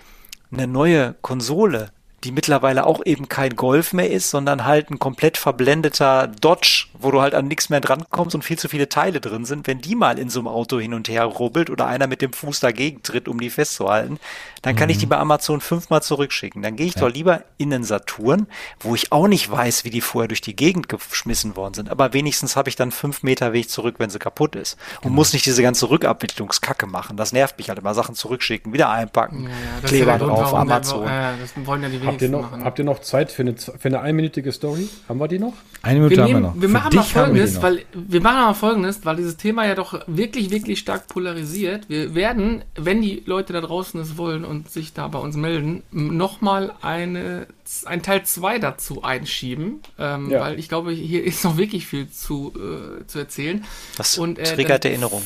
eine 0.52 0.68
neue 0.68 1.16
Konsole, 1.22 1.92
die 2.24 2.32
mittlerweile 2.32 2.86
auch 2.86 3.02
eben 3.06 3.28
kein 3.30 3.56
Golf 3.56 3.94
mehr 3.94 4.10
ist, 4.12 4.30
sondern 4.30 4.66
halt 4.66 4.92
ein 4.92 5.00
komplett 5.00 5.38
verblendeter 5.38 6.28
Dodge, 6.28 6.86
wo 6.94 7.10
du 7.12 7.22
halt 7.22 7.34
an 7.34 7.48
nichts 7.48 7.70
mehr 7.70 7.82
drankommst 7.82 8.36
und 8.36 8.44
viel 8.44 8.60
zu 8.60 8.70
viele 8.70 8.90
Teile 8.90 9.20
drin 9.20 9.46
sind, 9.46 9.66
wenn 9.68 9.82
die 9.82 9.96
mal 9.96 10.20
in 10.20 10.30
so 10.30 10.40
einem 10.40 10.48
Auto 10.48 10.80
hin 10.80 10.94
und 10.94 11.10
her 11.10 11.24
rubbelt 11.26 11.70
oder 11.70 11.88
einer 11.88 12.08
mit 12.08 12.22
dem 12.22 12.32
Fuß 12.34 12.60
dagegen 12.60 13.02
tritt, 13.04 13.28
um 13.28 13.40
die 13.40 13.50
festzuhalten, 13.50 14.20
dann 14.62 14.76
kann 14.76 14.90
ich 14.90 15.00
die 15.00 15.08
bei 15.08 15.18
Amazon 15.18 15.60
fünfmal 15.62 16.04
zurückschicken. 16.04 16.62
Dann 16.62 16.76
gehe 16.76 16.86
ich 16.86 16.94
doch 16.94 17.10
lieber 17.10 17.44
in 17.58 17.72
den 17.72 17.84
Saturn, 17.84 18.46
wo 18.80 18.94
ich 18.94 19.12
auch 19.12 19.28
nicht 19.28 19.50
weiß, 19.50 19.84
wie 19.86 19.90
die 19.90 20.02
vorher 20.02 20.28
durch 20.28 20.42
die 20.42 20.56
Gegend 20.56 20.88
geschmissen 20.90 21.56
worden 21.56 21.74
sind. 21.74 21.90
Aber 21.90 22.14
wenigstens 22.14 22.56
habe 22.56 22.70
ich 22.70 22.76
dann 22.76 22.92
fünf 22.92 23.24
Meter 23.24 23.54
Weg 23.54 23.70
zurück, 23.72 23.96
wenn 23.98 24.12
sie 24.12 24.20
kaputt 24.20 24.56
ist. 24.56 24.78
Und 25.02 25.14
muss 25.14 25.34
nicht 25.34 25.46
diese 25.48 25.64
ganze 25.64 25.90
Rückabwicklungskacke 25.90 26.86
machen. 26.86 27.18
Das 27.18 27.34
nervt 27.34 27.58
mich 27.58 27.70
halt 27.70 27.80
immer. 27.80 27.96
Sachen 27.96 28.14
zurückschicken, 28.14 28.72
wieder 28.74 28.90
einpacken, 28.92 29.50
Kleber 29.84 29.86
ist 29.86 29.92
ja 29.92 30.06
der 30.06 30.18
Grund, 30.20 30.32
drauf, 30.38 30.52
der- 30.52 30.60
Amazon. 30.60 31.06
Ja, 31.08 31.34
das 31.42 31.54
wollen 31.66 31.82
ja 31.84 31.90
die 31.90 32.11
Habt 32.12 32.22
ihr, 32.22 32.30
noch, 32.30 32.42
machen. 32.52 32.64
habt 32.64 32.80
ihr 32.80 32.86
noch 32.86 33.00
Zeit 33.00 33.32
für 33.32 33.42
eine, 33.44 33.56
für 33.58 33.78
eine 33.86 34.00
einminütige 34.02 34.52
Story? 34.52 34.88
Haben 35.10 35.20
wir 35.20 35.28
die 35.28 35.40
noch? 35.40 35.54
Eine 35.82 36.00
Minute 36.00 36.16
wir, 36.18 36.24
haben 36.24 36.28
wir 36.30 36.34
nehmen, 36.40 36.46
noch. 36.56 36.62
wir 36.62 36.70
machen 36.70 36.96
mal 36.96 37.02
dich 37.04 37.16
haben 37.16 37.34
wir 37.36 37.46
die 37.46 37.52
folgendes, 37.52 37.56
noch. 37.56 37.64
weil 37.64 37.86
wir 37.94 38.22
machen 38.22 38.36
mal 38.42 38.54
folgendes, 38.54 39.06
weil 39.06 39.16
dieses 39.16 39.38
Thema 39.38 39.66
ja 39.68 39.76
doch 39.76 40.00
wirklich, 40.08 40.50
wirklich 40.52 40.80
stark 40.80 41.08
polarisiert. 41.08 41.90
Wir 41.90 42.14
werden, 42.16 42.64
wenn 42.76 43.02
die 43.02 43.24
Leute 43.26 43.54
da 43.54 43.62
draußen 43.62 44.00
es 44.00 44.18
wollen 44.18 44.46
und 44.46 44.70
sich 44.70 44.94
da 44.94 45.08
bei 45.08 45.20
uns 45.20 45.36
melden, 45.36 45.84
nochmal 45.92 46.74
eine 46.82 47.48
ein 47.86 48.04
Teil 48.04 48.24
2 48.26 48.60
dazu 48.60 49.02
einschieben, 49.02 49.80
ähm, 49.98 50.30
Ja. 50.30 50.42
weil 50.42 50.60
ich 50.60 50.68
glaube, 50.68 50.92
hier 50.92 51.24
ist 51.24 51.46
noch 51.46 51.56
wirklich 51.56 51.88
viel 51.88 52.10
zu, 52.10 52.52
äh, 52.58 53.08
zu 53.08 53.18
erzählen. 53.20 53.64
Das 53.96 54.18
Und, 54.18 54.40
äh, 54.40 54.44
triggert 54.44 54.84
dann- 54.84 54.92
Erinnerung. 54.92 55.22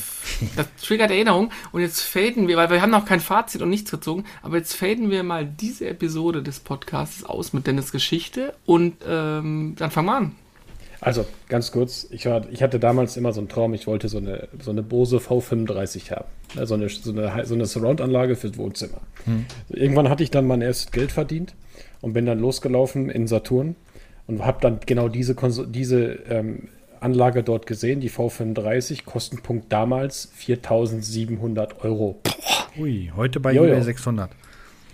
Das 0.54 0.66
triggert 0.80 1.10
Erinnerung 1.10 1.50
und 1.72 1.80
jetzt 1.80 2.00
faden 2.02 2.46
wir, 2.46 2.56
weil 2.56 2.70
wir 2.70 2.80
haben 2.82 2.90
noch 2.90 3.04
kein 3.04 3.18
Fazit 3.20 3.62
und 3.62 3.70
nichts 3.70 3.90
gezogen, 3.90 4.24
aber 4.42 4.58
jetzt 4.58 4.74
faden 4.74 5.10
wir 5.10 5.24
mal 5.24 5.44
diese 5.44 5.88
Episode 5.88 6.40
des 6.42 6.60
Podcasts 6.60 6.75
aus 7.26 7.52
mit 7.52 7.66
Dennis 7.66 7.92
Geschichte 7.92 8.54
und 8.66 8.94
ähm, 9.08 9.74
dann 9.78 9.90
fangen 9.90 10.06
wir 10.08 10.16
an. 10.16 10.32
Also, 11.00 11.26
ganz 11.48 11.72
kurz, 11.72 12.06
ich, 12.10 12.24
war, 12.26 12.48
ich 12.50 12.62
hatte 12.62 12.78
damals 12.80 13.16
immer 13.18 13.32
so 13.32 13.40
einen 13.40 13.48
Traum, 13.50 13.74
ich 13.74 13.86
wollte 13.86 14.08
so 14.08 14.16
eine, 14.16 14.48
so 14.60 14.70
eine 14.70 14.82
Bose 14.82 15.18
V35 15.18 16.10
haben. 16.10 16.24
Also 16.56 16.74
eine, 16.74 16.88
so 16.88 17.12
eine, 17.12 17.44
so 17.44 17.54
eine 17.54 17.66
Surround-Anlage 17.66 18.34
fürs 18.34 18.56
Wohnzimmer. 18.56 19.00
Irgendwann 19.68 20.08
hatte 20.08 20.22
ich 20.22 20.30
dann 20.30 20.46
mein 20.46 20.62
erstes 20.62 20.90
Geld 20.92 21.12
verdient 21.12 21.54
und 22.00 22.14
bin 22.14 22.24
dann 22.24 22.38
losgelaufen 22.40 23.10
in 23.10 23.26
Saturn 23.26 23.76
und 24.26 24.44
habe 24.44 24.58
dann 24.62 24.80
genau 24.86 25.08
diese, 25.08 25.34
Konso 25.34 25.64
diese 25.66 26.02
ähm, 26.30 26.68
Anlage 27.00 27.42
dort 27.42 27.66
gesehen, 27.66 28.00
die 28.00 28.10
V35, 28.10 29.04
Kostenpunkt 29.04 29.70
damals 29.70 30.30
4700 30.34 31.84
Euro. 31.84 32.20
Ui, 32.78 33.12
heute 33.14 33.38
bei 33.38 33.52
Jojo. 33.52 33.72
eBay 33.72 33.82
600. 33.82 34.30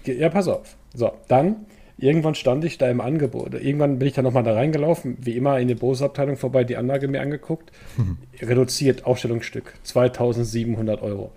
Ge- 0.05 0.19
Ja, 0.19 0.29
pass 0.29 0.49
auf. 0.49 0.77
So, 0.95 1.13
dann, 1.29 1.67
irgendwann 1.99 2.35
stand 2.35 2.65
ich 2.65 2.79
da 2.79 2.89
im 2.91 3.01
Angebot. 3.01 3.55
Irgendwann 3.55 3.99
bin 3.99 4.09
ich 4.09 4.15
da 4.15 4.23
nochmal 4.23 4.43
da 4.43 4.55
reingelaufen, 4.55 5.17
wie 5.21 5.37
immer 5.37 5.59
in 5.59 5.69
die 5.69 5.75
Bose-Abteilung 5.75 6.37
vorbei, 6.37 6.65
die 6.65 6.77
Anlage 6.77 7.09
mir 7.09 7.21
angeguckt. 7.23 7.73
Reduziert, 8.41 9.07
Ausstellungsstück, 9.07 9.75
2700 9.85 11.01
Euro. 11.03 11.33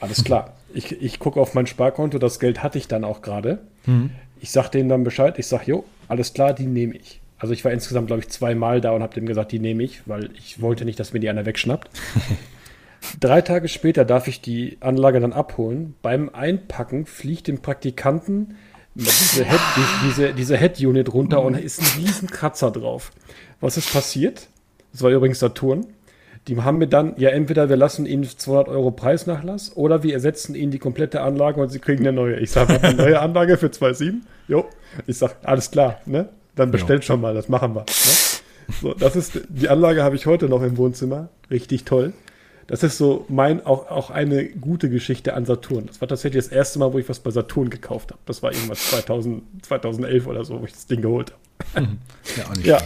Alles 0.00 0.24
klar. 0.24 0.54
Ich, 0.72 0.90
ich 1.00 1.18
gucke 1.18 1.40
auf 1.40 1.54
mein 1.54 1.66
Sparkonto, 1.66 2.18
das 2.18 2.40
Geld 2.40 2.62
hatte 2.62 2.78
ich 2.78 2.88
dann 2.88 3.04
auch 3.04 3.22
gerade. 3.22 3.58
Ich 4.40 4.50
sag 4.50 4.68
denen 4.70 4.88
dann 4.88 5.04
Bescheid, 5.04 5.38
ich 5.38 5.46
sag, 5.46 5.66
jo, 5.66 5.84
alles 6.08 6.34
klar, 6.34 6.52
die 6.52 6.66
nehme 6.66 6.94
ich. 6.96 7.20
Also 7.38 7.52
ich 7.52 7.64
war 7.64 7.72
insgesamt, 7.72 8.08
glaube 8.08 8.22
ich, 8.22 8.28
zweimal 8.28 8.80
da 8.80 8.92
und 8.92 9.02
habe 9.02 9.14
dem 9.14 9.26
gesagt, 9.26 9.52
die 9.52 9.58
nehme 9.58 9.82
ich, 9.82 10.02
weil 10.06 10.30
ich 10.36 10.60
wollte 10.60 10.84
nicht, 10.84 10.98
dass 10.98 11.12
mir 11.12 11.20
die 11.20 11.28
einer 11.28 11.46
wegschnappt. 11.46 11.90
Drei 13.20 13.40
Tage 13.40 13.68
später 13.68 14.04
darf 14.04 14.28
ich 14.28 14.40
die 14.40 14.78
Anlage 14.80 15.20
dann 15.20 15.32
abholen. 15.32 15.94
Beim 16.02 16.30
Einpacken 16.30 17.06
fliegt 17.06 17.48
dem 17.48 17.60
Praktikanten 17.60 18.56
diese 18.94 19.44
Head, 19.44 19.60
die, 19.76 20.06
diese, 20.06 20.32
diese 20.34 20.56
Head-Unit 20.56 21.12
runter 21.12 21.42
und 21.42 21.54
da 21.54 21.58
ist 21.58 21.80
ein 21.80 22.02
riesen 22.02 22.28
Kratzer 22.30 22.70
drauf. 22.70 23.10
Was 23.60 23.76
ist 23.76 23.92
passiert? 23.92 24.48
Das 24.92 25.02
war 25.02 25.10
übrigens 25.10 25.40
Saturn. 25.40 25.86
Die 26.46 26.60
haben 26.60 26.78
mir 26.78 26.86
dann, 26.86 27.14
ja, 27.16 27.30
entweder 27.30 27.68
wir 27.68 27.76
lassen 27.76 28.04
ihnen 28.04 28.24
200 28.24 28.68
Euro 28.68 28.90
Preisnachlass 28.90 29.76
oder 29.76 30.02
wir 30.02 30.12
ersetzen 30.12 30.54
ihnen 30.54 30.70
die 30.70 30.78
komplette 30.78 31.22
Anlage 31.22 31.60
und 31.60 31.70
sie 31.70 31.78
kriegen 31.78 32.06
eine 32.06 32.12
neue. 32.12 32.38
Ich 32.38 32.50
sage, 32.50 32.80
eine 32.82 32.94
neue 32.94 33.18
Anlage 33.18 33.56
für 33.56 33.68
2,7? 33.68 34.20
Jo. 34.46 34.66
Ich 35.06 35.18
sage, 35.18 35.34
alles 35.42 35.70
klar, 35.70 36.00
ne? 36.04 36.28
Dann 36.54 36.70
bestellt 36.70 37.04
schon 37.04 37.20
mal, 37.20 37.34
das 37.34 37.48
machen 37.48 37.74
wir. 37.74 37.80
Ne? 37.80 38.74
So, 38.80 38.94
das 38.94 39.16
ist, 39.16 39.40
die 39.48 39.68
Anlage 39.68 40.04
habe 40.04 40.14
ich 40.16 40.26
heute 40.26 40.48
noch 40.48 40.62
im 40.62 40.76
Wohnzimmer. 40.76 41.30
Richtig 41.50 41.84
toll. 41.84 42.12
Das 42.66 42.82
ist 42.82 42.98
so 42.98 43.24
mein, 43.28 43.64
auch, 43.64 43.90
auch 43.90 44.10
eine 44.10 44.46
gute 44.46 44.88
Geschichte 44.88 45.34
an 45.34 45.44
Saturn. 45.44 45.86
Das 45.86 46.00
war 46.00 46.08
tatsächlich 46.08 46.44
das 46.44 46.52
erste 46.52 46.78
Mal, 46.78 46.92
wo 46.92 46.98
ich 46.98 47.08
was 47.08 47.20
bei 47.20 47.30
Saturn 47.30 47.70
gekauft 47.70 48.10
habe. 48.10 48.20
Das 48.26 48.42
war 48.42 48.52
irgendwas 48.52 48.90
2000, 48.90 49.42
2011 49.62 50.26
oder 50.26 50.44
so, 50.44 50.60
wo 50.60 50.64
ich 50.64 50.72
das 50.72 50.86
Ding 50.86 51.02
geholt 51.02 51.32
habe. 51.74 51.88
Ja, 52.36 52.44
auch 52.44 52.56
nicht. 52.56 52.66
Ja, 52.66 52.78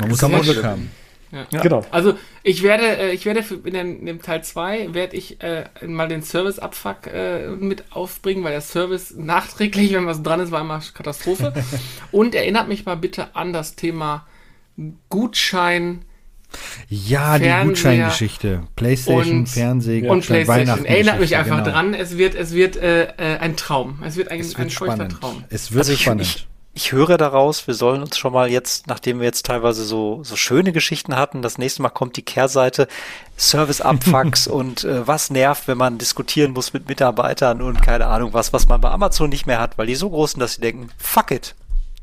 Man 0.00 0.08
muss 0.08 0.24
am 0.24 0.40
Glück 0.40 0.64
haben. 0.64 0.90
genau. 1.62 1.84
Also 1.90 2.14
ich 2.42 2.62
werde, 2.62 2.84
äh, 2.84 3.12
ich 3.12 3.24
werde 3.24 3.42
in, 3.64 3.74
dem, 3.74 4.00
in 4.00 4.06
dem 4.06 4.22
Teil 4.22 4.44
2 4.44 4.94
werde 4.94 5.16
ich 5.16 5.42
äh, 5.42 5.64
mal 5.86 6.08
den 6.08 6.22
Service-Abfuck 6.22 7.06
äh, 7.06 7.48
mit 7.48 7.84
aufbringen, 7.92 8.44
weil 8.44 8.52
der 8.52 8.60
Service 8.60 9.14
nachträglich, 9.16 9.92
wenn 9.92 10.06
was 10.06 10.22
dran 10.22 10.40
ist, 10.40 10.50
war 10.50 10.60
immer 10.60 10.82
Katastrophe. 10.94 11.52
Und 12.12 12.34
erinnert 12.34 12.68
mich 12.68 12.84
mal 12.84 12.96
bitte 12.96 13.34
an 13.34 13.52
das 13.52 13.76
Thema 13.76 14.26
Gutschein 15.08 16.04
Ja, 16.88 17.38
die 17.38 17.44
Fernseher 17.44 18.62
Playstation, 18.76 19.38
und- 19.40 19.48
Fernseh, 19.48 20.02
und 20.02 20.08
Gutschein, 20.20 20.44
PlayStation. 20.44 20.84
Erinnert 20.86 21.20
mich 21.20 21.36
einfach 21.36 21.58
genau. 21.64 21.70
dran. 21.70 21.94
Es 21.94 22.18
wird, 22.18 22.34
es 22.34 22.52
wird 22.52 22.76
äh, 22.76 23.04
äh, 23.16 23.38
ein 23.38 23.56
Traum. 23.56 23.98
Es 24.06 24.16
wird 24.16 24.30
ein, 24.30 24.40
Es 24.40 24.54
ein 24.54 24.64
wird 24.64 24.72
feuchter 24.72 24.94
spannend. 24.94 25.20
Traum. 25.20 25.44
Es 25.48 25.72
wird 25.72 25.80
Also 25.80 25.92
ich, 25.92 26.02
spannend. 26.02 26.22
ich, 26.22 26.46
ich 26.74 26.92
höre 26.92 27.18
daraus, 27.18 27.66
wir 27.66 27.74
sollen 27.74 28.00
uns 28.02 28.16
schon 28.16 28.32
mal 28.32 28.50
jetzt, 28.50 28.86
nachdem 28.86 29.18
wir 29.18 29.26
jetzt 29.26 29.44
teilweise 29.44 29.84
so, 29.84 30.20
so 30.24 30.36
schöne 30.36 30.72
Geschichten 30.72 31.16
hatten, 31.16 31.42
das 31.42 31.58
nächste 31.58 31.82
Mal 31.82 31.90
kommt 31.90 32.16
die 32.16 32.22
Kehrseite, 32.22 32.88
Service-Abfucks 33.36 34.46
und 34.48 34.84
äh, 34.84 35.06
was 35.06 35.30
nervt, 35.30 35.68
wenn 35.68 35.78
man 35.78 35.98
diskutieren 35.98 36.52
muss 36.52 36.72
mit 36.72 36.88
Mitarbeitern 36.88 37.60
und 37.60 37.82
keine 37.82 38.06
Ahnung 38.06 38.32
was, 38.32 38.52
was 38.52 38.68
man 38.68 38.80
bei 38.80 38.90
Amazon 38.90 39.28
nicht 39.30 39.46
mehr 39.46 39.60
hat, 39.60 39.76
weil 39.78 39.86
die 39.86 39.94
so 39.94 40.08
groß 40.08 40.32
sind, 40.32 40.40
dass 40.40 40.54
sie 40.54 40.60
denken, 40.62 40.88
fuck 40.96 41.30
it, 41.30 41.54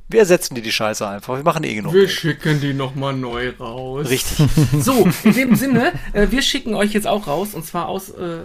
wir 0.10 0.20
ersetzen 0.20 0.56
dir 0.56 0.62
die 0.62 0.72
Scheiße 0.72 1.08
einfach, 1.08 1.38
wir 1.38 1.44
machen 1.44 1.64
eh 1.64 1.76
genug. 1.76 1.94
Wir 1.94 2.02
Geld. 2.02 2.12
schicken 2.12 2.60
die 2.60 2.74
nochmal 2.74 3.14
neu 3.14 3.52
raus. 3.60 4.10
Richtig. 4.10 4.48
So, 4.80 5.08
in 5.24 5.34
dem 5.34 5.56
Sinne, 5.56 5.94
äh, 6.14 6.28
wir 6.30 6.42
schicken 6.42 6.74
euch 6.74 6.94
jetzt 6.94 7.08
auch 7.08 7.28
raus 7.28 7.54
und 7.54 7.66
zwar 7.66 7.88
aus, 7.88 8.10
äh, 8.10 8.24
äh, 8.24 8.44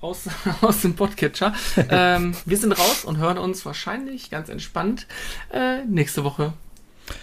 aus, 0.00 0.24
aus 0.60 0.80
dem 0.80 0.94
Podcatcher. 0.94 1.54
Ähm, 1.90 2.34
wir 2.44 2.56
sind 2.56 2.72
raus 2.72 3.04
und 3.04 3.18
hören 3.18 3.38
uns 3.38 3.64
wahrscheinlich 3.64 4.30
ganz 4.30 4.48
entspannt 4.48 5.06
äh, 5.52 5.84
nächste 5.84 6.24
Woche. 6.24 6.52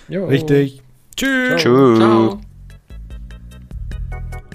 Jo. 0.07 0.27
Richtig. 0.27 0.81
Tschüss. 1.15 1.61
Tschüss. 1.61 2.37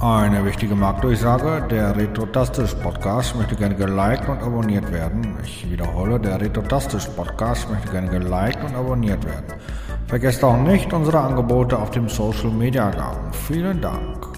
Eine 0.00 0.44
wichtige 0.44 0.76
Marktdurchsage. 0.76 1.66
Der 1.68 1.96
Retrotastisch 1.96 2.72
Podcast 2.74 3.34
möchte 3.34 3.56
gerne 3.56 3.74
geliked 3.74 4.28
und 4.28 4.40
abonniert 4.40 4.92
werden. 4.92 5.36
Ich 5.42 5.68
wiederhole, 5.68 6.20
der 6.20 6.40
Retrotastisch 6.40 7.06
Podcast 7.16 7.68
möchte 7.68 7.90
gerne 7.90 8.08
geliked 8.08 8.62
und 8.62 8.76
abonniert 8.76 9.24
werden. 9.24 9.46
Vergesst 10.06 10.44
auch 10.44 10.56
nicht 10.56 10.92
unsere 10.92 11.18
Angebote 11.18 11.76
auf 11.76 11.90
dem 11.90 12.08
Social 12.08 12.50
Media 12.50 12.90
Garten. 12.90 13.32
Vielen 13.32 13.80
Dank. 13.80 14.37